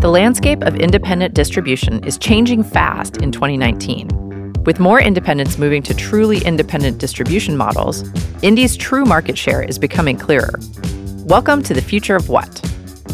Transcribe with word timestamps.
The 0.00 0.08
landscape 0.08 0.62
of 0.62 0.76
independent 0.76 1.34
distribution 1.34 2.02
is 2.04 2.16
changing 2.16 2.62
fast 2.62 3.18
in 3.18 3.30
2019. 3.30 4.54
With 4.64 4.80
more 4.80 4.98
independents 4.98 5.58
moving 5.58 5.82
to 5.82 5.92
truly 5.92 6.38
independent 6.38 6.96
distribution 6.96 7.54
models, 7.54 8.02
indie's 8.42 8.78
true 8.78 9.04
market 9.04 9.36
share 9.36 9.62
is 9.62 9.78
becoming 9.78 10.16
clearer. 10.16 10.58
Welcome 11.26 11.62
to 11.64 11.74
the 11.74 11.82
future 11.82 12.16
of 12.16 12.30
what? 12.30 12.64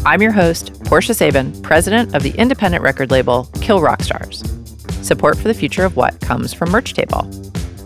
I'm 0.05 0.21
your 0.21 0.31
host, 0.31 0.81
Portia 0.85 1.13
Sabin, 1.13 1.61
president 1.61 2.15
of 2.15 2.23
the 2.23 2.31
independent 2.37 2.81
record 2.81 3.11
label 3.11 3.49
Kill 3.59 3.81
Rock 3.81 4.01
Stars. 4.01 4.41
Support 5.05 5.37
for 5.37 5.49
the 5.49 5.53
future 5.53 5.83
of 5.83 5.97
what 5.97 6.17
comes 6.21 6.53
from 6.53 6.71
Merch 6.71 6.93
Table. 6.93 7.29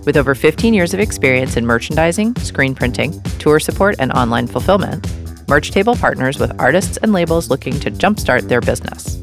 With 0.05 0.15
over 0.15 0.35
15 0.35 0.75
years 0.75 0.93
of 0.93 0.99
experience 0.99 1.57
in 1.57 1.65
merchandising, 1.65 2.35
screen 2.35 2.75
printing, 2.75 3.19
tour 3.39 3.59
support, 3.59 3.95
and 3.97 4.11
online 4.11 4.45
fulfillment, 4.45 5.07
Merch 5.51 5.69
Table 5.69 5.97
partners 5.97 6.39
with 6.39 6.57
artists 6.61 6.95
and 6.95 7.11
labels 7.11 7.49
looking 7.49 7.77
to 7.81 7.91
jumpstart 7.91 8.47
their 8.47 8.61
business. 8.61 9.15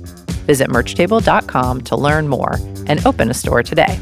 Visit 0.44 0.68
merchtable.com 0.68 1.80
to 1.80 1.96
learn 1.96 2.28
more 2.28 2.56
and 2.84 3.06
open 3.06 3.30
a 3.30 3.34
store 3.34 3.62
today. 3.62 3.98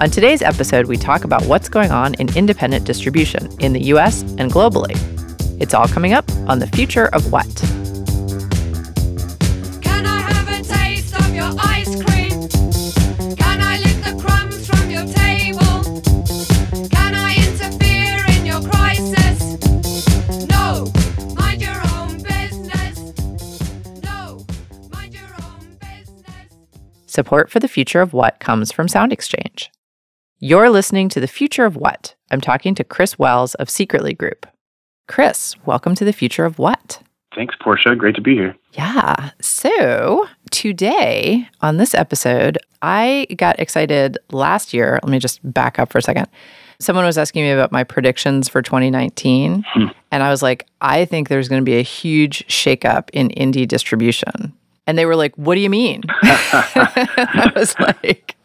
On 0.00 0.08
today's 0.08 0.40
episode, 0.40 0.86
we 0.86 0.96
talk 0.96 1.24
about 1.24 1.44
what's 1.44 1.68
going 1.68 1.90
on 1.90 2.14
in 2.14 2.34
independent 2.34 2.86
distribution 2.86 3.54
in 3.60 3.74
the 3.74 3.82
US 3.92 4.22
and 4.22 4.50
globally. 4.50 4.96
It's 5.60 5.74
all 5.74 5.86
coming 5.86 6.14
up 6.14 6.24
on 6.48 6.60
The 6.60 6.66
Future 6.68 7.08
of 7.08 7.30
What. 7.30 7.71
Support 27.12 27.50
for 27.50 27.60
the 27.60 27.68
future 27.68 28.00
of 28.00 28.14
what 28.14 28.40
comes 28.40 28.72
from 28.72 28.88
Sound 28.88 29.12
Exchange. 29.12 29.70
You're 30.38 30.70
listening 30.70 31.10
to 31.10 31.20
the 31.20 31.26
future 31.26 31.66
of 31.66 31.76
what? 31.76 32.14
I'm 32.30 32.40
talking 32.40 32.74
to 32.76 32.84
Chris 32.84 33.16
Welz 33.16 33.54
of 33.56 33.68
Secretly 33.68 34.14
Group. 34.14 34.46
Chris, 35.08 35.54
welcome 35.66 35.94
to 35.96 36.06
the 36.06 36.14
future 36.14 36.46
of 36.46 36.58
what? 36.58 37.02
Thanks, 37.34 37.54
Portia. 37.60 37.94
Great 37.96 38.14
to 38.14 38.22
be 38.22 38.34
here. 38.34 38.56
Yeah. 38.72 39.32
So 39.42 40.26
today 40.50 41.46
on 41.60 41.76
this 41.76 41.94
episode, 41.94 42.56
I 42.80 43.26
got 43.36 43.60
excited 43.60 44.16
last 44.30 44.72
year. 44.72 44.98
Let 45.02 45.10
me 45.10 45.18
just 45.18 45.40
back 45.52 45.78
up 45.78 45.92
for 45.92 45.98
a 45.98 46.02
second. 46.02 46.28
Someone 46.80 47.04
was 47.04 47.18
asking 47.18 47.44
me 47.44 47.50
about 47.50 47.72
my 47.72 47.84
predictions 47.84 48.48
for 48.48 48.62
2019. 48.62 49.66
Hmm. 49.68 49.84
And 50.10 50.22
I 50.22 50.30
was 50.30 50.42
like, 50.42 50.66
I 50.80 51.04
think 51.04 51.28
there's 51.28 51.50
going 51.50 51.60
to 51.60 51.70
be 51.70 51.76
a 51.76 51.82
huge 51.82 52.46
shakeup 52.46 53.10
in 53.12 53.28
indie 53.28 53.68
distribution. 53.68 54.54
And 54.86 54.98
they 54.98 55.06
were 55.06 55.16
like, 55.16 55.34
What 55.36 55.54
do 55.54 55.60
you 55.60 55.70
mean? 55.70 56.02
I 56.22 57.52
was 57.54 57.74
like, 57.80 58.36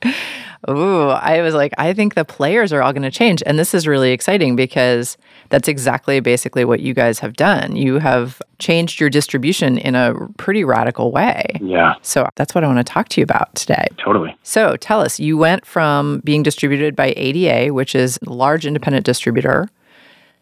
Ooh, 0.69 1.09
I 1.09 1.41
was 1.41 1.53
like, 1.53 1.71
I 1.77 1.94
think 1.94 2.16
the 2.16 2.25
players 2.25 2.73
are 2.73 2.81
all 2.81 2.91
going 2.91 3.03
to 3.03 3.11
change. 3.11 3.41
And 3.45 3.57
this 3.59 3.73
is 3.73 3.88
really 3.88 4.11
exciting 4.11 4.55
because 4.55 5.16
that's 5.49 5.67
exactly 5.67 6.19
basically 6.19 6.66
what 6.66 6.79
you 6.79 6.94
guys 6.94 7.19
have 7.19 7.33
done. 7.35 7.75
You 7.75 7.99
have 7.99 8.41
changed 8.59 8.99
your 8.99 9.09
distribution 9.09 9.77
in 9.77 9.95
a 9.95 10.13
pretty 10.38 10.63
radical 10.63 11.11
way. 11.11 11.45
Yeah, 11.61 11.94
So 12.02 12.27
that's 12.35 12.53
what 12.55 12.63
I 12.63 12.67
want 12.67 12.79
to 12.85 12.91
talk 12.91 13.07
to 13.09 13.22
you 13.22 13.23
about 13.23 13.53
today. 13.55 13.85
totally. 13.97 14.35
So 14.44 14.75
tell 14.77 14.99
us, 14.99 15.19
you 15.19 15.38
went 15.38 15.66
from 15.66 16.22
being 16.25 16.44
distributed 16.44 16.95
by 16.95 17.13
ADA, 17.16 17.73
which 17.73 17.95
is 17.95 18.19
a 18.27 18.33
large 18.33 18.66
independent 18.66 19.05
distributor, 19.05 19.69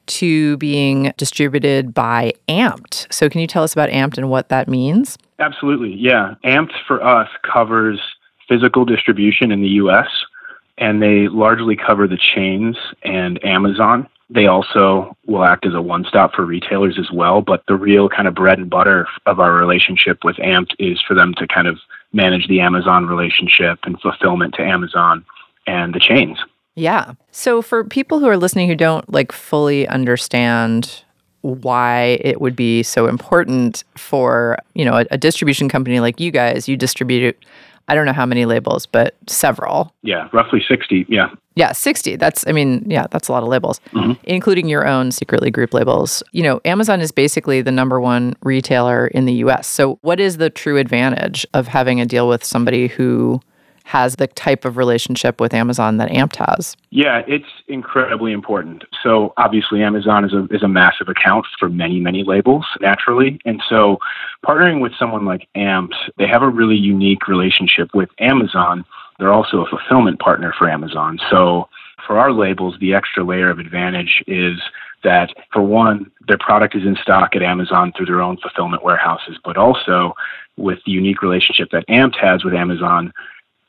to 0.08 0.58
being 0.58 1.14
distributed 1.18 1.94
by 1.94 2.34
Amped. 2.48 3.12
So 3.14 3.30
can 3.30 3.42
you 3.42 3.48
tell 3.48 3.64
us 3.64 3.74
about 3.74 3.90
Amped 3.90 4.18
and 4.18 4.30
what 4.30 4.50
that 4.50 4.68
means? 4.68 5.18
Absolutely. 5.40 5.94
Yeah. 5.94 6.36
Amped 6.44 6.74
for 6.88 7.04
us 7.04 7.30
covers 7.44 8.00
physical 8.48 8.86
distribution 8.86 9.52
in 9.52 9.62
the 9.62 9.70
US, 9.70 10.08
and 10.78 11.02
they 11.02 11.28
largely 11.28 11.76
cover 11.76 12.08
the 12.08 12.18
chains 12.18 12.78
and 13.04 13.44
Amazon. 13.46 14.08
They 14.30 14.48
also 14.48 15.16
will 15.28 15.44
act 15.44 15.66
as 15.66 15.74
a 15.74 15.82
one 15.82 16.06
stop 16.06 16.34
for 16.34 16.46
retailers 16.46 16.98
as 16.98 17.12
well. 17.12 17.42
But 17.42 17.64
the 17.68 17.76
real 17.76 18.10
kind 18.10 18.28
of 18.28 18.34
bread 18.34 18.58
and 18.58 18.70
butter 18.70 19.08
of 19.26 19.40
our 19.40 19.54
relationship 19.54 20.24
with 20.24 20.38
Amped 20.38 20.74
is 20.80 21.02
for 21.08 21.14
them 21.14 21.34
to 21.36 21.48
kind 21.48 21.68
of 21.68 21.78
manage 22.12 22.48
the 22.48 22.60
Amazon 22.60 23.06
relationship 23.06 23.80
and 23.84 24.00
fulfillment 24.02 24.56
to 24.56 24.64
Amazon 24.64 25.24
and 25.68 25.94
the 25.94 26.00
chains. 26.00 26.40
Yeah. 26.76 27.14
So 27.32 27.62
for 27.62 27.84
people 27.84 28.20
who 28.20 28.28
are 28.28 28.38
listening 28.38 28.68
who 28.68 28.76
don't 28.76 29.12
like 29.12 29.32
fully 29.32 29.88
understand 29.88 31.04
why 31.42 32.18
it 32.22 32.42
would 32.42 32.56
be 32.56 32.84
so 32.84 33.08
important 33.08 33.84
for, 33.96 34.58
you 34.74 34.84
know, 34.84 34.98
a, 34.98 35.06
a 35.12 35.18
distribution 35.18 35.70
company 35.70 36.00
like 36.00 36.20
you 36.20 36.32
guys, 36.32 36.68
you 36.68 36.76
distribute 36.76 37.38
I 37.88 37.94
don't 37.94 38.06
know 38.06 38.14
how 38.14 38.26
many 38.26 38.46
labels, 38.46 38.86
but 38.86 39.16
several. 39.28 39.94
Yeah, 40.02 40.28
roughly 40.34 40.64
60. 40.68 41.06
Yeah. 41.08 41.30
Yeah, 41.56 41.72
60. 41.72 42.16
That's, 42.16 42.46
I 42.48 42.52
mean, 42.52 42.84
yeah, 42.90 43.06
that's 43.12 43.28
a 43.28 43.32
lot 43.32 43.44
of 43.44 43.50
labels, 43.50 43.80
mm-hmm. 43.94 44.14
including 44.24 44.68
your 44.68 44.88
own 44.88 45.12
secretly 45.12 45.52
group 45.52 45.74
labels. 45.74 46.24
You 46.32 46.44
know, 46.44 46.62
Amazon 46.66 47.00
is 47.00 47.12
basically 47.12 47.62
the 47.62 47.72
number 47.72 48.02
one 48.02 48.36
retailer 48.42 49.08
in 49.08 49.26
the 49.26 49.34
US. 49.34 49.68
So, 49.68 50.00
what 50.02 50.20
is 50.20 50.38
the 50.38 50.50
true 50.50 50.78
advantage 50.78 51.46
of 51.54 51.68
having 51.68 52.02
a 52.02 52.06
deal 52.06 52.28
with 52.28 52.44
somebody 52.44 52.88
who 52.88 53.40
has 53.86 54.16
the 54.16 54.26
type 54.26 54.66
of 54.66 54.78
relationship 54.78 55.40
with 55.40 55.54
Amazon 55.54 55.98
that 55.98 56.10
Amped 56.10 56.38
has? 56.38 56.76
Yeah, 56.90 57.22
it's 57.28 57.46
incredibly 57.68 58.32
important. 58.32 58.84
So 59.04 59.32
obviously 59.38 59.84
Amazon 59.84 60.26
is 60.26 60.34
a 60.34 60.46
is 60.46 60.64
a 60.64 60.68
massive 60.68 61.08
account 61.08 61.46
for 61.60 61.70
many, 61.70 62.00
many 62.00 62.24
labels 62.24 62.66
naturally. 62.82 63.40
And 63.46 63.62
so 63.70 64.00
partnering 64.44 64.82
with 64.82 64.94
someone 64.98 65.26
like 65.26 65.48
Amped, 65.56 65.94
they 66.18 66.28
have 66.28 66.42
a 66.42 66.50
really 66.50 66.76
unique 66.76 67.28
relationship 67.28 67.90
with 67.94 68.10
Amazon. 68.20 68.86
They're 69.20 69.32
also 69.32 69.64
a 69.64 69.70
fulfillment 69.70 70.20
partner 70.20 70.52
for 70.58 70.68
Amazon. 70.68 71.20
So 71.30 71.70
for 72.08 72.18
our 72.18 72.32
labels, 72.32 72.76
the 72.80 72.96
extra 72.96 73.24
layer 73.24 73.52
of 73.52 73.60
advantage 73.60 74.24
is 74.26 74.60
that 75.04 75.30
for 75.54 75.62
one, 75.62 76.12
their 76.28 76.40
product 76.40 76.76
is 76.76 76.84
in 76.84 76.98
stock 77.04 77.36
at 77.36 77.44
Amazon 77.44 77.94
through 77.96 78.08
their 78.08 78.22
own 78.22 78.38
fulfillment 78.38 78.84
warehouses, 78.84 79.38
but 79.46 79.58
also 79.58 80.16
with 80.58 80.80
the 80.86 80.92
unique 80.92 81.22
relationship 81.22 81.70
that 81.72 81.88
Amped 81.88 82.18
has 82.20 82.44
with 82.44 82.54
Amazon, 82.54 83.14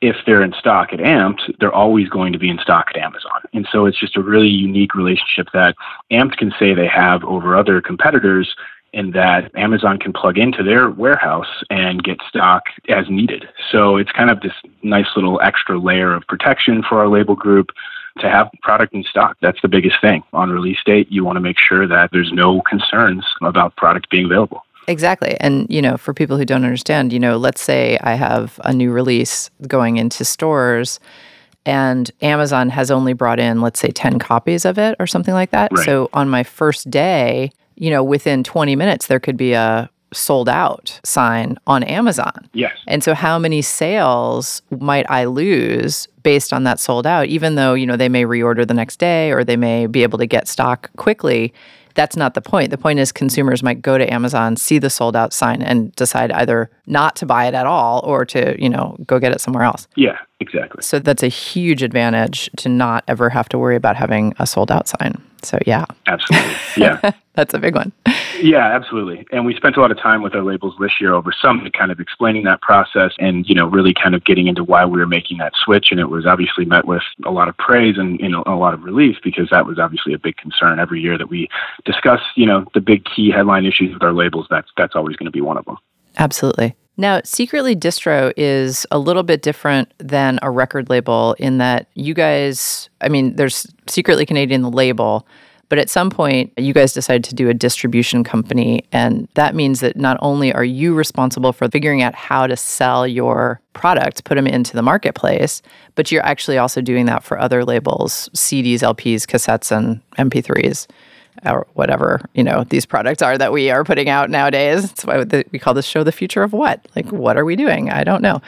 if 0.00 0.16
they're 0.26 0.42
in 0.42 0.52
stock 0.58 0.92
at 0.92 0.98
Amped, 0.98 1.58
they're 1.58 1.72
always 1.72 2.08
going 2.08 2.32
to 2.32 2.38
be 2.38 2.50
in 2.50 2.58
stock 2.58 2.88
at 2.94 3.00
Amazon. 3.00 3.40
And 3.52 3.66
so 3.72 3.86
it's 3.86 3.98
just 3.98 4.16
a 4.16 4.22
really 4.22 4.48
unique 4.48 4.94
relationship 4.94 5.48
that 5.52 5.74
Amped 6.12 6.36
can 6.36 6.52
say 6.58 6.74
they 6.74 6.86
have 6.88 7.24
over 7.24 7.56
other 7.56 7.80
competitors 7.80 8.54
in 8.92 9.10
that 9.10 9.50
Amazon 9.56 9.98
can 9.98 10.12
plug 10.12 10.38
into 10.38 10.62
their 10.62 10.90
warehouse 10.90 11.62
and 11.70 12.02
get 12.02 12.18
stock 12.28 12.64
as 12.88 13.06
needed. 13.08 13.46
So 13.70 13.96
it's 13.96 14.12
kind 14.12 14.30
of 14.30 14.40
this 14.40 14.52
nice 14.82 15.08
little 15.16 15.40
extra 15.42 15.78
layer 15.78 16.14
of 16.14 16.26
protection 16.26 16.82
for 16.82 17.00
our 17.00 17.08
label 17.08 17.34
group 17.34 17.70
to 18.18 18.30
have 18.30 18.48
product 18.62 18.94
in 18.94 19.04
stock. 19.04 19.36
That's 19.42 19.60
the 19.60 19.68
biggest 19.68 20.00
thing. 20.00 20.22
On 20.32 20.50
release 20.50 20.78
date, 20.86 21.10
you 21.10 21.24
want 21.24 21.36
to 21.36 21.40
make 21.40 21.58
sure 21.58 21.86
that 21.86 22.10
there's 22.12 22.32
no 22.32 22.62
concerns 22.62 23.24
about 23.42 23.76
product 23.76 24.08
being 24.08 24.26
available. 24.26 24.62
Exactly. 24.88 25.36
And, 25.40 25.66
you 25.68 25.82
know, 25.82 25.96
for 25.96 26.14
people 26.14 26.36
who 26.36 26.44
don't 26.44 26.64
understand, 26.64 27.12
you 27.12 27.18
know, 27.18 27.36
let's 27.36 27.60
say 27.60 27.98
I 28.02 28.14
have 28.14 28.60
a 28.64 28.72
new 28.72 28.92
release 28.92 29.50
going 29.66 29.96
into 29.96 30.24
stores 30.24 31.00
and 31.64 32.10
Amazon 32.22 32.68
has 32.70 32.90
only 32.90 33.12
brought 33.12 33.40
in, 33.40 33.60
let's 33.60 33.80
say, 33.80 33.88
10 33.88 34.20
copies 34.20 34.64
of 34.64 34.78
it 34.78 34.94
or 35.00 35.06
something 35.06 35.34
like 35.34 35.50
that. 35.50 35.72
Right. 35.72 35.84
So 35.84 36.08
on 36.12 36.28
my 36.28 36.44
first 36.44 36.88
day, 36.90 37.50
you 37.74 37.90
know, 37.90 38.04
within 38.04 38.44
20 38.44 38.76
minutes, 38.76 39.08
there 39.08 39.20
could 39.20 39.36
be 39.36 39.52
a 39.52 39.90
sold 40.12 40.48
out 40.48 41.00
sign 41.04 41.58
on 41.66 41.82
Amazon. 41.82 42.48
Yes. 42.52 42.76
And 42.86 43.02
so 43.02 43.12
how 43.12 43.38
many 43.38 43.60
sales 43.62 44.62
might 44.70 45.10
I 45.10 45.24
lose 45.24 46.06
based 46.22 46.52
on 46.52 46.62
that 46.64 46.78
sold 46.78 47.06
out 47.06 47.26
even 47.26 47.56
though, 47.56 47.74
you 47.74 47.86
know, 47.86 47.96
they 47.96 48.08
may 48.08 48.22
reorder 48.22 48.66
the 48.66 48.74
next 48.74 48.98
day 48.98 49.32
or 49.32 49.42
they 49.42 49.56
may 49.56 49.86
be 49.86 50.04
able 50.04 50.18
to 50.18 50.26
get 50.26 50.46
stock 50.46 50.90
quickly? 50.96 51.52
That's 51.96 52.16
not 52.16 52.34
the 52.34 52.40
point. 52.40 52.70
The 52.70 52.78
point 52.78 52.98
is 52.98 53.10
consumers 53.10 53.62
might 53.62 53.82
go 53.82 53.98
to 53.98 54.12
Amazon, 54.12 54.56
see 54.56 54.78
the 54.78 54.90
sold 54.90 55.16
out 55.16 55.32
sign 55.32 55.62
and 55.62 55.94
decide 55.96 56.30
either 56.30 56.70
not 56.86 57.16
to 57.16 57.26
buy 57.26 57.46
it 57.46 57.54
at 57.54 57.66
all 57.66 58.00
or 58.04 58.24
to, 58.26 58.54
you 58.62 58.68
know, 58.68 58.96
go 59.06 59.18
get 59.18 59.32
it 59.32 59.40
somewhere 59.40 59.64
else. 59.64 59.88
Yeah, 59.96 60.18
exactly. 60.38 60.82
So 60.82 60.98
that's 60.98 61.22
a 61.22 61.28
huge 61.28 61.82
advantage 61.82 62.50
to 62.58 62.68
not 62.68 63.02
ever 63.08 63.30
have 63.30 63.48
to 63.48 63.58
worry 63.58 63.76
about 63.76 63.96
having 63.96 64.34
a 64.38 64.46
sold 64.46 64.70
out 64.70 64.86
sign. 64.86 65.20
So 65.46 65.58
yeah, 65.66 65.86
Absolutely. 66.06 66.56
Yeah. 66.76 67.12
that's 67.34 67.54
a 67.54 67.58
big 67.58 67.74
one. 67.74 67.92
Yeah, 68.40 68.66
absolutely. 68.66 69.26
And 69.32 69.46
we 69.46 69.54
spent 69.54 69.76
a 69.76 69.80
lot 69.80 69.90
of 69.90 69.98
time 69.98 70.22
with 70.22 70.34
our 70.34 70.42
labels 70.42 70.74
this 70.80 71.00
year 71.00 71.14
over 71.14 71.32
Summit, 71.32 71.72
kind 71.72 71.90
of 71.90 72.00
explaining 72.00 72.44
that 72.44 72.60
process 72.60 73.12
and, 73.18 73.48
you 73.48 73.54
know, 73.54 73.66
really 73.66 73.94
kind 73.94 74.14
of 74.14 74.24
getting 74.24 74.46
into 74.46 74.62
why 74.62 74.84
we 74.84 74.98
were 74.98 75.06
making 75.06 75.38
that 75.38 75.52
switch. 75.64 75.88
And 75.90 76.00
it 76.00 76.10
was 76.10 76.26
obviously 76.26 76.64
met 76.64 76.86
with 76.86 77.02
a 77.24 77.30
lot 77.30 77.48
of 77.48 77.56
praise 77.56 77.96
and, 77.98 78.20
you 78.20 78.28
know, 78.28 78.42
a 78.46 78.54
lot 78.56 78.74
of 78.74 78.82
relief 78.82 79.16
because 79.22 79.48
that 79.50 79.66
was 79.66 79.78
obviously 79.78 80.12
a 80.12 80.18
big 80.18 80.36
concern 80.36 80.78
every 80.78 81.00
year 81.00 81.16
that 81.16 81.30
we 81.30 81.48
discuss, 81.84 82.20
you 82.34 82.46
know, 82.46 82.66
the 82.74 82.80
big 82.80 83.04
key 83.04 83.30
headline 83.30 83.64
issues 83.64 83.92
with 83.92 84.02
our 84.02 84.12
labels. 84.12 84.46
That's, 84.50 84.68
that's 84.76 84.94
always 84.94 85.16
going 85.16 85.26
to 85.26 85.32
be 85.32 85.40
one 85.40 85.56
of 85.56 85.64
them. 85.64 85.78
Absolutely. 86.18 86.74
Now, 86.98 87.20
Secretly 87.24 87.76
Distro 87.76 88.32
is 88.36 88.86
a 88.90 88.98
little 88.98 89.22
bit 89.22 89.42
different 89.42 89.92
than 89.98 90.38
a 90.40 90.50
record 90.50 90.88
label 90.88 91.34
in 91.38 91.58
that 91.58 91.88
you 91.94 92.14
guys, 92.14 92.88
I 93.02 93.08
mean, 93.08 93.36
there's 93.36 93.66
Secretly 93.86 94.24
Canadian, 94.24 94.62
the 94.62 94.70
label, 94.70 95.26
But 95.68 95.78
at 95.78 95.90
some 95.90 96.10
point, 96.10 96.52
you 96.56 96.72
guys 96.72 96.92
decided 96.92 97.24
to 97.24 97.34
do 97.34 97.48
a 97.48 97.54
distribution 97.54 98.22
company. 98.22 98.84
And 98.92 99.28
that 99.34 99.54
means 99.54 99.80
that 99.80 99.96
not 99.96 100.16
only 100.22 100.52
are 100.52 100.64
you 100.64 100.94
responsible 100.94 101.52
for 101.52 101.68
figuring 101.68 102.02
out 102.02 102.14
how 102.14 102.46
to 102.46 102.56
sell 102.56 103.06
your 103.06 103.60
products, 103.72 104.20
put 104.20 104.36
them 104.36 104.46
into 104.46 104.74
the 104.74 104.82
marketplace, 104.82 105.62
but 105.96 106.12
you're 106.12 106.24
actually 106.24 106.58
also 106.58 106.80
doing 106.80 107.06
that 107.06 107.24
for 107.24 107.38
other 107.38 107.64
labels 107.64 108.30
CDs, 108.32 108.80
LPs, 108.80 109.22
cassettes, 109.24 109.76
and 109.76 110.00
MP3s. 110.18 110.86
Or 111.44 111.66
whatever 111.74 112.20
you 112.34 112.42
know 112.42 112.64
these 112.64 112.86
products 112.86 113.22
are 113.22 113.36
that 113.38 113.52
we 113.52 113.70
are 113.70 113.84
putting 113.84 114.08
out 114.08 114.30
nowadays. 114.30 114.82
That's 114.82 115.04
why 115.04 115.24
we 115.50 115.58
call 115.58 115.74
this 115.74 115.86
show 115.86 116.02
"The 116.02 116.12
Future 116.12 116.42
of 116.42 116.52
What." 116.52 116.86
Like, 116.96 117.10
what 117.10 117.36
are 117.36 117.44
we 117.44 117.56
doing? 117.56 117.90
I 117.90 118.04
don't 118.04 118.22
know. 118.22 118.40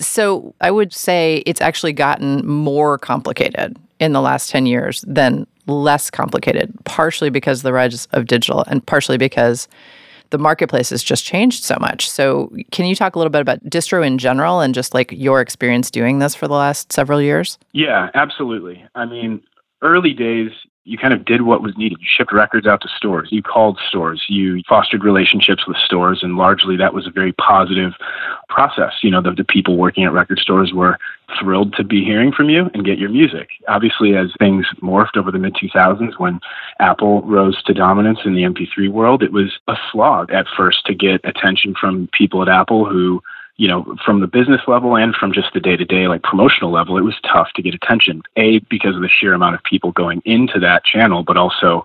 So 0.00 0.54
I 0.60 0.70
would 0.70 0.92
say 0.92 1.42
it's 1.46 1.60
actually 1.60 1.92
gotten 1.92 2.46
more 2.46 2.98
complicated 2.98 3.76
in 4.00 4.12
the 4.12 4.20
last 4.20 4.50
10 4.50 4.66
years 4.66 5.04
than 5.06 5.46
less 5.66 6.10
complicated, 6.10 6.72
partially 6.84 7.30
because 7.30 7.60
of 7.60 7.62
the 7.62 7.72
rise 7.72 8.06
of 8.12 8.26
digital 8.26 8.64
and 8.66 8.84
partially 8.84 9.16
because 9.16 9.68
the 10.30 10.38
marketplace 10.38 10.90
has 10.90 11.02
just 11.02 11.24
changed 11.24 11.62
so 11.62 11.76
much. 11.80 12.10
So, 12.10 12.52
can 12.72 12.86
you 12.86 12.96
talk 12.96 13.14
a 13.14 13.18
little 13.18 13.30
bit 13.30 13.40
about 13.40 13.62
distro 13.64 14.04
in 14.04 14.18
general 14.18 14.60
and 14.60 14.74
just 14.74 14.94
like 14.94 15.12
your 15.12 15.40
experience 15.40 15.90
doing 15.90 16.18
this 16.18 16.34
for 16.34 16.48
the 16.48 16.54
last 16.54 16.92
several 16.92 17.22
years? 17.22 17.58
Yeah, 17.72 18.10
absolutely. 18.14 18.84
I 18.94 19.04
mean, 19.04 19.42
early 19.82 20.12
days, 20.12 20.50
you 20.84 20.98
kind 20.98 21.14
of 21.14 21.24
did 21.24 21.42
what 21.42 21.62
was 21.62 21.76
needed. 21.78 21.98
You 22.00 22.06
shipped 22.08 22.32
records 22.32 22.66
out 22.66 22.82
to 22.82 22.88
stores. 22.94 23.28
You 23.30 23.42
called 23.42 23.80
stores. 23.88 24.24
You 24.28 24.62
fostered 24.68 25.02
relationships 25.02 25.66
with 25.66 25.78
stores, 25.78 26.20
and 26.22 26.36
largely 26.36 26.76
that 26.76 26.92
was 26.92 27.06
a 27.06 27.10
very 27.10 27.32
positive 27.32 27.92
process. 28.50 28.92
You 29.02 29.10
know, 29.10 29.22
the, 29.22 29.32
the 29.32 29.44
people 29.44 29.78
working 29.78 30.04
at 30.04 30.12
record 30.12 30.38
stores 30.38 30.72
were 30.74 30.98
thrilled 31.40 31.74
to 31.76 31.84
be 31.84 32.04
hearing 32.04 32.32
from 32.32 32.50
you 32.50 32.70
and 32.74 32.84
get 32.84 32.98
your 32.98 33.08
music. 33.08 33.48
Obviously, 33.66 34.14
as 34.14 34.30
things 34.38 34.66
morphed 34.82 35.16
over 35.16 35.30
the 35.30 35.38
mid 35.38 35.54
2000s, 35.54 36.18
when 36.18 36.38
Apple 36.80 37.22
rose 37.22 37.62
to 37.62 37.72
dominance 37.72 38.18
in 38.26 38.34
the 38.34 38.42
MP3 38.42 38.90
world, 38.90 39.22
it 39.22 39.32
was 39.32 39.58
a 39.68 39.76
slog 39.90 40.30
at 40.32 40.46
first 40.54 40.84
to 40.84 40.94
get 40.94 41.22
attention 41.24 41.74
from 41.80 42.10
people 42.12 42.42
at 42.42 42.48
Apple 42.48 42.84
who 42.84 43.22
you 43.56 43.68
know, 43.68 43.96
from 44.04 44.20
the 44.20 44.26
business 44.26 44.60
level 44.66 44.96
and 44.96 45.14
from 45.14 45.32
just 45.32 45.52
the 45.54 45.60
day 45.60 45.76
to 45.76 45.84
day, 45.84 46.08
like 46.08 46.22
promotional 46.22 46.72
level, 46.72 46.98
it 46.98 47.02
was 47.02 47.14
tough 47.22 47.48
to 47.54 47.62
get 47.62 47.74
attention. 47.74 48.22
A, 48.36 48.58
because 48.70 48.96
of 48.96 49.02
the 49.02 49.08
sheer 49.08 49.32
amount 49.32 49.54
of 49.54 49.62
people 49.62 49.92
going 49.92 50.20
into 50.24 50.58
that 50.58 50.84
channel, 50.84 51.22
but 51.22 51.36
also, 51.36 51.84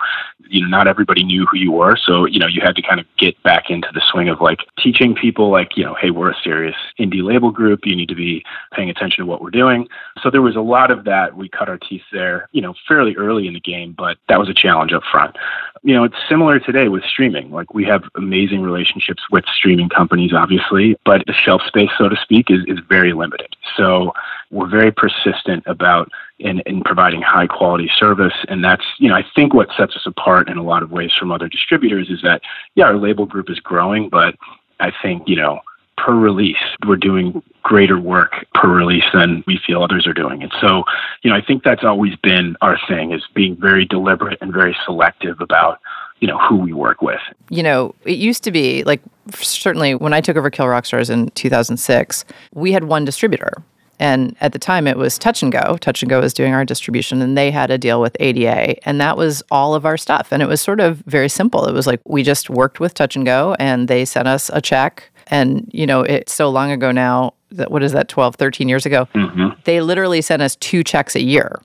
you 0.50 0.62
know, 0.62 0.68
not 0.68 0.88
everybody 0.88 1.24
knew 1.24 1.46
who 1.46 1.58
you 1.58 1.72
were. 1.72 1.96
So, 1.96 2.26
you 2.26 2.40
know, 2.40 2.48
you 2.48 2.62
had 2.62 2.76
to 2.76 2.82
kind 2.82 3.00
of 3.00 3.06
get 3.20 3.42
back 3.44 3.70
into 3.70 3.88
the 3.94 4.02
swing 4.12 4.30
of 4.30 4.42
like 4.42 4.62
teaching 4.80 5.14
people, 5.14 5.52
like, 5.52 5.78
you 5.78 5.84
know, 5.84 5.96
hey, 6.02 6.10
we're 6.10 6.32
a 6.32 6.42
serious 6.44 6.76
indie 7.00 7.24
label 7.24 7.52
group. 7.52 7.82
You 7.84 7.96
need 7.96 8.10
to 8.10 8.16
be 8.16 8.44
paying 8.74 8.90
attention 8.90 9.24
to 9.24 9.30
what 9.30 9.42
we're 9.42 9.52
doing. 9.52 9.88
So 10.24 10.32
there 10.32 10.42
was 10.42 10.56
a 10.56 10.62
lot 10.62 10.90
of 10.90 11.04
that. 11.04 11.38
We 11.38 11.50
cut 11.50 11.70
our 11.70 11.78
teeth 11.78 12.02
there, 12.12 12.50
you 12.52 12.62
know, 12.62 12.74
fairly 12.88 13.16
early 13.16 13.46
in 13.48 13.54
the 13.54 13.60
game, 13.60 13.94
but 13.96 14.18
that 14.28 14.40
was 14.40 14.50
a 14.50 14.56
challenge 14.56 14.92
up 14.92 15.04
front. 15.12 15.36
You 15.82 15.94
know, 15.94 16.04
it's 16.04 16.16
similar 16.28 16.60
today 16.60 16.90
with 16.90 17.04
streaming. 17.04 17.52
Like 17.52 17.74
we 17.74 17.86
have 17.86 18.04
amazing 18.16 18.62
relationships 18.62 19.24
with 19.32 19.46
streaming 19.56 19.90
companies, 19.90 20.34
obviously, 20.34 20.98
but 21.06 21.24
the 21.26 21.34
shelf 21.34 21.62
space, 21.68 21.90
so 21.98 22.10
to 22.10 22.18
speak, 22.22 22.48
is, 22.50 22.60
is 22.68 22.80
very 22.90 23.14
limited. 23.14 23.56
So 23.78 24.14
we're 24.52 24.68
very 24.68 24.92
persistent 24.92 25.64
about 25.68 26.12
in, 26.40 26.62
in 26.66 26.82
providing 26.82 27.22
high 27.22 27.48
quality 27.48 27.90
service. 27.98 28.34
And 28.50 28.64
that's, 28.64 28.84
you 28.98 29.10
know, 29.10 29.16
I 29.16 29.24
think 29.36 29.54
what 29.54 29.70
sets 29.78 29.96
us 29.96 30.06
apart 30.06 30.50
in 30.50 30.58
a 30.58 30.64
lot 30.64 30.84
of 30.84 30.92
ways 30.92 31.12
from 31.18 31.32
other 31.32 31.48
distributors 31.48 32.10
is 32.10 32.22
that, 32.24 32.42
yeah, 32.76 32.86
our 32.86 32.98
label 32.98 33.26
group 33.26 33.50
is 33.50 33.60
growing, 33.60 34.10
but 34.10 34.36
I 34.80 34.92
think, 35.02 35.24
you 35.28 35.36
know, 35.36 35.62
per 36.06 36.14
release, 36.16 36.58
we're 36.88 36.96
doing 36.96 37.42
greater 37.64 38.00
work 38.00 38.34
per 38.54 38.70
release 38.70 39.06
than 39.14 39.44
we 39.48 39.60
feel 39.66 39.84
others 39.84 40.08
are 40.08 40.14
doing. 40.14 40.42
And 40.42 40.52
so, 40.62 40.84
you 41.24 41.30
know, 41.30 41.36
I 41.36 41.42
think 41.42 41.64
that's 41.64 41.84
always 41.84 42.16
been 42.18 42.56
our 42.62 42.78
thing 42.88 43.12
is 43.12 43.24
being 43.34 43.56
very 43.56 43.86
deliberate 43.86 44.38
and 44.42 44.54
very 44.54 44.76
selective 44.86 45.40
about 45.42 45.80
you 46.20 46.28
know 46.28 46.38
who 46.38 46.58
we 46.58 46.74
work 46.74 47.02
with. 47.02 47.22
You 47.50 47.64
know, 47.64 47.96
it 48.04 48.18
used 48.18 48.44
to 48.44 48.52
be 48.52 48.84
like 48.84 49.02
certainly 49.36 49.96
when 49.96 50.14
I 50.14 50.22
took 50.22 50.38
over 50.38 50.50
Kill 50.50 50.68
Rock 50.68 50.86
Stars 50.86 51.10
in 51.10 51.30
2006, 51.32 52.26
we 52.54 52.72
had 52.72 52.86
one 52.86 53.06
distributor. 53.06 53.64
And 54.02 54.38
at 54.40 54.54
the 54.54 54.60
time, 54.60 54.88
it 54.88 54.98
was 54.98 55.18
Touch 55.18 55.44
and 55.44 55.52
Go. 55.52 55.76
Touch 55.78 56.02
and 56.02 56.10
Go 56.10 56.22
was 56.22 56.34
doing 56.34 56.54
our 56.54 56.64
distribution, 56.64 57.22
and 57.22 57.38
they 57.38 57.52
had 57.52 57.70
a 57.70 57.78
deal 57.78 58.00
with 58.00 58.16
ADA, 58.22 58.88
and 58.88 59.02
that 59.02 59.18
was 59.18 59.44
all 59.52 59.76
of 59.76 59.86
our 59.86 59.98
stuff. 59.98 60.30
And 60.32 60.42
it 60.42 60.46
was 60.46 60.62
sort 60.62 60.80
of 60.80 61.00
very 61.00 61.28
simple. 61.28 61.66
It 61.66 61.74
was 61.74 61.86
like 61.86 62.00
we 62.06 62.24
just 62.24 62.50
worked 62.50 62.80
with 62.80 62.94
Touch 62.94 63.18
and 63.18 63.26
Go, 63.26 63.58
and 63.60 63.90
they 63.90 64.06
sent 64.06 64.28
us 64.28 64.50
a 64.54 64.62
check. 64.62 65.12
And, 65.30 65.70
you 65.72 65.86
know, 65.86 66.02
it's 66.02 66.34
so 66.34 66.50
long 66.50 66.72
ago 66.72 66.92
now 66.92 67.34
that 67.52 67.72
what 67.72 67.84
is 67.84 67.92
that, 67.94 68.08
12, 68.08 68.36
13 68.36 68.70
years 68.70 68.86
ago? 68.86 69.08
Mm-hmm. 69.14 69.60
They 69.64 69.82
literally 69.82 70.22
sent 70.22 70.42
us 70.42 70.56
two 70.56 70.84
checks 70.84 71.16
a 71.16 71.22
year. 71.22 71.62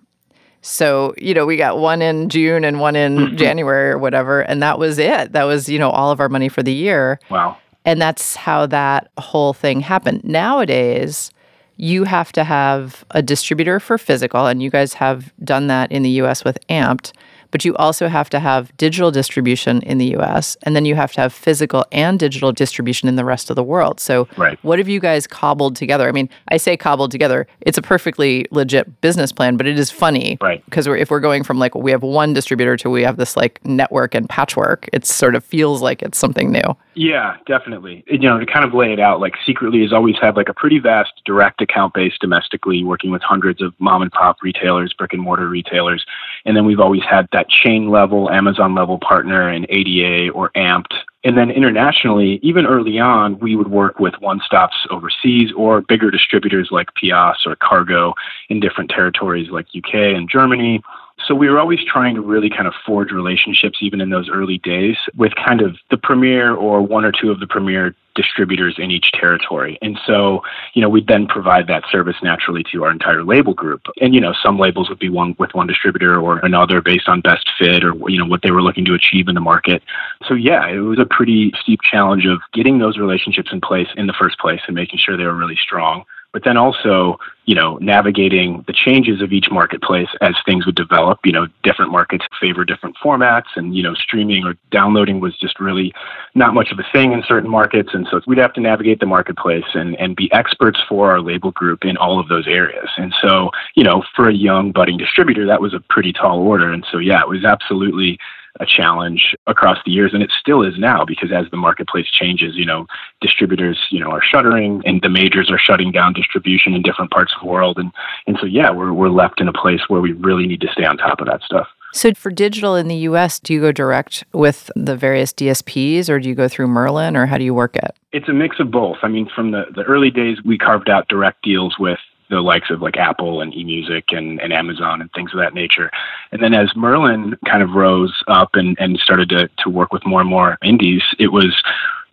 So, 0.62 1.14
you 1.18 1.34
know, 1.34 1.44
we 1.44 1.56
got 1.56 1.78
one 1.78 2.00
in 2.00 2.30
June 2.30 2.64
and 2.64 2.80
one 2.80 2.96
in 2.96 3.16
mm-hmm. 3.16 3.36
January 3.36 3.90
or 3.90 3.98
whatever. 3.98 4.40
And 4.40 4.62
that 4.62 4.78
was 4.78 4.98
it. 4.98 5.32
That 5.32 5.44
was, 5.44 5.68
you 5.68 5.78
know, 5.78 5.90
all 5.90 6.10
of 6.10 6.20
our 6.20 6.28
money 6.28 6.48
for 6.48 6.62
the 6.62 6.72
year. 6.72 7.20
Wow. 7.30 7.58
And 7.84 8.00
that's 8.00 8.34
how 8.34 8.64
that 8.66 9.10
whole 9.18 9.52
thing 9.52 9.80
happened. 9.80 10.24
Nowadays, 10.24 11.30
you 11.76 12.04
have 12.04 12.32
to 12.32 12.44
have 12.44 13.04
a 13.10 13.20
distributor 13.20 13.78
for 13.78 13.98
physical, 13.98 14.46
and 14.46 14.62
you 14.62 14.70
guys 14.70 14.94
have 14.94 15.34
done 15.44 15.66
that 15.66 15.92
in 15.92 16.02
the 16.02 16.10
US 16.10 16.44
with 16.44 16.58
Amped 16.68 17.12
but 17.54 17.64
you 17.64 17.76
also 17.76 18.08
have 18.08 18.28
to 18.28 18.40
have 18.40 18.76
digital 18.78 19.12
distribution 19.12 19.80
in 19.82 19.98
the 19.98 20.16
US 20.16 20.56
and 20.64 20.74
then 20.74 20.84
you 20.84 20.96
have 20.96 21.12
to 21.12 21.20
have 21.20 21.32
physical 21.32 21.86
and 21.92 22.18
digital 22.18 22.50
distribution 22.50 23.08
in 23.08 23.14
the 23.14 23.24
rest 23.24 23.48
of 23.48 23.54
the 23.54 23.62
world. 23.62 24.00
So 24.00 24.26
right. 24.36 24.58
what 24.62 24.80
have 24.80 24.88
you 24.88 24.98
guys 24.98 25.28
cobbled 25.28 25.76
together? 25.76 26.08
I 26.08 26.10
mean, 26.10 26.28
I 26.48 26.56
say 26.56 26.76
cobbled 26.76 27.12
together. 27.12 27.46
It's 27.60 27.78
a 27.78 27.82
perfectly 27.82 28.44
legit 28.50 29.00
business 29.02 29.30
plan, 29.30 29.56
but 29.56 29.68
it 29.68 29.78
is 29.78 29.88
funny 29.88 30.36
right. 30.40 30.64
because 30.64 30.88
if 30.88 31.12
we're 31.12 31.20
going 31.20 31.44
from 31.44 31.60
like 31.60 31.76
we 31.76 31.92
have 31.92 32.02
one 32.02 32.32
distributor 32.32 32.76
to 32.78 32.90
we 32.90 33.04
have 33.04 33.18
this 33.18 33.36
like 33.36 33.64
network 33.64 34.16
and 34.16 34.28
patchwork, 34.28 34.90
it 34.92 35.06
sort 35.06 35.36
of 35.36 35.44
feels 35.44 35.80
like 35.80 36.02
it's 36.02 36.18
something 36.18 36.50
new. 36.50 36.76
Yeah, 36.94 37.36
definitely. 37.46 38.04
You 38.06 38.18
know, 38.18 38.38
to 38.38 38.46
kind 38.46 38.64
of 38.64 38.74
lay 38.74 38.92
it 38.92 39.00
out, 39.00 39.20
like 39.20 39.34
Secretly 39.44 39.82
has 39.82 39.92
always 39.92 40.16
had 40.20 40.36
like 40.36 40.48
a 40.48 40.54
pretty 40.54 40.78
vast 40.78 41.12
direct 41.24 41.60
account 41.60 41.94
base 41.94 42.14
domestically, 42.20 42.84
working 42.84 43.10
with 43.10 43.22
hundreds 43.22 43.62
of 43.62 43.74
mom 43.78 44.02
and 44.02 44.12
pop 44.12 44.36
retailers, 44.42 44.92
brick 44.92 45.12
and 45.12 45.22
mortar 45.22 45.48
retailers. 45.48 46.04
And 46.44 46.56
then 46.56 46.64
we've 46.64 46.80
always 46.80 47.02
had 47.02 47.28
that 47.32 47.48
chain 47.48 47.90
level, 47.90 48.30
Amazon 48.30 48.74
level 48.74 48.98
partner 48.98 49.50
in 49.50 49.66
ADA 49.68 50.30
or 50.30 50.50
Amped. 50.50 50.94
And 51.24 51.38
then 51.38 51.50
internationally, 51.50 52.38
even 52.42 52.66
early 52.66 52.98
on, 52.98 53.38
we 53.38 53.56
would 53.56 53.68
work 53.68 53.98
with 53.98 54.14
one 54.20 54.40
stops 54.44 54.76
overseas 54.90 55.50
or 55.56 55.80
bigger 55.80 56.10
distributors 56.10 56.68
like 56.70 56.88
Pias 56.94 57.46
or 57.46 57.56
Cargo 57.56 58.14
in 58.50 58.60
different 58.60 58.90
territories 58.90 59.48
like 59.50 59.66
UK 59.74 59.94
and 59.94 60.28
Germany. 60.28 60.82
So 61.26 61.34
we 61.34 61.48
were 61.48 61.58
always 61.58 61.80
trying 61.84 62.14
to 62.16 62.20
really 62.20 62.50
kind 62.50 62.66
of 62.66 62.74
forge 62.84 63.10
relationships, 63.10 63.78
even 63.80 64.00
in 64.00 64.10
those 64.10 64.28
early 64.28 64.58
days, 64.58 64.96
with 65.16 65.32
kind 65.34 65.62
of 65.62 65.76
the 65.90 65.96
premier 65.96 66.54
or 66.54 66.82
one 66.82 67.04
or 67.04 67.12
two 67.12 67.30
of 67.30 67.40
the 67.40 67.46
premier 67.46 67.94
distributors 68.14 68.76
in 68.78 68.90
each 68.90 69.10
territory. 69.12 69.78
And 69.82 69.98
so, 70.06 70.42
you 70.74 70.82
know, 70.82 70.88
we'd 70.88 71.08
then 71.08 71.26
provide 71.26 71.66
that 71.66 71.84
service 71.90 72.16
naturally 72.22 72.62
to 72.72 72.84
our 72.84 72.90
entire 72.90 73.24
label 73.24 73.54
group. 73.54 73.82
And, 74.00 74.14
you 74.14 74.20
know, 74.20 74.32
some 74.40 74.58
labels 74.58 74.88
would 74.88 74.98
be 74.98 75.08
one 75.08 75.34
with 75.38 75.54
one 75.54 75.66
distributor 75.66 76.20
or 76.20 76.38
another 76.38 76.80
based 76.80 77.08
on 77.08 77.20
best 77.20 77.48
fit 77.58 77.84
or, 77.84 77.94
you 78.08 78.18
know, 78.18 78.26
what 78.26 78.42
they 78.42 78.50
were 78.50 78.62
looking 78.62 78.84
to 78.84 78.94
achieve 78.94 79.28
in 79.28 79.34
the 79.34 79.40
market. 79.40 79.82
So, 80.28 80.34
yeah, 80.34 80.68
it 80.68 80.78
was 80.78 80.98
a 80.98 81.06
pretty 81.06 81.52
steep 81.60 81.80
challenge 81.82 82.26
of 82.26 82.40
getting 82.52 82.78
those 82.78 82.98
relationships 82.98 83.50
in 83.52 83.60
place 83.60 83.88
in 83.96 84.06
the 84.06 84.14
first 84.14 84.38
place 84.38 84.60
and 84.66 84.76
making 84.76 85.00
sure 85.00 85.16
they 85.16 85.24
were 85.24 85.34
really 85.34 85.58
strong 85.60 86.04
but 86.34 86.42
then 86.42 86.56
also, 86.56 87.16
you 87.44 87.54
know, 87.54 87.76
navigating 87.76 88.64
the 88.66 88.72
changes 88.72 89.22
of 89.22 89.32
each 89.32 89.46
marketplace 89.52 90.08
as 90.20 90.34
things 90.44 90.66
would 90.66 90.74
develop. 90.74 91.20
You 91.24 91.30
know, 91.30 91.46
different 91.62 91.92
markets 91.92 92.26
favor 92.40 92.64
different 92.64 92.96
formats, 93.02 93.54
and, 93.54 93.76
you 93.76 93.84
know, 93.84 93.94
streaming 93.94 94.44
or 94.44 94.54
downloading 94.72 95.20
was 95.20 95.38
just 95.38 95.60
really 95.60 95.94
not 96.34 96.52
much 96.52 96.72
of 96.72 96.80
a 96.80 96.84
thing 96.92 97.12
in 97.12 97.22
certain 97.28 97.48
markets. 97.48 97.90
And 97.94 98.08
so 98.10 98.20
we'd 98.26 98.38
have 98.38 98.52
to 98.54 98.60
navigate 98.60 98.98
the 98.98 99.06
marketplace 99.06 99.64
and, 99.74 99.94
and 100.00 100.16
be 100.16 100.30
experts 100.32 100.80
for 100.88 101.12
our 101.12 101.20
label 101.20 101.52
group 101.52 101.84
in 101.84 101.96
all 101.96 102.18
of 102.18 102.26
those 102.26 102.48
areas. 102.48 102.88
And 102.96 103.14
so, 103.22 103.50
you 103.76 103.84
know, 103.84 104.02
for 104.16 104.28
a 104.28 104.34
young 104.34 104.72
budding 104.72 104.98
distributor, 104.98 105.46
that 105.46 105.60
was 105.60 105.72
a 105.72 105.80
pretty 105.88 106.12
tall 106.12 106.40
order. 106.40 106.72
And 106.72 106.84
so, 106.90 106.98
yeah, 106.98 107.20
it 107.20 107.28
was 107.28 107.44
absolutely 107.44 108.18
a 108.60 108.66
challenge 108.66 109.34
across 109.46 109.78
the 109.84 109.90
years 109.90 110.14
and 110.14 110.22
it 110.22 110.30
still 110.38 110.62
is 110.62 110.78
now 110.78 111.04
because 111.04 111.32
as 111.32 111.50
the 111.50 111.56
marketplace 111.56 112.06
changes 112.10 112.54
you 112.54 112.64
know 112.64 112.86
distributors 113.20 113.78
you 113.90 113.98
know 113.98 114.10
are 114.10 114.22
shuttering 114.22 114.82
and 114.84 115.02
the 115.02 115.08
majors 115.08 115.50
are 115.50 115.58
shutting 115.58 115.90
down 115.90 116.12
distribution 116.12 116.74
in 116.74 116.82
different 116.82 117.10
parts 117.10 117.32
of 117.34 117.40
the 117.42 117.50
world 117.50 117.78
and 117.78 117.90
and 118.26 118.36
so 118.40 118.46
yeah 118.46 118.70
we're 118.70 118.92
we're 118.92 119.08
left 119.08 119.40
in 119.40 119.48
a 119.48 119.52
place 119.52 119.80
where 119.88 120.00
we 120.00 120.12
really 120.12 120.46
need 120.46 120.60
to 120.60 120.68
stay 120.72 120.84
on 120.84 120.96
top 120.96 121.20
of 121.20 121.26
that 121.26 121.42
stuff. 121.42 121.66
So 121.92 122.12
for 122.14 122.30
digital 122.30 122.74
in 122.76 122.88
the 122.88 122.96
US 123.08 123.40
do 123.40 123.52
you 123.52 123.60
go 123.60 123.72
direct 123.72 124.24
with 124.32 124.70
the 124.76 124.96
various 124.96 125.32
DSPs 125.32 126.08
or 126.08 126.20
do 126.20 126.28
you 126.28 126.34
go 126.34 126.48
through 126.48 126.68
Merlin 126.68 127.16
or 127.16 127.26
how 127.26 127.38
do 127.38 127.44
you 127.44 127.54
work 127.54 127.76
it? 127.76 127.96
It's 128.12 128.28
a 128.28 128.32
mix 128.32 128.60
of 128.60 128.70
both. 128.70 128.98
I 129.02 129.08
mean 129.08 129.28
from 129.34 129.50
the 129.50 129.64
the 129.74 129.82
early 129.82 130.10
days 130.10 130.38
we 130.44 130.58
carved 130.58 130.88
out 130.88 131.08
direct 131.08 131.42
deals 131.42 131.76
with 131.78 131.98
the 132.30 132.40
likes 132.40 132.70
of 132.70 132.80
like 132.80 132.96
Apple 132.96 133.40
and 133.40 133.52
eMusic 133.52 134.16
and, 134.16 134.40
and 134.40 134.52
Amazon 134.52 135.00
and 135.00 135.12
things 135.12 135.32
of 135.32 135.40
that 135.40 135.54
nature. 135.54 135.90
And 136.32 136.42
then 136.42 136.54
as 136.54 136.74
Merlin 136.74 137.36
kind 137.46 137.62
of 137.62 137.70
rose 137.70 138.14
up 138.28 138.50
and, 138.54 138.76
and 138.80 138.98
started 138.98 139.28
to, 139.30 139.48
to 139.58 139.70
work 139.70 139.92
with 139.92 140.06
more 140.06 140.20
and 140.20 140.30
more 140.30 140.58
indies, 140.62 141.02
it 141.18 141.28
was 141.28 141.54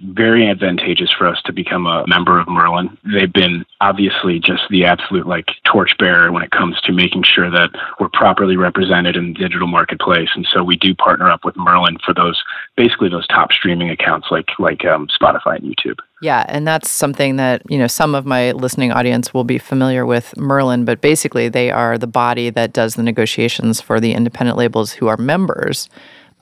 very 0.04 0.48
advantageous 0.48 1.12
for 1.18 1.28
us 1.28 1.42
to 1.46 1.54
become 1.54 1.86
a 1.86 2.06
member 2.08 2.40
of 2.40 2.48
Merlin. 2.48 2.98
They've 3.04 3.32
been 3.32 3.66
obviously 3.82 4.40
just 4.40 4.64
the 4.70 4.86
absolute 4.86 5.28
like 5.28 5.48
torchbearer 5.64 6.32
when 6.32 6.44
it 6.44 6.52
comes 6.52 6.80
to 6.82 6.92
making 6.92 7.24
sure 7.24 7.50
that 7.52 7.70
we're 8.00 8.10
properly 8.10 8.58
represented 8.58 9.16
in 9.16 9.34
the 9.34 9.40
digital 9.40 9.68
marketplace. 9.68 10.30
And 10.36 10.48
so 10.52 10.64
we 10.64 10.76
do 10.76 10.96
partner 10.96 11.30
up 11.30 11.46
with 11.46 11.56
Merlin 11.56 11.98
for 12.04 12.14
those 12.14 12.42
basically 12.76 13.10
those 13.10 13.28
top 13.28 13.52
streaming 13.52 13.90
accounts 13.90 14.28
like 14.32 14.48
like 14.60 14.86
um, 14.86 15.08
Spotify 15.08 15.58
and 15.58 15.76
YouTube. 15.76 16.00
Yeah, 16.22 16.46
and 16.48 16.68
that's 16.68 16.90
something 16.90 17.38
that, 17.38 17.64
you 17.68 17.80
know, 17.80 17.88
some 17.88 18.14
of 18.14 18.28
my 18.28 18.52
listening 18.52 18.92
audience 18.92 19.34
will 19.34 19.44
be 19.44 19.58
familiar 19.58 20.06
with 20.06 20.38
Merlin, 20.38 20.86
but 20.86 21.02
basically 21.02 21.50
they 21.50 21.72
are 21.72 21.98
the 21.98 22.06
body 22.06 22.52
that 22.52 22.74
does 22.74 22.94
the 22.94 23.02
negotiations 23.02 23.82
for 23.82 24.00
the 24.00 24.14
independent 24.14 24.56
labels 24.56 24.94
who 24.94 25.08
are 25.08 25.18
members 25.18 25.90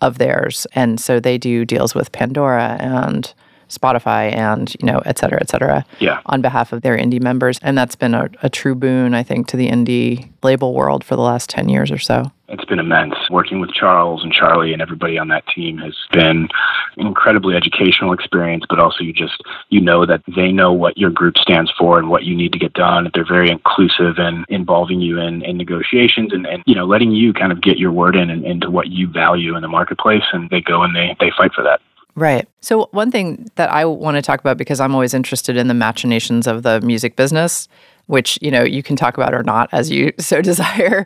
of 0.01 0.17
theirs. 0.17 0.67
And 0.73 0.99
so 0.99 1.19
they 1.19 1.37
do 1.37 1.65
deals 1.65 1.95
with 1.95 2.11
Pandora 2.11 2.77
and 2.79 3.33
Spotify 3.69 4.35
and, 4.35 4.75
you 4.79 4.85
know, 4.85 5.01
et 5.05 5.17
cetera, 5.17 5.39
et 5.41 5.49
cetera, 5.49 5.85
Yeah. 5.99 6.19
on 6.25 6.41
behalf 6.41 6.73
of 6.73 6.81
their 6.81 6.97
indie 6.97 7.21
members. 7.21 7.59
And 7.61 7.77
that's 7.77 7.95
been 7.95 8.13
a, 8.13 8.29
a 8.43 8.49
true 8.49 8.75
boon, 8.75 9.13
I 9.13 9.23
think, 9.23 9.47
to 9.47 9.57
the 9.57 9.69
indie 9.69 10.29
label 10.43 10.73
world 10.73 11.03
for 11.03 11.15
the 11.15 11.21
last 11.21 11.49
10 11.49 11.69
years 11.69 11.91
or 11.91 11.97
so. 11.99 12.31
It's 12.51 12.65
been 12.65 12.79
immense. 12.79 13.13
Working 13.29 13.59
with 13.59 13.71
Charles 13.71 14.23
and 14.23 14.33
Charlie 14.33 14.73
and 14.73 14.81
everybody 14.81 15.19
on 15.19 15.27
that 15.27 15.43
team 15.53 15.77
has 15.77 15.93
been 16.11 16.47
an 16.97 17.05
incredibly 17.05 17.55
educational 17.55 18.11
experience, 18.11 18.63
but 18.67 18.79
also 18.79 19.03
you 19.03 19.13
just, 19.13 19.43
you 19.69 19.79
know 19.79 20.03
that 20.07 20.23
they 20.35 20.51
know 20.51 20.73
what 20.73 20.97
your 20.97 21.11
group 21.11 21.37
stands 21.37 21.71
for 21.77 21.99
and 21.99 22.09
what 22.09 22.23
you 22.23 22.35
need 22.35 22.51
to 22.53 22.57
get 22.57 22.73
done. 22.73 23.11
They're 23.13 23.23
very 23.23 23.51
inclusive 23.51 24.17
and 24.17 24.45
involving 24.49 24.99
you 24.99 25.19
in, 25.19 25.43
in 25.43 25.57
negotiations 25.57 26.33
and, 26.33 26.47
and, 26.47 26.63
you 26.65 26.73
know, 26.73 26.85
letting 26.87 27.11
you 27.11 27.33
kind 27.33 27.51
of 27.51 27.61
get 27.61 27.77
your 27.77 27.91
word 27.91 28.15
in 28.15 28.31
and, 28.31 28.43
into 28.43 28.71
what 28.71 28.87
you 28.87 29.07
value 29.07 29.55
in 29.55 29.61
the 29.61 29.67
marketplace. 29.67 30.23
And 30.33 30.49
they 30.49 30.61
go 30.61 30.81
and 30.81 30.95
they, 30.95 31.15
they 31.19 31.31
fight 31.37 31.53
for 31.53 31.63
that. 31.63 31.81
Right. 32.19 32.47
So, 32.59 32.89
one 32.91 33.11
thing 33.11 33.49
that 33.55 33.71
I 33.71 33.85
want 33.85 34.15
to 34.15 34.21
talk 34.21 34.41
about 34.41 34.57
because 34.57 34.81
I'm 34.81 34.93
always 34.93 35.13
interested 35.13 35.55
in 35.55 35.69
the 35.69 35.73
machinations 35.73 36.47
of 36.47 36.63
the 36.63 36.81
music 36.81 37.15
business, 37.15 37.69
which, 38.07 38.37
you 38.41 38.51
know, 38.51 38.61
you 38.61 38.83
can 38.83 38.97
talk 38.97 39.15
about 39.15 39.33
or 39.33 39.41
not 39.41 39.69
as 39.71 39.89
you 39.89 40.11
so 40.19 40.41
desire. 40.41 41.05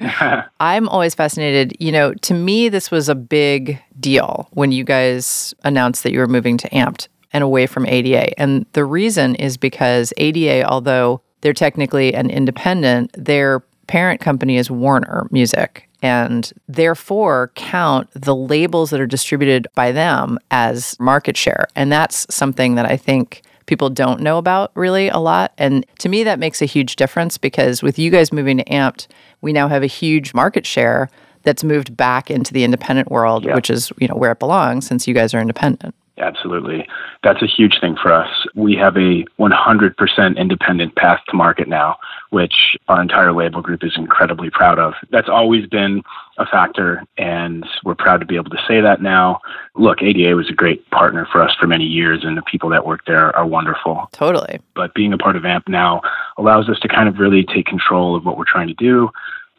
I'm 0.60 0.89
always 0.89 1.13
fascinated. 1.13 1.77
You 1.79 1.91
know, 1.91 2.13
to 2.15 2.34
me, 2.34 2.67
this 2.67 2.89
was 2.89 3.10
a 3.10 3.15
big 3.15 3.79
deal 4.00 4.48
when 4.53 4.72
you 4.72 4.84
guys 4.84 5.53
announced 5.63 6.01
that 6.01 6.13
you 6.13 6.20
were 6.20 6.27
moving 6.27 6.58
to 6.58 6.70
Amped 6.70 7.10
and 7.32 7.43
away 7.43 7.67
from 7.67 7.86
ADA. 7.86 8.39
And 8.39 8.65
the 8.74 8.84
reason 8.84 9.36
is 9.36 9.55
because 9.55 10.13
ADA, 10.17 10.67
although 10.67 11.22
they're 11.41 11.53
technically 11.53 12.15
an 12.15 12.32
independent, 12.32 13.12
their 13.15 13.60
parent 13.86 14.20
company 14.20 14.58
is 14.58 14.72
Warner 14.72 15.27
Music 15.29 15.88
and 16.04 16.52
therefore 16.68 17.52
count 17.56 18.10
the 18.14 18.36
labels 18.36 18.92
that 18.92 19.00
are 19.00 19.08
distributed 19.08 19.68
by 19.74 19.92
them 19.92 20.38
as 20.52 21.00
market 21.00 21.36
share. 21.38 21.66
And 21.76 21.92
that's 21.92 22.28
something 22.30 22.76
that 22.76 22.86
I 22.86 22.98
think 22.98 23.42
people 23.66 23.90
don't 23.90 24.20
know 24.20 24.38
about 24.38 24.72
really 24.76 25.08
a 25.08 25.18
lot. 25.18 25.54
And 25.58 25.86
to 26.00 26.10
me, 26.10 26.24
that 26.26 26.38
makes 26.38 26.62
a 26.62 26.66
huge 26.66 26.98
difference 26.98 27.38
because 27.38 27.82
with 27.82 27.98
you 27.98 28.12
guys 28.12 28.34
moving 28.34 28.58
to 28.58 28.66
Amped, 28.66 29.08
we 29.42 29.54
now 29.54 29.70
have 29.70 29.82
a 29.82 29.88
huge 29.88 30.34
market 30.34 30.66
share 30.66 31.10
that's 31.44 31.64
moved 31.64 31.96
back 31.96 32.30
into 32.30 32.54
the 32.54 32.64
independent 32.66 33.10
world, 33.10 33.46
Yeah. 33.46 33.56
which 33.56 33.70
is 33.70 33.92
you 33.98 34.08
know 34.08 34.16
where 34.16 34.32
it 34.32 34.40
belongs 34.40 34.86
since 34.86 35.08
you 35.08 35.14
guys 35.14 35.34
are 35.34 35.40
independent. 35.42 35.96
Absolutely. 36.17 36.88
That's 37.24 37.41
a 37.41 37.48
huge 37.48 37.79
thing 37.82 37.96
for 37.96 38.13
us. 38.13 38.29
We 38.53 38.75
have 38.75 38.96
a 38.98 39.25
100% 39.39 40.38
independent 40.38 40.96
path 40.96 41.22
to 41.29 41.36
market 41.36 41.67
now, 41.67 41.98
which 42.29 42.77
our 42.88 43.01
entire 43.01 43.34
label 43.34 43.62
group 43.62 43.84
is 43.84 43.93
incredibly 43.96 44.51
proud 44.51 44.77
of. 44.77 44.93
That's 45.10 45.29
always 45.29 45.65
been 45.65 46.03
a 46.38 46.46
factor, 46.46 47.03
and 47.17 47.65
we're 47.84 47.96
proud 47.96 48.20
to 48.20 48.27
be 48.27 48.36
able 48.36 48.51
to 48.51 48.62
say 48.67 48.79
that 48.79 49.01
now. 49.01 49.39
Look, 49.75 50.03
ADA 50.03 50.36
was 50.36 50.50
a 50.50 50.53
great 50.53 50.88
partner 50.91 51.27
for 51.32 51.41
us 51.41 51.55
for 51.60 51.65
many 51.65 51.86
years, 51.86 52.24
and 52.24 52.38
the 52.38 52.43
people 52.43 52.70
that 52.70 52.86
work 52.86 53.05
there 53.05 53.36
are 53.36 53.46
wonderful. 53.46 54.08
Totally. 54.12 54.60
But 54.75 54.93
being 54.93 55.13
a 55.13 55.17
part 55.17 55.36
of 55.36 55.46
AMP 55.46 55.67
now 55.67 56.01
allows 56.38 56.70
us 56.70 56.79
to 56.82 56.88
kind 56.88 57.10
of 57.10 57.17
really 57.17 57.43
take 57.43 57.65
control 57.65 58.15
of 58.15 58.24
what 58.24 58.38
we're 58.38 58.46
trying 58.46 58.67
to 58.67 58.75
do. 58.75 59.10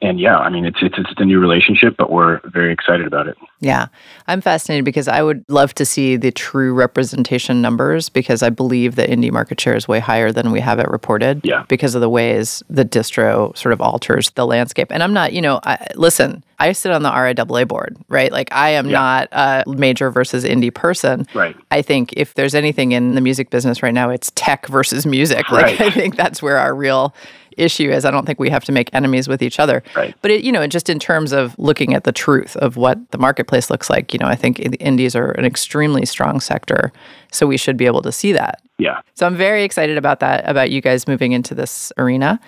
And 0.04 0.20
yeah, 0.20 0.37
I 0.38 0.50
mean, 0.50 0.64
it's, 0.66 0.76
it's, 0.82 0.96
it's 0.99 1.12
a 1.16 1.25
new 1.25 1.40
relationship, 1.40 1.96
but 1.96 2.11
we're 2.11 2.40
very 2.44 2.73
excited 2.73 3.06
about 3.06 3.26
it. 3.26 3.37
Yeah. 3.61 3.87
I'm 4.26 4.40
fascinated 4.42 4.84
because 4.84 5.08
I 5.08 5.23
would 5.23 5.44
love 5.49 5.73
to 5.75 5.84
see 5.87 6.16
the 6.16 6.30
true 6.30 6.75
representation 6.75 7.62
numbers 7.62 8.11
because 8.11 8.42
I 8.42 8.50
believe 8.50 8.96
that 8.96 9.08
indie 9.08 9.32
market 9.32 9.58
share 9.61 9.75
is 9.75 9.88
way 9.88 10.00
higher 10.00 10.30
than 10.30 10.52
we 10.52 10.61
have 10.61 10.78
it 10.78 10.88
reported 10.88 11.40
Yeah. 11.42 11.64
because 11.68 11.94
of 11.94 12.02
the 12.02 12.08
ways 12.11 12.62
the 12.68 12.84
distro 12.84 13.56
sort 13.56 13.73
of 13.73 13.80
alters 13.80 14.30
the 14.32 14.46
landscape. 14.46 14.88
And 14.90 15.02
I'm 15.02 15.14
not, 15.14 15.32
you 15.32 15.40
know, 15.40 15.61
I, 15.64 15.87
listen, 15.94 16.44
I 16.58 16.73
sit 16.73 16.92
on 16.92 17.02
the 17.02 17.11
RIAA 17.11 17.66
board, 17.66 17.96
right? 18.08 18.30
Like 18.30 18.49
I 18.52 18.70
am 18.70 18.87
Yeah. 18.87 18.92
not 18.92 19.28
a 19.32 19.64
major 19.66 20.11
versus 20.11 20.44
indie 20.44 20.73
person. 20.73 21.26
Right. 21.34 21.56
I 21.70 21.80
think 21.82 22.12
if 22.14 22.34
there's 22.34 22.54
anything 22.54 22.92
in 22.92 23.14
the 23.14 23.20
music 23.20 23.49
business 23.50 23.82
right 23.82 23.94
now, 23.94 24.11
it's 24.11 24.30
tech 24.34 24.66
versus 24.68 25.06
music. 25.06 25.50
Like 25.50 25.78
Right. 25.78 25.80
I 25.80 25.90
think 25.90 26.16
that's 26.16 26.42
where 26.42 26.58
our 26.58 26.75
real 26.75 27.14
issue 27.56 27.90
is. 27.90 28.04
I 28.04 28.11
don't 28.11 28.26
think 28.26 28.38
we 28.38 28.50
have 28.50 28.64
to 28.64 28.73
make 28.73 28.90
enemies 28.92 29.28
with 29.28 29.42
each 29.42 29.58
other. 29.58 29.82
Right. 29.94 30.14
But 30.23 30.30
it, 30.30 30.44
you 30.44 30.52
know, 30.52 30.66
just 30.66 30.88
in 30.88 30.99
terms 30.99 31.32
of 31.32 31.58
looking 31.58 31.94
at 31.94 32.04
the 32.04 32.12
truth 32.12 32.56
of 32.56 32.76
what 32.76 33.11
the 33.11 33.18
marketplace 33.18 33.70
looks 33.70 33.88
like, 33.90 34.12
you 34.12 34.18
know, 34.18 34.26
I 34.26 34.34
think 34.34 34.58
the 34.58 34.80
indies 34.80 35.14
are 35.16 35.32
an 35.32 35.44
extremely 35.44 36.06
strong 36.06 36.40
sector, 36.40 36.92
so 37.30 37.46
we 37.46 37.56
should 37.56 37.76
be 37.76 37.87
able 37.87 38.02
to 38.02 38.12
see 38.12 38.32
that. 38.32 38.61
Yeah. 38.78 39.00
So 39.14 39.26
I'm 39.26 39.37
very 39.37 39.64
excited 39.64 39.96
about 39.96 40.20
that, 40.20 40.49
about 40.49 40.70
you 40.70 40.80
guys 40.80 41.06
moving 41.06 41.32
into 41.32 41.54
this 41.54 41.92
arena. 41.99 42.40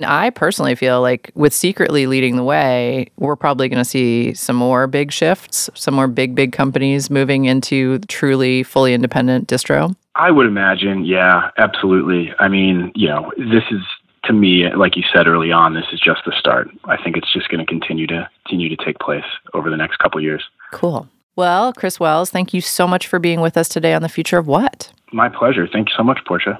I 0.00 0.30
personally 0.30 0.76
feel 0.76 1.00
like 1.00 1.32
with 1.34 1.52
secretly 1.52 2.06
leading 2.06 2.36
the 2.36 2.44
way, 2.44 3.10
we're 3.16 3.36
probably 3.36 3.68
going 3.68 3.82
to 3.82 3.88
see 3.88 4.32
some 4.34 4.54
more 4.54 4.86
big 4.86 5.10
shifts, 5.10 5.68
some 5.74 5.94
more 5.94 6.06
big, 6.06 6.36
big 6.36 6.52
companies 6.52 7.10
moving 7.10 7.46
into 7.46 7.98
truly 8.00 8.62
fully 8.62 8.94
independent 8.94 9.48
distro. 9.48 9.96
I 10.14 10.30
would 10.30 10.46
imagine, 10.46 11.04
yeah, 11.04 11.50
absolutely. 11.58 12.32
I 12.38 12.48
mean, 12.48 12.92
you 12.94 13.08
know, 13.08 13.32
this 13.36 13.64
is 13.70 13.82
to 14.28 14.32
me, 14.32 14.72
like 14.74 14.96
you 14.96 15.02
said 15.12 15.26
early 15.26 15.50
on, 15.50 15.74
this 15.74 15.86
is 15.92 15.98
just 15.98 16.20
the 16.24 16.32
start. 16.38 16.68
I 16.84 17.02
think 17.02 17.16
it's 17.16 17.32
just 17.32 17.48
going 17.48 17.64
to 17.64 17.66
continue 17.66 18.06
to 18.06 18.28
continue 18.44 18.68
to 18.74 18.84
take 18.84 18.98
place 19.00 19.24
over 19.54 19.68
the 19.70 19.76
next 19.76 19.96
couple 19.98 20.18
of 20.18 20.24
years. 20.24 20.44
Cool. 20.70 21.08
Well, 21.34 21.72
Chris 21.72 21.98
Welz, 21.98 22.30
thank 22.30 22.52
you 22.52 22.60
so 22.60 22.86
much 22.86 23.06
for 23.06 23.18
being 23.18 23.40
with 23.40 23.56
us 23.56 23.68
today 23.68 23.94
on 23.94 24.02
the 24.02 24.08
future 24.08 24.38
of 24.38 24.46
what? 24.46 24.92
My 25.12 25.28
pleasure. 25.28 25.66
Thank 25.66 25.88
you 25.88 25.94
so 25.96 26.02
much, 26.02 26.18
Portia. 26.26 26.58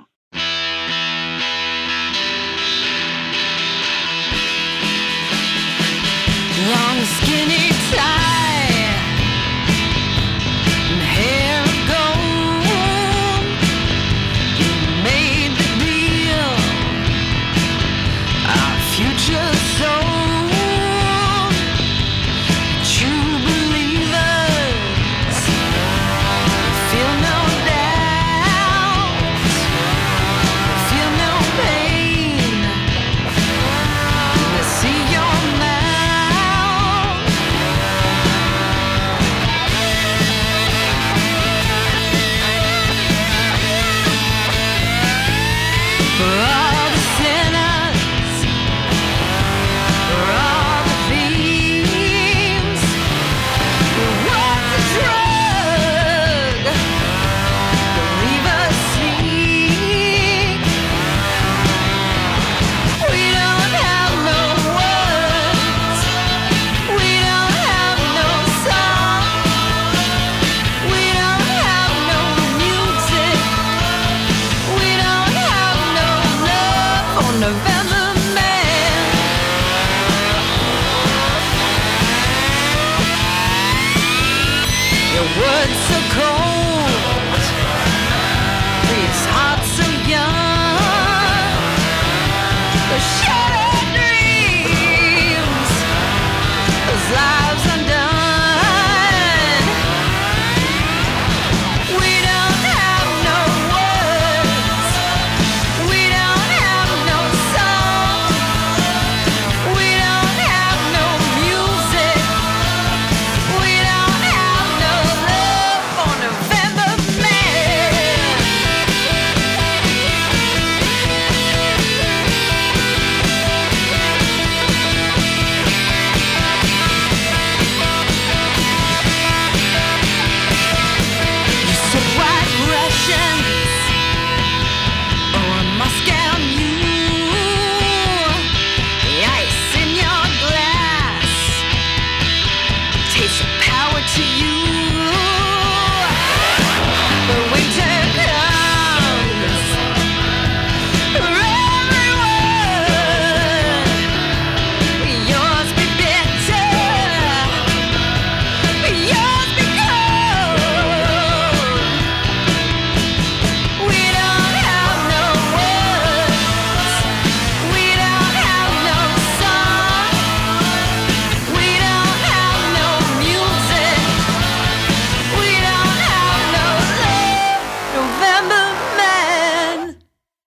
would 85.36 85.97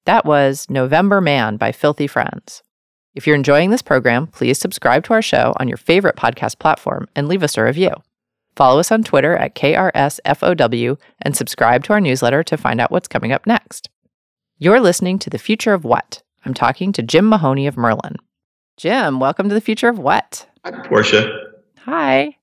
That 0.05 0.25
was 0.25 0.69
November 0.69 1.21
Man 1.21 1.57
by 1.57 1.71
Filthy 1.71 2.07
Friends. 2.07 2.63
If 3.13 3.27
you're 3.27 3.35
enjoying 3.35 3.69
this 3.69 3.81
program, 3.81 4.27
please 4.27 4.57
subscribe 4.57 5.03
to 5.05 5.13
our 5.13 5.21
show 5.21 5.53
on 5.57 5.67
your 5.67 5.77
favorite 5.77 6.15
podcast 6.15 6.59
platform 6.59 7.07
and 7.15 7.27
leave 7.27 7.43
us 7.43 7.57
a 7.57 7.63
review. 7.63 7.91
Follow 8.55 8.79
us 8.79 8.91
on 8.91 9.03
Twitter 9.03 9.35
at 9.37 9.55
KRSFOW 9.55 10.97
and 11.21 11.35
subscribe 11.35 11.83
to 11.85 11.93
our 11.93 12.01
newsletter 12.01 12.43
to 12.43 12.57
find 12.57 12.81
out 12.81 12.91
what's 12.91 13.07
coming 13.07 13.31
up 13.31 13.45
next. 13.45 13.89
You're 14.57 14.79
listening 14.79 15.19
to 15.19 15.29
The 15.29 15.37
Future 15.37 15.73
of 15.73 15.83
What? 15.85 16.23
I'm 16.45 16.53
talking 16.53 16.91
to 16.93 17.01
Jim 17.01 17.29
Mahoney 17.29 17.67
of 17.67 17.77
Merlin. 17.77 18.15
Jim, 18.77 19.19
welcome 19.19 19.49
to 19.49 19.55
The 19.55 19.61
Future 19.61 19.89
of 19.89 19.99
What? 19.99 20.47
Hi, 20.65 20.71
Portia. 20.87 21.31
Hi. 21.85 22.35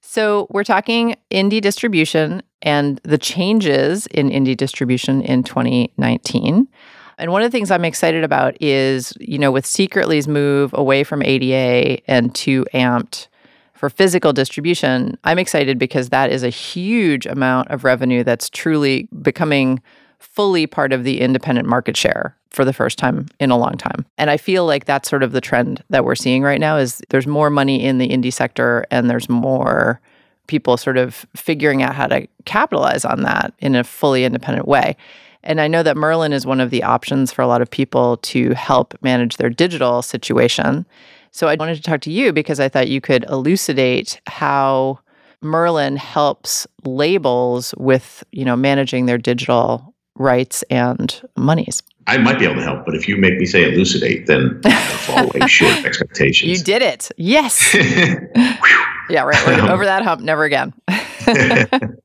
So, 0.00 0.46
we're 0.50 0.64
talking 0.64 1.16
indie 1.30 1.60
distribution 1.60 2.42
and 2.66 3.00
the 3.04 3.16
changes 3.16 4.06
in 4.08 4.28
indie 4.28 4.56
distribution 4.56 5.22
in 5.22 5.44
2019. 5.44 6.68
And 7.16 7.32
one 7.32 7.40
of 7.40 7.50
the 7.50 7.56
things 7.56 7.70
I'm 7.70 7.84
excited 7.84 8.24
about 8.24 8.60
is, 8.60 9.14
you 9.20 9.38
know, 9.38 9.52
with 9.52 9.64
Secretly's 9.64 10.28
move 10.28 10.74
away 10.74 11.04
from 11.04 11.22
ADA 11.22 12.02
and 12.10 12.34
to 12.34 12.66
Amped 12.74 13.28
for 13.72 13.88
physical 13.88 14.32
distribution, 14.32 15.16
I'm 15.24 15.38
excited 15.38 15.78
because 15.78 16.08
that 16.08 16.30
is 16.30 16.42
a 16.42 16.50
huge 16.50 17.24
amount 17.24 17.68
of 17.70 17.84
revenue 17.84 18.24
that's 18.24 18.50
truly 18.50 19.08
becoming 19.22 19.80
fully 20.18 20.66
part 20.66 20.92
of 20.92 21.04
the 21.04 21.20
independent 21.20 21.68
market 21.68 21.96
share 21.96 22.36
for 22.50 22.64
the 22.64 22.72
first 22.72 22.98
time 22.98 23.26
in 23.38 23.50
a 23.50 23.56
long 23.56 23.74
time. 23.74 24.04
And 24.18 24.28
I 24.28 24.38
feel 24.38 24.66
like 24.66 24.86
that's 24.86 25.08
sort 25.08 25.22
of 25.22 25.32
the 25.32 25.40
trend 25.40 25.84
that 25.90 26.04
we're 26.04 26.14
seeing 26.14 26.42
right 26.42 26.60
now 26.60 26.78
is 26.78 27.00
there's 27.10 27.26
more 27.26 27.48
money 27.48 27.84
in 27.84 27.98
the 27.98 28.08
indie 28.08 28.32
sector 28.32 28.84
and 28.90 29.08
there's 29.08 29.28
more 29.28 30.00
people 30.46 30.76
sort 30.76 30.96
of 30.96 31.26
figuring 31.34 31.82
out 31.82 31.94
how 31.94 32.06
to 32.06 32.26
capitalize 32.44 33.04
on 33.04 33.22
that 33.22 33.52
in 33.58 33.74
a 33.74 33.84
fully 33.84 34.24
independent 34.24 34.68
way. 34.68 34.96
And 35.42 35.60
I 35.60 35.68
know 35.68 35.82
that 35.82 35.96
Merlin 35.96 36.32
is 36.32 36.44
one 36.44 36.60
of 36.60 36.70
the 36.70 36.82
options 36.82 37.32
for 37.32 37.42
a 37.42 37.46
lot 37.46 37.62
of 37.62 37.70
people 37.70 38.16
to 38.18 38.50
help 38.54 38.94
manage 39.00 39.36
their 39.36 39.50
digital 39.50 40.02
situation. 40.02 40.84
So 41.30 41.46
I 41.46 41.54
wanted 41.54 41.76
to 41.76 41.82
talk 41.82 42.00
to 42.02 42.10
you 42.10 42.32
because 42.32 42.58
I 42.58 42.68
thought 42.68 42.88
you 42.88 43.00
could 43.00 43.24
elucidate 43.28 44.20
how 44.26 44.98
Merlin 45.42 45.96
helps 45.96 46.66
labels 46.84 47.74
with, 47.76 48.24
you 48.32 48.44
know, 48.44 48.56
managing 48.56 49.06
their 49.06 49.18
digital 49.18 49.94
rights 50.16 50.62
and 50.70 51.20
monies. 51.36 51.82
I 52.08 52.18
might 52.18 52.38
be 52.38 52.44
able 52.44 52.56
to 52.56 52.62
help, 52.62 52.84
but 52.84 52.94
if 52.94 53.08
you 53.08 53.16
make 53.16 53.36
me 53.38 53.46
say 53.46 53.64
elucidate, 53.70 54.26
then 54.26 54.60
I'll 54.64 54.98
fall 54.98 55.30
way 55.34 55.46
short 55.46 55.84
of 55.84 56.20
You 56.20 56.58
did 56.58 56.82
it. 56.82 57.10
Yes. 57.16 57.76
yeah, 59.08 59.22
right. 59.22 59.46
We're 59.46 59.70
over 59.70 59.84
that 59.84 60.02
hump, 60.02 60.22
never 60.22 60.44
again. 60.44 60.74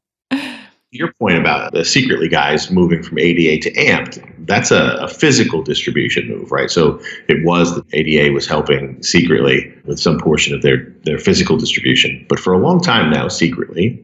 Your 0.93 1.13
point 1.13 1.37
about 1.37 1.71
the 1.71 1.85
secretly 1.85 2.27
guys 2.27 2.69
moving 2.69 3.01
from 3.01 3.17
ADA 3.17 3.61
to 3.61 3.71
AMPed, 3.75 4.45
that's 4.45 4.71
a, 4.71 4.97
a 4.99 5.07
physical 5.07 5.63
distribution 5.63 6.27
move, 6.27 6.51
right? 6.51 6.69
So 6.69 6.99
it 7.29 7.45
was 7.45 7.75
that 7.75 7.85
ADA 7.93 8.33
was 8.33 8.45
helping 8.45 9.01
secretly 9.01 9.73
with 9.85 9.99
some 9.99 10.19
portion 10.19 10.53
of 10.53 10.63
their, 10.63 10.93
their 11.05 11.17
physical 11.17 11.55
distribution. 11.55 12.25
But 12.27 12.41
for 12.41 12.51
a 12.51 12.57
long 12.57 12.81
time 12.81 13.09
now, 13.09 13.29
secretly, 13.29 14.03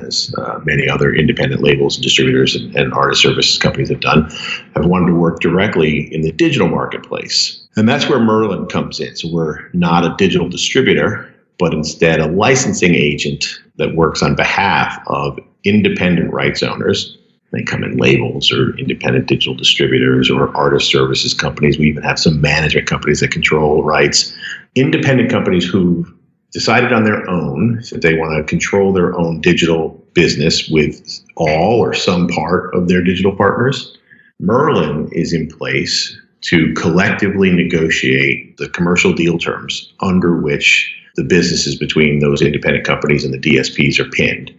as 0.00 0.34
uh, 0.38 0.60
many 0.64 0.88
other 0.88 1.12
independent 1.12 1.62
labels 1.62 1.96
and 1.96 2.02
distributors 2.02 2.54
and, 2.54 2.74
and 2.76 2.92
artist 2.94 3.22
services 3.22 3.58
companies 3.58 3.90
have 3.90 4.00
done, 4.00 4.30
have 4.74 4.86
wanted 4.86 5.06
to 5.06 5.14
work 5.14 5.40
directly 5.40 6.12
in 6.14 6.22
the 6.22 6.32
digital 6.32 6.68
marketplace. 6.68 7.60
And 7.76 7.88
that's 7.88 8.08
where 8.08 8.20
Merlin 8.20 8.66
comes 8.66 9.00
in. 9.00 9.16
So 9.16 9.28
we're 9.30 9.68
not 9.72 10.04
a 10.04 10.14
digital 10.16 10.48
distributor, 10.48 11.33
but 11.58 11.72
instead 11.72 12.20
a 12.20 12.26
licensing 12.26 12.94
agent 12.94 13.44
that 13.76 13.94
works 13.94 14.22
on 14.22 14.34
behalf 14.34 14.98
of 15.06 15.38
independent 15.64 16.32
rights 16.32 16.62
owners. 16.62 17.16
They 17.52 17.62
come 17.62 17.84
in 17.84 17.96
labels 17.96 18.52
or 18.52 18.76
independent 18.78 19.26
digital 19.26 19.54
distributors 19.54 20.30
or 20.30 20.54
artist 20.56 20.90
services 20.90 21.34
companies. 21.34 21.78
We 21.78 21.88
even 21.88 22.02
have 22.02 22.18
some 22.18 22.40
management 22.40 22.88
companies 22.88 23.20
that 23.20 23.30
control 23.30 23.84
rights. 23.84 24.36
Independent 24.74 25.30
companies 25.30 25.64
who 25.64 26.04
decided 26.52 26.92
on 26.92 27.04
their 27.04 27.28
own 27.28 27.82
that 27.90 28.02
they 28.02 28.16
want 28.16 28.36
to 28.36 28.44
control 28.44 28.92
their 28.92 29.16
own 29.16 29.40
digital 29.40 29.90
business 30.14 30.68
with 30.68 31.20
all 31.36 31.80
or 31.80 31.94
some 31.94 32.28
part 32.28 32.74
of 32.74 32.88
their 32.88 33.02
digital 33.02 33.34
partners. 33.34 33.96
Merlin 34.40 35.08
is 35.12 35.32
in 35.32 35.48
place 35.48 36.16
to 36.42 36.72
collectively 36.74 37.50
negotiate 37.50 38.56
the 38.56 38.68
commercial 38.68 39.12
deal 39.12 39.38
terms 39.38 39.92
under 40.00 40.40
which 40.40 40.94
the 41.16 41.24
businesses 41.24 41.76
between 41.76 42.20
those 42.20 42.42
independent 42.42 42.84
companies 42.84 43.24
and 43.24 43.32
the 43.32 43.38
DSPs 43.38 43.98
are 43.98 44.10
pinned. 44.10 44.52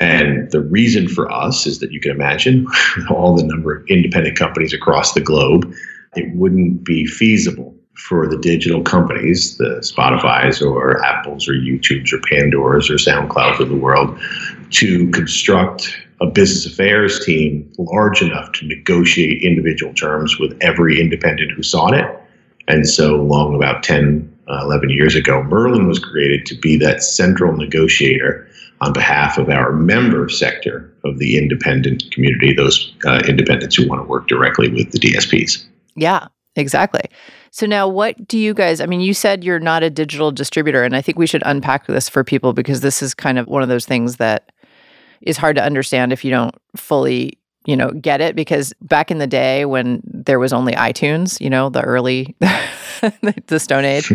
And 0.00 0.50
the 0.50 0.60
reason 0.60 1.08
for 1.08 1.30
us 1.30 1.66
is 1.66 1.78
that 1.80 1.92
you 1.92 2.00
can 2.00 2.10
imagine 2.10 2.66
all 3.10 3.36
the 3.36 3.44
number 3.44 3.76
of 3.76 3.86
independent 3.88 4.38
companies 4.38 4.72
across 4.72 5.12
the 5.12 5.20
globe, 5.20 5.72
it 6.16 6.34
wouldn't 6.34 6.84
be 6.84 7.06
feasible 7.06 7.74
for 7.94 8.26
the 8.26 8.38
digital 8.38 8.82
companies, 8.82 9.58
the 9.58 9.80
Spotify's 9.80 10.62
or 10.62 11.04
Apple's 11.04 11.48
or 11.48 11.52
YouTube's 11.52 12.12
or 12.12 12.20
Pandora's 12.20 12.88
or 12.88 12.94
SoundCloud's 12.94 13.60
of 13.60 13.68
the 13.68 13.76
world, 13.76 14.18
to 14.70 15.10
construct 15.10 15.98
a 16.20 16.26
business 16.26 16.66
affairs 16.66 17.24
team 17.24 17.70
large 17.78 18.22
enough 18.22 18.52
to 18.52 18.66
negotiate 18.66 19.42
individual 19.42 19.92
terms 19.94 20.38
with 20.38 20.56
every 20.60 21.00
independent 21.00 21.52
who 21.52 21.62
sought 21.62 21.94
it. 21.94 22.06
And 22.68 22.88
so, 22.88 23.16
long 23.16 23.54
about 23.54 23.82
10, 23.82 24.32
uh, 24.50 24.60
11 24.62 24.90
years 24.90 25.14
ago, 25.14 25.42
Merlin 25.44 25.86
was 25.86 25.98
created 25.98 26.44
to 26.46 26.54
be 26.56 26.76
that 26.78 27.02
central 27.02 27.56
negotiator 27.56 28.48
on 28.80 28.92
behalf 28.92 29.38
of 29.38 29.48
our 29.48 29.72
member 29.72 30.28
sector 30.28 30.92
of 31.04 31.18
the 31.18 31.36
independent 31.36 32.10
community, 32.10 32.52
those 32.52 32.92
uh, 33.04 33.22
independents 33.28 33.76
who 33.76 33.86
want 33.88 34.02
to 34.02 34.08
work 34.08 34.26
directly 34.26 34.68
with 34.68 34.90
the 34.90 34.98
DSPs. 34.98 35.64
Yeah, 35.96 36.28
exactly. 36.56 37.02
So 37.50 37.66
now 37.66 37.88
what 37.88 38.28
do 38.28 38.38
you 38.38 38.54
guys 38.54 38.80
I 38.80 38.86
mean 38.86 39.00
you 39.00 39.12
said 39.12 39.44
you're 39.44 39.58
not 39.58 39.82
a 39.82 39.90
digital 39.90 40.30
distributor 40.30 40.82
and 40.82 40.94
I 40.94 41.02
think 41.02 41.18
we 41.18 41.26
should 41.26 41.42
unpack 41.44 41.86
this 41.86 42.08
for 42.08 42.24
people 42.24 42.52
because 42.52 42.80
this 42.80 43.02
is 43.02 43.12
kind 43.12 43.38
of 43.38 43.46
one 43.48 43.62
of 43.62 43.68
those 43.68 43.86
things 43.86 44.16
that 44.16 44.52
is 45.20 45.36
hard 45.36 45.56
to 45.56 45.64
understand 45.64 46.12
if 46.12 46.24
you 46.24 46.30
don't 46.30 46.54
fully 46.76 47.39
you 47.70 47.76
know 47.76 47.92
get 47.92 48.20
it 48.20 48.34
because 48.34 48.74
back 48.82 49.12
in 49.12 49.18
the 49.18 49.28
day 49.28 49.64
when 49.64 50.02
there 50.04 50.40
was 50.40 50.52
only 50.52 50.72
iTunes, 50.72 51.40
you 51.40 51.48
know, 51.48 51.70
the 51.70 51.82
early 51.82 52.34
the 53.46 53.60
stone 53.60 53.84
age, 53.84 54.10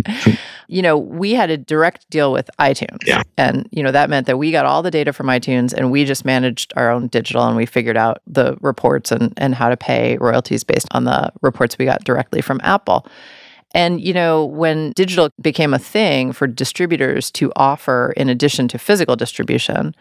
you 0.67 0.81
know, 0.81 0.97
we 0.97 1.31
had 1.31 1.49
a 1.49 1.55
direct 1.57 2.09
deal 2.09 2.33
with 2.33 2.49
iTunes. 2.59 2.97
Yeah. 3.05 3.23
And 3.37 3.69
you 3.71 3.81
know 3.81 3.93
that 3.93 4.09
meant 4.09 4.27
that 4.27 4.37
we 4.37 4.51
got 4.51 4.65
all 4.65 4.83
the 4.83 4.91
data 4.91 5.13
from 5.13 5.27
iTunes 5.27 5.71
and 5.71 5.89
we 5.89 6.03
just 6.03 6.25
managed 6.25 6.73
our 6.75 6.91
own 6.91 7.07
digital 7.07 7.47
and 7.47 7.55
we 7.55 7.65
figured 7.65 7.95
out 7.95 8.17
the 8.27 8.57
reports 8.59 9.09
and 9.09 9.33
and 9.37 9.55
how 9.55 9.69
to 9.69 9.77
pay 9.77 10.17
royalties 10.17 10.65
based 10.65 10.89
on 10.91 11.05
the 11.05 11.31
reports 11.41 11.77
we 11.77 11.85
got 11.85 12.03
directly 12.03 12.41
from 12.41 12.59
Apple. 12.61 13.07
And 13.73 14.01
you 14.01 14.13
know, 14.13 14.43
when 14.43 14.91
digital 14.97 15.29
became 15.41 15.73
a 15.73 15.79
thing 15.79 16.33
for 16.33 16.45
distributors 16.45 17.31
to 17.31 17.53
offer 17.55 18.13
in 18.17 18.27
addition 18.27 18.67
to 18.67 18.77
physical 18.77 19.15
distribution, 19.15 19.95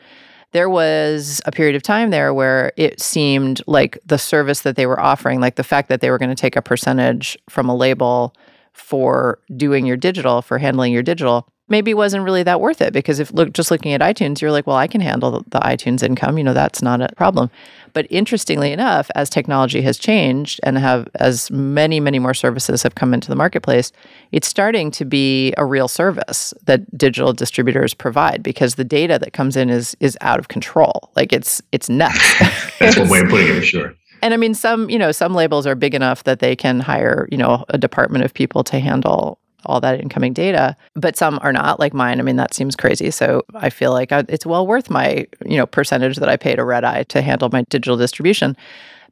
there 0.55 0.71
was 0.71 1.43
a 1.47 1.53
period 1.53 1.75
of 1.75 1.83
time 1.83 2.11
there 2.11 2.33
where 2.33 2.73
it 2.77 3.01
seemed 3.01 3.61
like 3.67 3.99
the 4.07 4.19
service 4.19 4.61
that 4.61 4.77
they 4.77 4.87
were 4.87 5.01
offering, 5.01 5.41
like 5.41 5.57
the 5.57 5.65
fact 5.65 5.89
that 5.89 6.01
they 6.01 6.11
were 6.11 6.19
going 6.19 6.31
to 6.31 6.35
take 6.37 6.55
a 6.55 6.63
percentage 6.63 7.37
from 7.51 7.69
a 7.69 7.75
label 7.75 8.33
for 8.73 9.41
doing 9.57 9.85
your 9.85 9.97
digital, 9.97 10.43
for 10.43 10.59
handling 10.59 10.93
your 10.93 11.03
digital, 11.03 11.49
maybe 11.69 11.95
wasn't 11.95 12.23
really 12.25 12.43
that 12.43 12.61
worth 12.61 12.83
it 12.83 12.93
because 12.93 13.19
if 13.21 13.33
look 13.33 13.53
just 13.53 13.71
looking 13.71 13.93
at 13.93 14.01
iTunes, 14.01 14.41
you're 14.41 14.51
like, 14.51 14.67
well, 14.67 14.77
I 14.77 14.87
can 14.87 15.01
handle 15.01 15.43
the, 15.49 15.61
iTunes 15.61 16.03
income, 16.03 16.37
you 16.37 16.45
know, 16.45 16.53
that's 16.53 16.83
not 16.83 17.01
a 17.01 17.09
problem. 17.17 17.51
But 17.95 18.07
interestingly 18.11 18.73
enough, 18.73 19.11
as 19.15 19.31
technology 19.31 19.81
has 19.83 19.97
changed 19.97 20.61
and 20.63 20.77
have 20.77 21.09
as 21.15 21.51
many, 21.51 22.01
many 22.01 22.19
more 22.19 22.35
services 22.35 22.83
have 22.83 22.97
come 22.97 23.15
into 23.15 23.29
the 23.29 23.37
marketplace, 23.37 23.93
it's 24.31 24.47
starting 24.47 24.91
to 24.93 25.05
be 25.05 25.55
a 25.57 25.65
real 25.65 25.89
service 25.89 26.53
that 26.65 26.99
digital 26.99 27.33
distributors 27.33 27.95
provide 27.95 28.43
because 28.43 28.75
the 28.75 28.85
data 28.85 29.19
that 29.19 29.33
comes 29.33 29.57
in 29.57 29.71
is 29.71 29.97
is 30.01 30.19
out 30.21 30.39
of 30.39 30.49
control. 30.49 31.11
Like 31.17 31.33
it's 31.33 31.63
it's 31.73 31.89
nuts. 31.89 32.35
That's 32.79 32.99
one 32.99 33.09
way 33.09 33.21
of 33.21 33.29
putting 33.29 33.49
it, 33.49 33.61
for 33.61 33.63
sure. 33.63 33.95
And 34.21 34.35
I 34.35 34.37
mean, 34.37 34.55
some 34.55 34.91
you 34.91 34.99
know 34.99 35.13
some 35.13 35.35
labels 35.35 35.67
are 35.67 35.75
big 35.75 35.95
enough 35.95 36.25
that 36.25 36.41
they 36.41 36.57
can 36.57 36.81
hire 36.81 37.29
you 37.31 37.39
know 37.39 37.65
a 37.69 37.79
department 37.79 38.25
of 38.25 38.35
people 38.35 38.65
to 38.65 38.81
handle 38.81 39.39
all 39.67 39.81
that 39.81 40.01
incoming 40.01 40.33
data, 40.33 40.77
but 40.95 41.17
some 41.17 41.39
are 41.43 41.53
not 41.53 41.81
like 41.81 41.95
mine. 41.95 42.21
I 42.21 42.23
mean, 42.23 42.37
that 42.37 42.55
seems 42.55 42.77
crazy. 42.77 43.11
So 43.11 43.43
I 43.55 43.71
feel 43.71 43.93
like 43.93 44.13
I, 44.13 44.25
it's 44.29 44.47
well 44.47 44.67
worth 44.67 44.91
my 44.91 45.27
you 45.45 45.57
know 45.57 45.67
percentage 45.67 46.17
that 46.17 46.29
I 46.29 46.37
pay 46.37 46.57
to 46.57 46.65
Red 46.65 46.85
Eye 46.85 47.05
to 47.05 47.23
handle 47.23 47.49
my 47.53 47.63
digital 47.69 47.97
distribution. 47.97 48.57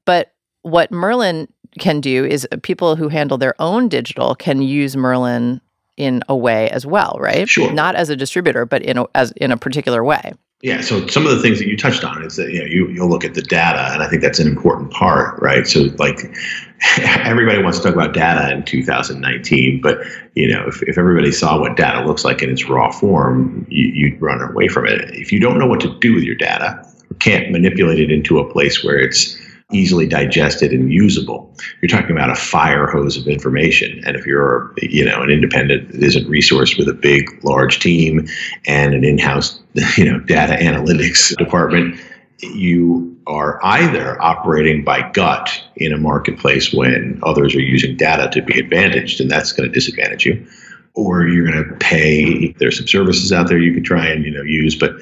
But 0.05 0.35
what 0.62 0.91
Merlin 0.91 1.49
can 1.79 2.01
do 2.01 2.25
is 2.25 2.47
people 2.62 2.97
who 2.97 3.09
handle 3.09 3.38
their 3.38 3.55
own 3.61 3.88
digital 3.88 4.35
can 4.35 4.62
use 4.62 4.97
Merlin 4.97 5.61
in 5.97 6.23
a 6.29 6.37
way 6.37 6.71
as 6.71 6.87
well, 6.87 7.17
right? 7.21 7.49
Sure. 7.49 7.73
Not 7.73 7.95
as 7.95 8.09
a 8.09 8.17
distributor, 8.17 8.65
but 8.65 8.83
in 8.83 8.99
a, 8.99 9.07
as 9.15 9.33
in 9.33 9.53
a 9.53 9.57
particular 9.57 10.03
way. 10.03 10.33
Yeah. 10.62 10.81
So 10.81 11.09
some 11.09 11.27
of 11.27 11.33
the 11.33 11.42
things 11.42 11.59
that 11.59 11.66
you 11.66 11.77
touched 11.77 12.05
on 12.05 12.25
is 12.25 12.37
that 12.37 12.53
you 12.53 12.61
know 12.61 12.66
you 12.66 12.88
you'll 12.90 13.09
look 13.09 13.25
at 13.25 13.35
the 13.35 13.42
data, 13.42 13.92
and 13.92 14.01
I 14.01 14.09
think 14.09 14.22
that's 14.22 14.38
an 14.38 14.46
important 14.46 14.92
part, 14.92 15.40
right? 15.42 15.66
So 15.66 15.88
like 15.98 16.20
everybody 17.01 17.61
wants 17.61 17.79
to 17.79 17.85
talk 17.85 17.94
about 17.94 18.14
data 18.14 18.55
in 18.55 18.64
2019, 18.64 19.81
but 19.81 19.98
you 20.35 20.48
know 20.48 20.64
if, 20.68 20.81
if 20.85 20.96
everybody 20.96 21.33
saw 21.33 21.59
what 21.59 21.77
data 21.77 22.07
looks 22.07 22.25
like 22.25 22.42
in 22.42 22.51
its 22.51 22.68
raw 22.68 22.92
form, 22.92 23.66
you, 23.68 23.88
you'd 23.88 24.22
run 24.22 24.40
away 24.40 24.68
from 24.68 24.87
it. 24.87 25.11
If 25.11 25.33
you 25.33 25.40
don't 25.40 25.59
know 25.59 25.66
what 25.66 25.81
to 25.81 25.98
do 25.98 26.14
with 26.14 26.22
your 26.22 26.37
data, 26.37 26.81
can't 27.18 27.51
manipulate 27.51 27.98
it 27.98 28.12
into 28.12 28.38
a 28.38 28.53
place 28.53 28.85
where 28.85 28.98
it's 28.98 29.37
easily 29.72 30.07
digested 30.07 30.70
and 30.72 30.92
usable. 30.92 31.53
You're 31.81 31.88
talking 31.88 32.14
about 32.14 32.31
a 32.31 32.35
fire 32.35 32.87
hose 32.87 33.16
of 33.16 33.27
information. 33.27 34.03
And 34.07 34.16
if 34.16 34.27
you're, 34.27 34.72
you 34.77 35.05
know, 35.05 35.22
an 35.22 35.31
independent 35.31 35.92
that 35.92 36.03
isn't 36.03 36.29
resourced 36.29 36.79
with 36.79 36.88
a 36.88 36.92
big, 36.92 37.42
large 37.42 37.81
team 37.81 38.29
and 38.66 38.94
an 38.94 39.03
in-house, 39.03 39.62
you 39.97 40.11
know, 40.11 40.21
data 40.21 40.55
analytics 40.55 41.37
department, 41.37 42.01
you 42.41 43.17
are 43.27 43.65
either 43.65 44.21
operating 44.21 44.85
by 44.85 45.09
gut 45.13 45.63
in 45.77 45.93
a 45.93 45.97
marketplace 45.97 46.73
when 46.73 47.21
others 47.23 47.55
are 47.55 47.61
using 47.61 47.97
data 47.97 48.29
to 48.33 48.43
be 48.43 48.59
advantaged, 48.59 49.21
and 49.21 49.31
that's 49.31 49.53
going 49.53 49.69
to 49.69 49.73
disadvantage 49.73 50.27
you, 50.27 50.47
or 50.95 51.27
you're 51.27 51.51
going 51.51 51.65
to 51.65 51.77
pay. 51.77 52.53
There's 52.59 52.77
some 52.77 52.89
services 52.89 53.33
out 53.33 53.49
there 53.49 53.59
you 53.59 53.73
could 53.73 53.85
try 53.85 54.07
and 54.07 54.25
you 54.25 54.31
know 54.31 54.43
use, 54.43 54.75
but 54.75 54.93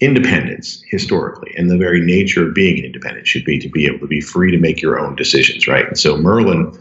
independence 0.00 0.80
historically 0.88 1.52
and 1.56 1.68
the 1.70 1.76
very 1.76 2.00
nature 2.00 2.46
of 2.46 2.54
being 2.54 2.78
an 2.78 2.84
independent 2.84 3.26
should 3.26 3.44
be 3.44 3.58
to 3.58 3.68
be 3.68 3.84
able 3.84 3.98
to 3.98 4.06
be 4.06 4.20
free 4.20 4.50
to 4.50 4.58
make 4.58 4.80
your 4.80 4.98
own 4.98 5.16
decisions, 5.16 5.66
right? 5.66 5.86
And 5.88 5.98
so 5.98 6.16
Merlin 6.16 6.72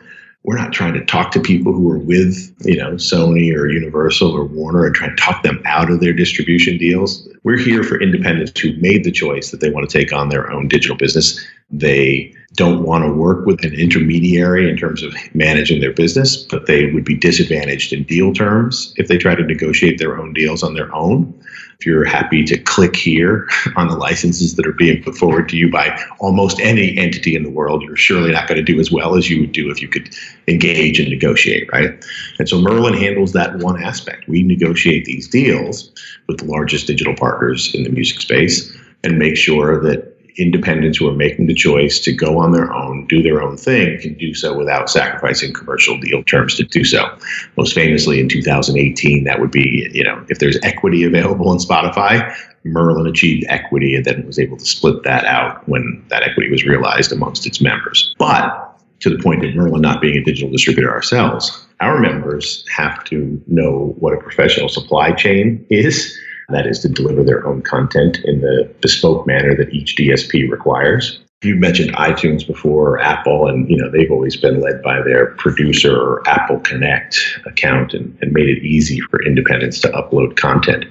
we're 0.47 0.57
not 0.57 0.71
trying 0.71 0.93
to 0.93 1.03
talk 1.03 1.31
to 1.31 1.41
people 1.41 1.73
who 1.73 1.91
are 1.91 1.97
with, 1.97 2.55
you 2.61 2.77
know, 2.77 2.93
Sony 2.93 3.53
or 3.53 3.67
Universal 3.67 4.31
or 4.31 4.45
Warner 4.45 4.85
and 4.85 4.95
try 4.95 5.09
to 5.09 5.15
talk 5.17 5.43
them 5.43 5.61
out 5.65 5.91
of 5.91 5.99
their 5.99 6.13
distribution 6.13 6.77
deals. 6.77 7.27
We're 7.43 7.57
here 7.57 7.83
for 7.83 8.01
independents 8.01 8.57
who 8.57 8.71
made 8.77 9.03
the 9.03 9.11
choice 9.11 9.51
that 9.51 9.59
they 9.59 9.69
want 9.69 9.89
to 9.89 9.99
take 9.99 10.13
on 10.13 10.29
their 10.29 10.49
own 10.49 10.69
digital 10.69 10.95
business. 10.95 11.45
They 11.69 12.33
don't 12.53 12.83
want 12.83 13.03
to 13.03 13.11
work 13.11 13.45
with 13.45 13.65
an 13.65 13.73
intermediary 13.73 14.69
in 14.69 14.77
terms 14.77 15.03
of 15.03 15.13
managing 15.33 15.81
their 15.81 15.91
business, 15.91 16.37
but 16.37 16.65
they 16.65 16.93
would 16.93 17.03
be 17.03 17.17
disadvantaged 17.17 17.91
in 17.91 18.03
deal 18.03 18.31
terms 18.31 18.93
if 18.95 19.09
they 19.09 19.17
try 19.17 19.35
to 19.35 19.43
negotiate 19.43 19.99
their 19.99 20.17
own 20.17 20.31
deals 20.31 20.63
on 20.63 20.75
their 20.75 20.95
own 20.95 21.37
if 21.79 21.85
you're 21.85 22.05
happy 22.05 22.43
to 22.43 22.57
click 22.57 22.95
here 22.95 23.47
on 23.75 23.87
the 23.87 23.95
licenses 23.95 24.55
that 24.55 24.65
are 24.65 24.73
being 24.73 25.03
put 25.03 25.15
forward 25.15 25.47
to 25.49 25.57
you 25.57 25.71
by 25.71 25.99
almost 26.19 26.59
any 26.59 26.97
entity 26.97 27.35
in 27.35 27.43
the 27.43 27.49
world, 27.49 27.83
you're 27.83 27.95
surely 27.95 28.31
not 28.31 28.47
going 28.47 28.57
to 28.57 28.63
do 28.63 28.79
as 28.79 28.91
well 28.91 29.15
as 29.15 29.29
you 29.29 29.41
would 29.41 29.51
do 29.51 29.69
if 29.69 29.81
you 29.81 29.87
could 29.87 30.09
engage 30.47 30.99
and 30.99 31.09
negotiate, 31.09 31.71
right? 31.71 32.03
And 32.39 32.49
so 32.49 32.59
Merlin 32.59 32.95
handles 32.95 33.33
that 33.33 33.57
one 33.57 33.81
aspect. 33.81 34.27
We 34.27 34.43
negotiate 34.43 35.05
these 35.05 35.27
deals 35.27 35.91
with 36.27 36.39
the 36.39 36.45
largest 36.45 36.87
digital 36.87 37.15
partners 37.15 37.73
in 37.75 37.83
the 37.83 37.89
music 37.89 38.21
space 38.21 38.75
and 39.03 39.19
make 39.19 39.37
sure 39.37 39.79
that 39.81 40.16
independents 40.37 40.97
who 40.97 41.07
are 41.07 41.15
making 41.15 41.47
the 41.47 41.53
choice 41.53 41.99
to 41.99 42.11
go 42.11 42.37
on 42.37 42.51
their 42.51 42.71
own, 42.73 43.07
do 43.07 43.21
their 43.21 43.41
own 43.41 43.57
thing, 43.57 43.99
can 43.99 44.13
do 44.13 44.33
so 44.33 44.55
without 44.55 44.89
sacrificing 44.89 45.53
commercial 45.53 45.97
deal 45.99 46.23
terms 46.23 46.55
to 46.55 46.63
do 46.63 46.83
so. 46.83 47.17
Most 47.57 47.73
famously 47.73 48.19
in 48.19 48.29
2018, 48.29 49.23
that 49.23 49.39
would 49.39 49.51
be, 49.51 49.89
you 49.91 50.03
know, 50.03 50.23
if 50.29 50.39
there's 50.39 50.57
equity 50.63 51.03
available 51.03 51.51
in 51.51 51.57
Spotify, 51.57 52.35
Merlin 52.63 53.07
achieved 53.07 53.45
equity 53.49 53.95
and 53.95 54.05
then 54.05 54.25
was 54.25 54.37
able 54.37 54.57
to 54.57 54.65
split 54.65 55.03
that 55.03 55.25
out 55.25 55.67
when 55.67 56.03
that 56.09 56.23
equity 56.23 56.51
was 56.51 56.65
realized 56.65 57.11
amongst 57.11 57.45
its 57.45 57.61
members. 57.61 58.13
But 58.19 58.63
to 58.99 59.09
the 59.09 59.21
point 59.21 59.45
of 59.45 59.55
Merlin 59.55 59.81
not 59.81 60.01
being 60.01 60.17
a 60.17 60.23
digital 60.23 60.49
distributor 60.51 60.91
ourselves, 60.91 61.65
our 61.79 61.99
members 61.99 62.65
have 62.69 63.03
to 63.05 63.41
know 63.47 63.95
what 63.99 64.13
a 64.13 64.17
professional 64.17 64.69
supply 64.69 65.11
chain 65.11 65.65
is 65.69 66.17
that 66.49 66.65
is 66.65 66.79
to 66.79 66.89
deliver 66.89 67.23
their 67.23 67.45
own 67.45 67.61
content 67.61 68.19
in 68.23 68.41
the 68.41 68.73
bespoke 68.81 69.27
manner 69.27 69.55
that 69.55 69.73
each 69.73 69.95
DSP 69.97 70.49
requires. 70.49 71.19
You 71.43 71.55
mentioned 71.55 71.93
iTunes 71.95 72.47
before, 72.47 72.99
Apple, 72.99 73.47
and 73.47 73.69
you 73.69 73.77
know 73.77 73.91
they've 73.91 74.09
always 74.09 74.35
been 74.35 74.59
led 74.59 74.81
by 74.81 75.01
their 75.01 75.27
producer 75.35 75.95
or 75.95 76.27
Apple 76.27 76.59
Connect 76.61 77.19
account 77.45 77.93
and, 77.93 78.17
and 78.21 78.31
made 78.31 78.49
it 78.49 78.63
easy 78.63 79.01
for 79.01 79.23
independents 79.23 79.79
to 79.81 79.89
upload 79.89 80.37
content. 80.37 80.85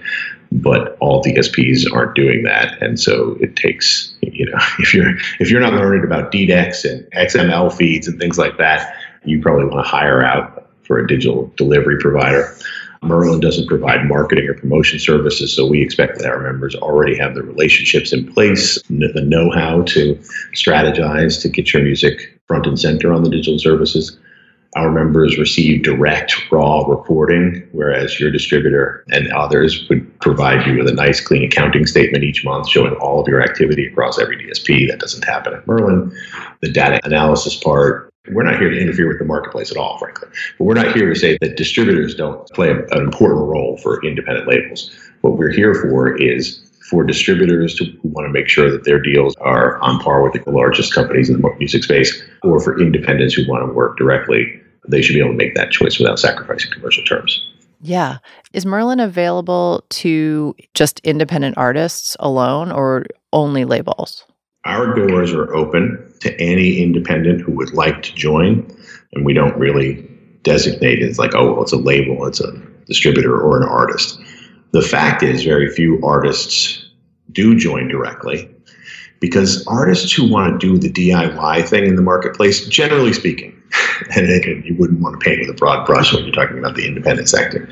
But 0.53 0.97
all 1.01 1.25
DSPs 1.25 1.93
aren't 1.93 2.15
doing 2.15 2.45
that, 2.45 2.81
and 2.81 3.01
so 3.01 3.37
it 3.41 3.57
takes 3.57 4.15
you 4.21 4.47
know 4.47 4.59
if 4.79 4.95
you're 4.95 5.17
if 5.41 5.51
you're 5.51 5.61
not 5.61 5.73
learning 5.73 6.05
about 6.05 6.31
DDEX 6.31 6.89
and 6.89 7.05
XML 7.13 7.73
feeds 7.73 8.07
and 8.07 8.17
things 8.21 8.39
like 8.39 8.57
that, 8.59 8.95
you 9.25 9.43
probably 9.43 9.65
want 9.65 9.85
to 9.85 9.91
hire 9.91 10.23
out 10.23 10.71
for 10.85 10.99
a 11.01 11.09
digital 11.09 11.53
delivery 11.57 11.99
provider. 11.99 12.57
Merlin 13.03 13.41
doesn't 13.41 13.69
provide 13.69 14.09
marketing 14.09 14.49
or 14.49 14.55
promotion 14.55 14.99
services, 14.99 15.55
so 15.55 15.67
we 15.67 15.83
expect 15.83 16.19
that 16.19 16.27
our 16.27 16.41
members 16.41 16.75
already 16.75 17.17
have 17.17 17.35
the 17.35 17.43
relationships 17.43 18.13
in 18.13 18.33
place, 18.33 18.81
the 18.89 19.23
know 19.23 19.51
how 19.51 19.83
to 19.83 20.15
strategize 20.55 21.41
to 21.43 21.49
get 21.49 21.73
your 21.73 21.83
music 21.83 22.41
front 22.47 22.67
and 22.67 22.79
center 22.79 23.13
on 23.13 23.23
the 23.23 23.31
digital 23.31 23.59
services. 23.59 24.19
Our 24.77 24.91
members 24.91 25.39
receive 25.39 25.85
direct, 25.85 26.35
raw 26.51 26.87
reporting, 26.87 27.67
whereas 27.73 28.21
your 28.21 28.31
distributor 28.31 29.05
and 29.09 29.33
others 29.33 29.89
would 29.89 30.21
provide 30.21 30.67
you 30.67 30.77
with 30.77 30.89
a 30.89 30.93
nice, 30.93 31.19
clean 31.19 31.45
accounting 31.45 31.87
statement 31.87 32.25
each 32.25 32.45
month 32.45 32.69
showing 32.69 32.93
all 32.97 33.21
of 33.21 33.27
your 33.27 33.43
activity 33.43 33.87
across 33.87 34.19
every 34.19 34.37
DSP. 34.37 34.87
That 34.89 35.01
doesn't 35.01 35.25
happen 35.25 35.55
at 35.55 35.67
Merlin. 35.67 36.15
The 36.61 36.71
data 36.71 37.01
analysis 37.05 37.57
part 37.57 38.13
we're 38.33 38.43
not 38.43 38.59
here 38.59 38.71
to 38.71 38.79
interfere 38.79 39.09
with 39.09 39.19
the 39.19 39.25
marketplace 39.25 39.71
at 39.71 39.77
all, 39.77 39.99
frankly. 39.99 40.29
But 40.59 40.65
we're 40.65 40.75
not 40.75 40.95
here 40.95 41.09
to 41.09 41.19
say 41.19 41.39
that 41.41 41.57
distributors 41.57 42.15
don't 42.15 42.49
play 42.51 42.71
an 42.71 42.87
important 42.93 43.47
role 43.47 43.77
for 43.79 44.05
independent 44.05 44.49
labels. 44.49 44.91
What 45.21 45.37
we're 45.37 45.53
here 45.53 45.75
for 45.75 46.17
is 46.17 46.63
for 46.91 47.03
distributors 47.03 47.75
to 47.77 47.85
who 47.85 48.09
want 48.09 48.27
to 48.27 48.33
make 48.33 48.49
sure 48.49 48.71
that 48.71 48.85
their 48.85 49.01
deals 49.01 49.35
are 49.37 49.79
on 49.81 49.99
par 50.01 50.23
with 50.23 50.45
the 50.45 50.51
largest 50.51 50.95
companies 50.95 51.29
in 51.29 51.41
the 51.41 51.55
music 51.59 51.85
space, 51.85 52.23
or 52.43 52.61
for 52.61 52.81
independents 52.81 53.35
who 53.35 53.49
want 53.49 53.67
to 53.67 53.73
work 53.73 53.97
directly, 53.97 54.61
they 54.89 55.03
should 55.03 55.15
be 55.15 55.21
able 55.21 55.33
to 55.33 55.37
make 55.37 55.55
that 55.57 55.73
choice 55.73 55.99
without 55.99 56.19
sacrificing 56.19 56.71
commercial 56.73 57.03
terms. 57.05 57.45
Yeah. 57.81 58.19
Is 58.53 58.65
Merlin 58.65 59.01
available 59.01 59.85
to 59.91 60.55
just 60.75 61.01
independent 61.01 61.59
artists 61.59 62.17
alone 62.21 62.73
or 62.73 63.07
only 63.33 63.65
labels? 63.65 64.25
Our 64.67 64.95
doors 64.95 65.33
are 65.33 65.55
open 65.55 66.13
to 66.21 66.41
any 66.41 66.83
independent 66.83 67.41
who 67.41 67.53
would 67.53 67.73
like 67.73 68.03
to 68.03 68.15
join, 68.15 68.69
and 69.13 69.25
we 69.25 69.33
don't 69.33 69.57
really 69.57 70.03
designate 70.43 71.01
it 71.01 71.19
like, 71.19 71.35
oh, 71.37 71.53
well, 71.53 71.63
it's 71.63 71.73
a 71.73 71.77
label, 71.77 72.27
it's 72.27 72.41
a 72.41 72.53
distributor, 72.87 73.41
or 73.41 73.63
an 73.63 73.69
artist. 73.69 74.19
The 74.73 74.83
fact 74.83 75.23
is, 75.23 75.45
very 75.45 75.71
few 75.71 76.05
artists 76.05 76.85
do 77.31 77.57
join 77.57 77.87
directly 77.87 78.51
because 79.21 79.65
artists 79.69 80.13
who 80.13 80.29
want 80.29 80.61
to 80.61 80.67
do 80.67 80.79
the 80.79 80.93
DIY 80.93 81.69
thing 81.69 81.87
in 81.87 81.95
the 81.95 82.03
marketplace, 82.03 82.67
generally 82.67 83.13
speaking, 83.13 83.57
and 84.17 84.29
again, 84.29 84.65
you 84.67 84.75
wouldn't 84.75 85.01
want 85.01 85.19
to 85.19 85.25
paint 85.25 85.41
with 85.41 85.49
a 85.49 85.55
broad 85.55 85.87
brush 85.87 86.13
when 86.13 86.25
you're 86.25 86.35
talking 86.35 86.59
about 86.59 86.75
the 86.75 86.87
independent 86.87 87.29
sector, 87.29 87.69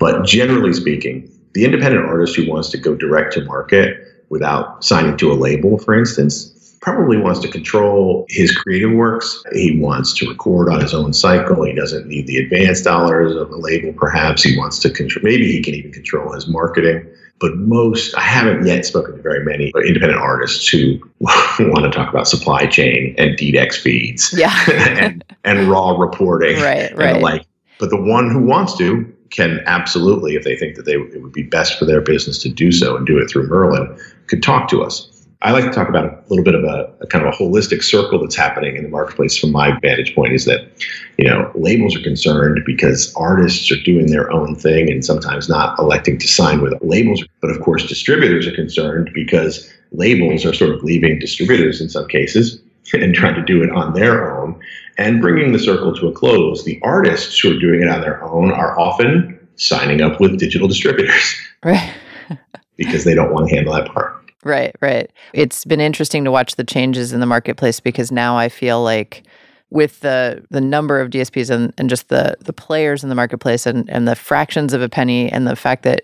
but 0.00 0.24
generally 0.26 0.72
speaking, 0.72 1.30
the 1.54 1.64
independent 1.64 2.04
artist 2.04 2.34
who 2.34 2.50
wants 2.50 2.68
to 2.70 2.78
go 2.78 2.96
direct 2.96 3.32
to 3.34 3.44
market 3.44 4.11
without 4.32 4.82
signing 4.82 5.14
to 5.18 5.30
a 5.30 5.34
label, 5.34 5.78
for 5.78 5.94
instance, 5.94 6.48
probably 6.80 7.18
wants 7.18 7.38
to 7.38 7.48
control 7.48 8.24
his 8.30 8.50
creative 8.50 8.90
works. 8.90 9.44
He 9.52 9.78
wants 9.78 10.14
to 10.14 10.28
record 10.28 10.70
on 10.70 10.80
his 10.80 10.94
own 10.94 11.12
cycle. 11.12 11.62
He 11.64 11.74
doesn't 11.74 12.08
need 12.08 12.26
the 12.26 12.38
advance 12.38 12.80
dollars 12.80 13.36
of 13.36 13.50
a 13.50 13.56
label, 13.56 13.92
perhaps. 13.92 14.42
He 14.42 14.56
wants 14.58 14.78
to 14.80 14.90
control, 14.90 15.22
maybe 15.22 15.52
he 15.52 15.62
can 15.62 15.74
even 15.74 15.92
control 15.92 16.32
his 16.32 16.48
marketing. 16.48 17.06
But 17.40 17.56
most, 17.56 18.16
I 18.16 18.22
haven't 18.22 18.66
yet 18.66 18.86
spoken 18.86 19.16
to 19.16 19.22
very 19.22 19.44
many 19.44 19.70
independent 19.86 20.20
artists 20.20 20.66
who 20.66 20.98
want 21.20 21.84
to 21.84 21.90
talk 21.90 22.08
about 22.08 22.26
supply 22.26 22.66
chain 22.66 23.14
and 23.18 23.36
DDEX 23.36 23.80
feeds 23.80 24.34
Yeah. 24.36 24.54
and, 24.72 25.22
and 25.44 25.68
raw 25.68 25.98
reporting 25.98 26.58
Right, 26.60 26.96
right. 26.96 27.20
like. 27.20 27.46
But 27.78 27.90
the 27.90 28.00
one 28.00 28.30
who 28.30 28.40
wants 28.40 28.78
to 28.78 29.12
can 29.32 29.60
absolutely, 29.66 30.36
if 30.36 30.44
they 30.44 30.56
think 30.56 30.76
that 30.76 30.84
they 30.84 30.92
it 30.92 31.22
would 31.22 31.32
be 31.32 31.42
best 31.42 31.78
for 31.78 31.84
their 31.84 32.00
business 32.00 32.38
to 32.42 32.48
do 32.48 32.70
so 32.70 32.96
and 32.96 33.06
do 33.06 33.18
it 33.18 33.28
through 33.28 33.48
Merlin, 33.48 33.98
could 34.26 34.42
talk 34.42 34.68
to 34.70 34.82
us. 34.82 35.08
I 35.42 35.50
like 35.50 35.64
to 35.64 35.72
talk 35.72 35.88
about 35.88 36.04
a 36.04 36.22
little 36.28 36.44
bit 36.44 36.54
of 36.54 36.62
a, 36.62 36.92
a 37.00 37.06
kind 37.08 37.26
of 37.26 37.34
a 37.34 37.36
holistic 37.36 37.82
circle 37.82 38.20
that's 38.20 38.36
happening 38.36 38.76
in 38.76 38.84
the 38.84 38.88
marketplace 38.88 39.36
from 39.36 39.50
my 39.50 39.76
vantage 39.80 40.14
point 40.14 40.32
is 40.32 40.44
that, 40.44 40.70
you 41.18 41.28
know, 41.28 41.50
labels 41.56 41.96
are 41.96 42.02
concerned 42.02 42.60
because 42.64 43.12
artists 43.16 43.70
are 43.72 43.82
doing 43.82 44.06
their 44.06 44.30
own 44.30 44.54
thing 44.54 44.88
and 44.88 45.04
sometimes 45.04 45.48
not 45.48 45.76
electing 45.80 46.16
to 46.18 46.28
sign 46.28 46.60
with 46.60 46.74
labels. 46.80 47.24
But 47.40 47.50
of 47.50 47.60
course, 47.60 47.88
distributors 47.88 48.46
are 48.46 48.54
concerned 48.54 49.10
because 49.14 49.68
labels 49.90 50.46
are 50.46 50.54
sort 50.54 50.76
of 50.76 50.84
leaving 50.84 51.18
distributors 51.18 51.80
in 51.80 51.88
some 51.88 52.06
cases 52.06 52.62
and 52.92 53.12
trying 53.12 53.34
to 53.34 53.42
do 53.42 53.64
it 53.64 53.70
on 53.70 53.94
their 53.94 54.38
own 54.38 54.60
and 54.96 55.20
bringing 55.20 55.52
the 55.52 55.58
circle 55.58 55.92
to 55.96 56.06
a 56.06 56.12
close. 56.12 56.64
The 56.64 56.80
artists 56.84 57.40
who 57.40 57.56
are 57.56 57.58
doing 57.58 57.82
it 57.82 57.88
on 57.88 58.00
their 58.00 58.22
own 58.22 58.52
are 58.52 58.78
often 58.78 59.40
signing 59.56 60.02
up 60.02 60.20
with 60.20 60.38
digital 60.38 60.68
distributors 60.68 61.34
Right. 61.64 61.92
because 62.84 63.04
they 63.04 63.14
don't 63.14 63.32
want 63.32 63.48
to 63.48 63.54
handle 63.54 63.74
that 63.74 63.88
part. 63.88 64.22
Right, 64.44 64.74
right. 64.80 65.10
It's 65.32 65.64
been 65.64 65.80
interesting 65.80 66.24
to 66.24 66.30
watch 66.30 66.56
the 66.56 66.64
changes 66.64 67.12
in 67.12 67.20
the 67.20 67.26
marketplace 67.26 67.78
because 67.78 68.10
now 68.10 68.36
I 68.36 68.48
feel 68.48 68.82
like 68.82 69.22
with 69.70 70.00
the 70.00 70.44
the 70.50 70.60
number 70.60 71.00
of 71.00 71.10
DSPs 71.10 71.48
and, 71.48 71.72
and 71.78 71.88
just 71.88 72.08
the 72.08 72.36
the 72.40 72.52
players 72.52 73.02
in 73.02 73.08
the 73.08 73.14
marketplace 73.14 73.66
and, 73.66 73.88
and 73.88 74.06
the 74.06 74.16
fractions 74.16 74.72
of 74.72 74.82
a 74.82 74.88
penny 74.88 75.30
and 75.30 75.46
the 75.46 75.56
fact 75.56 75.84
that, 75.84 76.02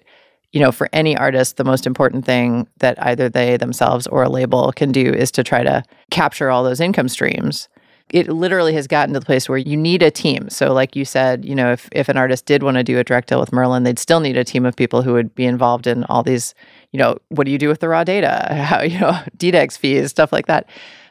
you 0.52 0.60
know, 0.60 0.72
for 0.72 0.88
any 0.92 1.16
artist, 1.16 1.56
the 1.56 1.64
most 1.64 1.86
important 1.86 2.24
thing 2.24 2.68
that 2.78 3.00
either 3.04 3.28
they 3.28 3.56
themselves 3.56 4.06
or 4.06 4.22
a 4.22 4.28
label 4.28 4.72
can 4.72 4.92
do 4.92 5.12
is 5.12 5.30
to 5.32 5.42
try 5.42 5.62
to 5.62 5.82
capture 6.10 6.48
all 6.48 6.62
those 6.62 6.80
income 6.80 7.08
streams. 7.08 7.68
It 8.10 8.28
literally 8.28 8.72
has 8.74 8.86
gotten 8.86 9.12
to 9.14 9.20
the 9.20 9.26
place 9.26 9.48
where 9.48 9.58
you 9.58 9.76
need 9.76 10.02
a 10.02 10.10
team. 10.10 10.48
So, 10.48 10.72
like 10.72 10.96
you 10.96 11.04
said, 11.04 11.44
you 11.44 11.54
know, 11.54 11.72
if, 11.72 11.88
if 11.92 12.08
an 12.08 12.16
artist 12.16 12.46
did 12.46 12.62
want 12.62 12.76
to 12.76 12.84
do 12.84 12.98
a 12.98 13.04
direct 13.04 13.28
deal 13.28 13.40
with 13.40 13.52
Merlin, 13.52 13.82
they'd 13.82 13.98
still 13.98 14.20
need 14.20 14.36
a 14.36 14.44
team 14.44 14.64
of 14.64 14.76
people 14.76 15.02
who 15.02 15.12
would 15.12 15.34
be 15.34 15.44
involved 15.44 15.86
in 15.86 16.04
all 16.04 16.22
these 16.22 16.54
you 16.92 16.98
know, 16.98 17.18
what 17.28 17.44
do 17.44 17.50
you 17.50 17.58
do 17.58 17.68
with 17.68 17.80
the 17.80 17.88
raw 17.88 18.04
data? 18.04 18.46
How, 18.68 18.82
you 18.82 18.98
know, 18.98 19.12
DDEX 19.36 19.78
fees, 19.78 20.10
stuff 20.10 20.32
like 20.32 20.46
that. 20.46 20.68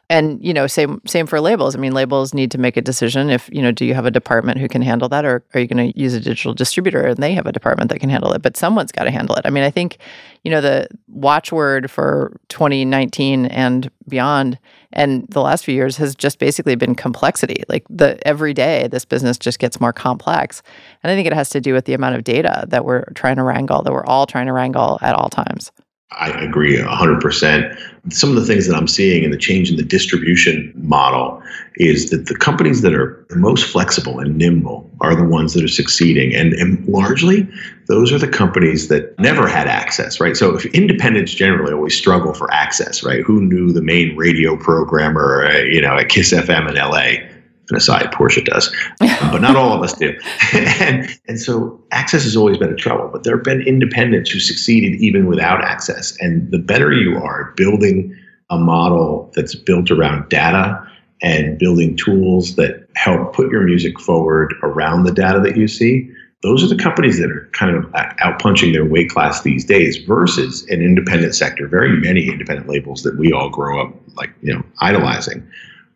And 0.09 0.41
you 0.41 0.53
know, 0.53 0.67
same 0.67 1.01
same 1.05 1.27
for 1.27 1.41
labels. 1.41 1.75
I 1.75 1.79
mean, 1.79 1.91
labels 1.91 2.33
need 2.33 2.49
to 2.51 2.57
make 2.57 2.77
a 2.77 2.81
decision. 2.81 3.29
If 3.29 3.49
you 3.51 3.61
know, 3.61 3.73
do 3.73 3.83
you 3.83 3.93
have 3.93 4.05
a 4.05 4.11
department 4.11 4.57
who 4.57 4.69
can 4.69 4.81
handle 4.81 5.09
that, 5.09 5.25
or 5.25 5.43
are 5.53 5.59
you 5.59 5.67
going 5.67 5.91
to 5.91 5.99
use 5.99 6.13
a 6.13 6.21
digital 6.21 6.53
distributor 6.53 7.07
and 7.07 7.17
they 7.17 7.33
have 7.33 7.45
a 7.45 7.51
department 7.51 7.91
that 7.91 7.99
can 7.99 8.09
handle 8.09 8.31
it? 8.31 8.41
But 8.41 8.55
someone's 8.55 8.93
got 8.93 9.03
to 9.03 9.11
handle 9.11 9.35
it. 9.35 9.41
I 9.45 9.49
mean, 9.49 9.65
I 9.65 9.69
think 9.69 9.97
you 10.45 10.51
know 10.51 10.61
the 10.61 10.87
watchword 11.09 11.91
for 11.91 12.39
2019 12.47 13.47
and 13.47 13.91
beyond, 14.07 14.57
and 14.93 15.27
the 15.29 15.41
last 15.41 15.65
few 15.65 15.75
years 15.75 15.97
has 15.97 16.15
just 16.15 16.39
basically 16.39 16.75
been 16.75 16.95
complexity. 16.95 17.63
Like 17.69 17.85
the 17.89 18.25
every 18.27 18.53
day, 18.53 18.87
this 18.87 19.05
business 19.05 19.37
just 19.37 19.59
gets 19.59 19.79
more 19.79 19.93
complex, 19.93 20.61
and 21.03 21.11
I 21.11 21.15
think 21.15 21.27
it 21.27 21.33
has 21.33 21.49
to 21.51 21.61
do 21.61 21.73
with 21.73 21.85
the 21.85 21.93
amount 21.93 22.15
of 22.15 22.23
data 22.23 22.65
that 22.69 22.85
we're 22.85 23.05
trying 23.13 23.37
to 23.37 23.43
wrangle, 23.43 23.81
that 23.83 23.93
we're 23.93 24.05
all 24.05 24.25
trying 24.25 24.47
to 24.47 24.53
wrangle 24.53 24.99
at 25.01 25.15
all 25.15 25.29
times. 25.29 25.71
I 26.11 26.29
agree 26.29 26.77
100%. 26.77 28.13
Some 28.13 28.29
of 28.29 28.37
the 28.37 28.45
things 28.45 28.65
that 28.67 28.75
I'm 28.75 28.87
seeing 28.87 29.25
in 29.25 29.31
the 29.31 29.37
change 29.37 29.69
in 29.69 29.75
the 29.75 29.83
distribution 29.83 30.71
model 30.75 31.41
is 31.75 32.09
that 32.11 32.27
the 32.27 32.35
companies 32.35 32.81
that 32.81 32.93
are 32.93 33.25
the 33.29 33.35
most 33.35 33.65
flexible 33.65 34.19
and 34.19 34.37
nimble 34.37 34.89
are 35.01 35.15
the 35.15 35.25
ones 35.25 35.53
that 35.53 35.65
are 35.65 35.67
succeeding. 35.67 36.33
And, 36.33 36.53
and 36.53 36.87
largely, 36.87 37.45
those 37.87 38.13
are 38.13 38.17
the 38.17 38.27
companies 38.27 38.87
that 38.87 39.19
never 39.19 39.49
had 39.49 39.67
access, 39.67 40.21
right? 40.21 40.37
So 40.37 40.55
if 40.55 40.65
independents 40.67 41.33
generally 41.33 41.73
always 41.73 41.97
struggle 41.97 42.33
for 42.33 42.51
access, 42.53 43.03
right? 43.03 43.21
Who 43.23 43.41
knew 43.41 43.73
the 43.73 43.81
main 43.81 44.15
radio 44.15 44.55
programmer, 44.55 45.45
uh, 45.45 45.57
you 45.63 45.81
know, 45.81 45.97
at 45.97 46.07
Kiss 46.07 46.31
FM 46.31 46.69
in 46.69 46.75
LA? 46.75 47.36
An 47.69 47.75
aside, 47.75 48.11
Portia 48.13 48.41
does, 48.41 48.73
but 48.99 49.39
not 49.39 49.55
all 49.55 49.73
of 49.73 49.81
us 49.81 49.93
do. 49.93 50.17
and, 50.53 51.09
and 51.27 51.39
so 51.39 51.81
access 51.91 52.23
has 52.23 52.35
always 52.35 52.57
been 52.57 52.71
a 52.71 52.75
trouble, 52.75 53.09
but 53.11 53.23
there 53.23 53.35
have 53.35 53.43
been 53.43 53.61
independents 53.61 54.29
who 54.29 54.39
succeeded 54.39 54.99
even 55.01 55.27
without 55.27 55.63
access. 55.63 56.15
And 56.19 56.49
the 56.51 56.59
better 56.59 56.93
you 56.93 57.17
are 57.17 57.49
at 57.49 57.55
building 57.55 58.15
a 58.49 58.57
model 58.57 59.31
that's 59.35 59.55
built 59.55 59.91
around 59.91 60.29
data 60.29 60.81
and 61.21 61.57
building 61.57 61.97
tools 61.97 62.55
that 62.55 62.87
help 62.95 63.33
put 63.33 63.51
your 63.51 63.63
music 63.63 63.99
forward 63.99 64.53
around 64.63 65.03
the 65.03 65.11
data 65.11 65.39
that 65.41 65.57
you 65.57 65.67
see, 65.67 66.09
those 66.43 66.63
are 66.63 66.67
the 66.67 66.81
companies 66.81 67.19
that 67.19 67.31
are 67.31 67.49
kind 67.53 67.75
of 67.75 67.83
outpunching 67.91 68.71
their 68.71 68.85
weight 68.85 69.09
class 69.09 69.41
these 69.41 69.65
days 69.65 69.97
versus 69.97 70.63
an 70.69 70.81
independent 70.81 71.35
sector. 71.35 71.67
Very 71.67 71.97
many 71.99 72.29
independent 72.29 72.69
labels 72.69 73.01
that 73.03 73.17
we 73.17 73.33
all 73.33 73.49
grow 73.49 73.81
up 73.81 73.93
like, 74.15 74.29
you 74.41 74.53
know, 74.53 74.63
idolizing 74.79 75.45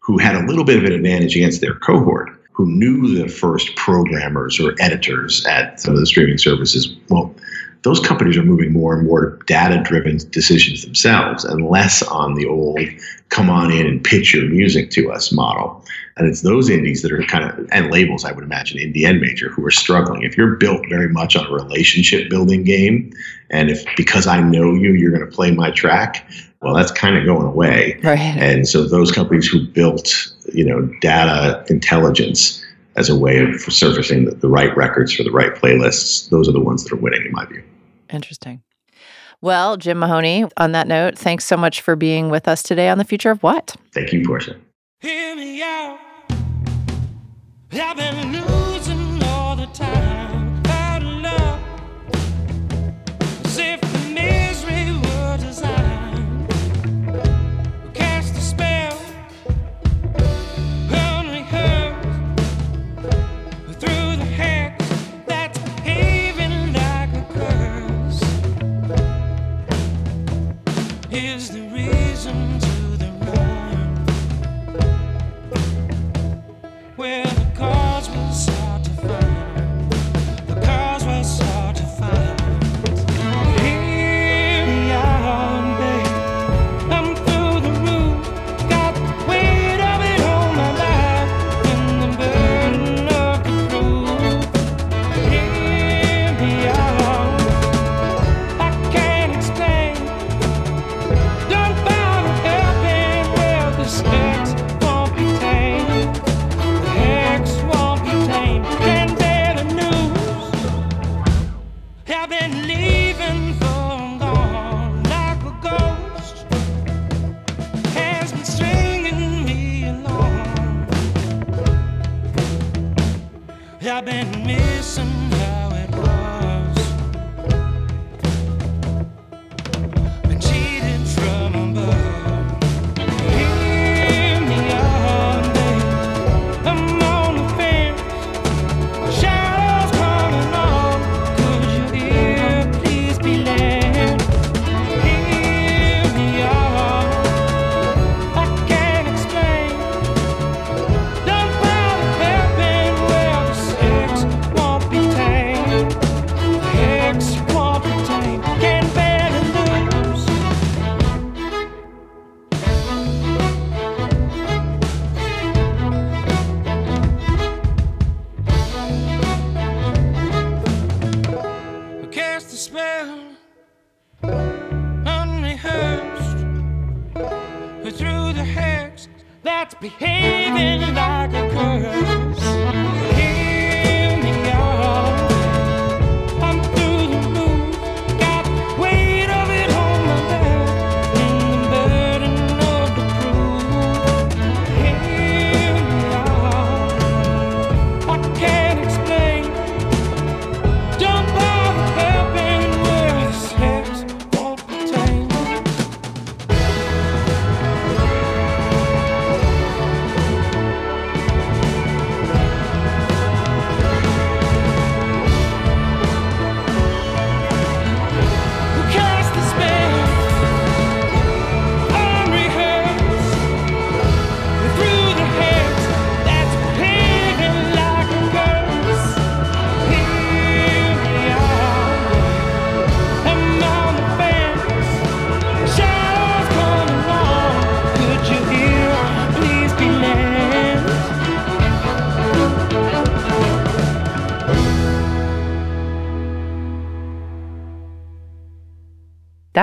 who 0.02 0.18
had 0.18 0.36
a 0.36 0.46
little 0.46 0.64
bit 0.64 0.78
of 0.78 0.84
an 0.84 0.92
advantage 0.92 1.36
against 1.36 1.62
their 1.62 1.76
cohort, 1.76 2.30
who 2.52 2.66
knew 2.66 3.16
the 3.16 3.30
first 3.30 3.76
programmers 3.76 4.60
or 4.60 4.76
editors 4.80 5.46
at 5.46 5.80
some 5.80 5.94
of 5.94 6.00
the 6.00 6.06
streaming 6.06 6.38
services. 6.38 6.96
Well, 7.10 7.34
those 7.84 8.00
companies 8.00 8.38
are 8.38 8.44
moving 8.44 8.72
more 8.72 8.96
and 8.98 9.08
more 9.08 9.40
data 9.48 9.82
driven 9.84 10.20
decisions 10.30 10.84
themselves 10.84 11.44
and 11.44 11.68
less 11.68 12.04
on 12.04 12.36
the 12.36 12.46
old 12.46 12.80
come 13.30 13.50
on 13.50 13.72
in 13.72 13.88
and 13.88 14.04
pitch 14.04 14.34
your 14.34 14.48
music 14.50 14.92
to 14.92 15.12
us 15.12 15.32
model. 15.32 15.84
And 16.18 16.28
it's 16.28 16.42
those 16.42 16.70
indies 16.70 17.02
that 17.02 17.12
are 17.12 17.24
kind 17.24 17.50
of, 17.50 17.68
and 17.72 17.90
labels, 17.90 18.26
I 18.26 18.34
would 18.34 18.44
imagine, 18.44 18.78
indie 18.78 19.08
and 19.08 19.20
major, 19.20 19.50
who 19.50 19.66
are 19.66 19.72
struggling. 19.72 20.24
If 20.24 20.38
you're 20.38 20.58
built 20.58 20.88
very 20.90 21.10
much 21.10 21.36
on 21.36 21.48
a 21.48 21.52
relationship 21.52 22.30
building 22.30 22.64
game, 22.64 23.14
and 23.50 23.72
if 23.72 23.84
because 23.96 24.28
I 24.28 24.42
know 24.42 24.74
you, 24.76 24.92
you're 24.92 25.12
going 25.12 25.28
to 25.28 25.36
play 25.36 25.52
my 25.52 25.72
track, 25.72 26.30
well, 26.62 26.76
that's 26.76 26.91
kind 26.91 27.17
of 27.17 27.26
going 27.26 27.45
away. 27.45 28.00
Right. 28.04 28.19
And 28.19 28.67
so 28.67 28.84
those 28.88 29.12
companies 29.12 29.47
who 29.47 29.65
built, 29.65 30.32
you 30.54 30.63
know, 30.63 30.82
data 31.02 31.65
intelligence 31.69 32.63
as 32.95 33.10
a 33.10 33.17
way 33.17 33.39
of 33.39 33.60
surfacing 33.62 34.26
the, 34.26 34.32
the 34.36 34.47
right 34.47 34.76
records 34.78 35.13
for 35.13 35.24
the 35.24 35.32
right 35.32 35.54
playlists, 35.56 36.30
those 36.30 36.47
are 36.47 36.52
the 36.52 36.60
ones 36.60 36.84
that 36.84 36.93
are 36.93 36.97
winning, 36.97 37.26
in 37.26 37.32
my 37.32 37.45
view. 37.45 37.63
Interesting. 38.12 38.62
Well, 39.41 39.76
Jim 39.78 39.97
Mahoney, 39.97 40.45
on 40.58 40.74
that 40.74 40.88
note, 40.88 41.17
thanks 41.17 41.45
so 41.45 41.58
much 41.58 41.82
for 41.82 41.95
being 41.95 42.30
with 42.30 42.47
us 42.47 42.62
today 42.62 42.89
on 42.89 43.00
the 43.00 43.06
future 43.06 43.32
of 43.32 43.41
what? 43.41 43.76
Thank 43.91 44.13
you, 44.13 44.24
Portia. 44.24 44.56
Hear 45.00 45.36
me 45.36 45.63
out. 45.63 46.00
I've 47.71 47.97
been 47.97 48.34
losing 48.34 49.24
all 49.24 49.56
the 49.56 49.65
time. 49.67 50.11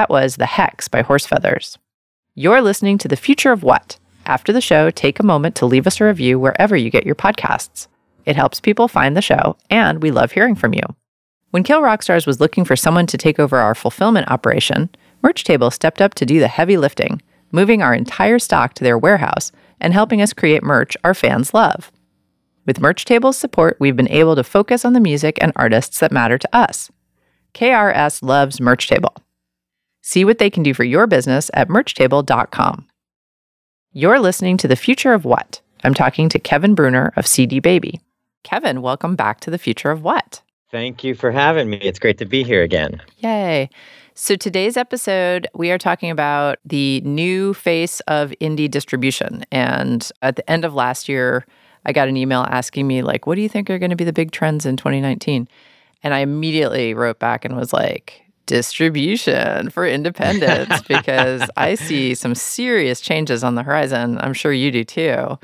That 0.09 0.15
was 0.15 0.37
The 0.37 0.47
Hex 0.47 0.89
by 0.89 1.03
Horse 1.03 1.27
Feathers. 1.27 1.77
You're 2.35 2.63
listening 2.63 2.97
to 2.97 3.09
The 3.09 3.17
Future 3.17 3.53
of 3.53 3.63
What? 3.63 3.99
After 4.25 4.55
the 4.55 4.63
show, 4.63 4.91
take 4.91 5.21
a 5.21 5.23
moment 5.23 5.55
to 5.57 5.67
leave 5.67 5.87
us 5.87 6.01
a 6.01 6.07
review 6.07 6.39
wherever 6.39 6.75
you 6.75 6.89
get 6.89 7.05
your 7.05 7.15
podcasts. 7.15 7.89
It 8.25 8.35
helps 8.35 8.59
people 8.59 8.89
find 8.89 9.15
the 9.15 9.21
show, 9.21 9.59
and 9.69 10.03
we 10.03 10.11
love 10.11 10.33
hearing 10.33 10.55
from 10.55 10.73
you. 10.73 10.81
When 11.51 11.63
Kill 11.63 11.83
Rock 11.83 12.03
Stars 12.03 12.27
was 12.27 12.41
looking 12.41 12.65
for 12.65 12.75
someone 12.75 13.07
to 13.07 13.19
take 13.19 13.39
over 13.39 13.59
our 13.59 13.75
fulfillment 13.75 14.31
operation, 14.31 14.89
Merch 15.21 15.45
Table 15.45 15.71
stepped 15.71 16.01
up 16.01 16.15
to 16.15 16.25
do 16.25 16.41
the 16.41 16.49
heavy 16.49 16.79
lifting, 16.79 17.21
moving 17.53 17.83
our 17.83 17.93
entire 17.93 18.39
stock 18.39 18.73
to 18.75 18.85
their 18.85 18.97
warehouse 18.97 19.53
and 19.79 19.93
helping 19.93 20.23
us 20.23 20.33
create 20.33 20.63
merch 20.63 20.97
our 21.05 21.13
fans 21.13 21.53
love. 21.53 21.93
With 22.65 22.81
Merch 22.81 23.05
Table's 23.05 23.37
support, 23.37 23.77
we've 23.79 23.97
been 23.97 24.09
able 24.09 24.37
to 24.37 24.43
focus 24.43 24.87
on 24.87 24.95
the 24.95 25.01
music 25.01 25.37
and 25.43 25.53
artists 25.55 26.01
that 26.01 26.13
matter 26.13 26.39
to 26.39 26.57
us. 26.57 26.91
KRS 27.53 28.23
loves 28.23 28.59
Merch 28.59 28.89
Table. 28.89 29.15
See 30.09 30.25
what 30.25 30.39
they 30.39 30.49
can 30.49 30.63
do 30.63 30.73
for 30.73 30.85
your 30.85 31.07
business 31.07 31.51
at 31.53 31.69
merchtable.com. 31.69 32.87
You're 33.93 34.19
listening 34.19 34.57
to 34.57 34.67
The 34.67 34.75
Future 34.75 35.13
of 35.13 35.27
What? 35.27 35.61
I'm 35.85 35.93
talking 35.93 36.31
to 36.31 36.39
Kevin 36.39 36.75
Breuner 36.75 37.15
of 37.19 37.27
CD 37.27 37.61
Baby. 37.61 38.01
Kevin, 38.43 38.81
welcome 38.81 39.17
back 39.17 39.41
to 39.41 39.51
The 39.51 39.59
Future 39.59 39.91
of 39.91 40.03
What? 40.03 40.41
Thank 40.71 41.05
you 41.05 41.15
for 41.15 41.31
having 41.31 41.69
me. 41.69 41.77
It's 41.83 41.99
great 41.99 42.17
to 42.17 42.25
be 42.25 42.43
here 42.43 42.63
again. 42.63 43.03
Yay. 43.19 43.69
So, 44.15 44.35
today's 44.35 44.79
episode, 44.79 45.47
we 45.55 45.71
are 45.71 45.77
talking 45.77 46.11
about 46.11 46.59
the 46.65 47.03
new 47.03 47.53
face 47.53 48.01
of 48.09 48.33
indie 48.41 48.71
distribution. 48.71 49.45
And 49.53 50.11
at 50.23 50.37
the 50.37 50.51
end 50.51 50.65
of 50.65 50.73
last 50.73 51.11
year, 51.11 51.45
I 51.85 51.93
got 51.93 52.09
an 52.09 52.17
email 52.17 52.47
asking 52.49 52.87
me, 52.87 53.03
like, 53.03 53.27
what 53.27 53.35
do 53.35 53.43
you 53.43 53.49
think 53.51 53.69
are 53.69 53.79
going 53.79 53.91
to 53.91 53.95
be 53.95 54.05
the 54.05 54.15
big 54.15 54.31
trends 54.31 54.65
in 54.65 54.79
2019? 54.79 55.47
And 56.03 56.15
I 56.15 56.21
immediately 56.21 56.95
wrote 56.95 57.19
back 57.19 57.45
and 57.45 57.55
was 57.55 57.75
like, 57.75 58.23
distribution 58.49 59.71
for 59.71 59.87
independence 59.87 60.83
because 60.89 61.49
I 61.57 61.77
see 61.77 62.17
some 62.17 62.35
serious 62.35 63.01
changes 63.01 63.45
on 63.45 63.55
the 63.55 63.63
horizon. 63.63 64.19
I'm 64.19 64.33
sure 64.33 64.53
you 64.53 64.73
do 64.73 64.83
too. 64.83 65.39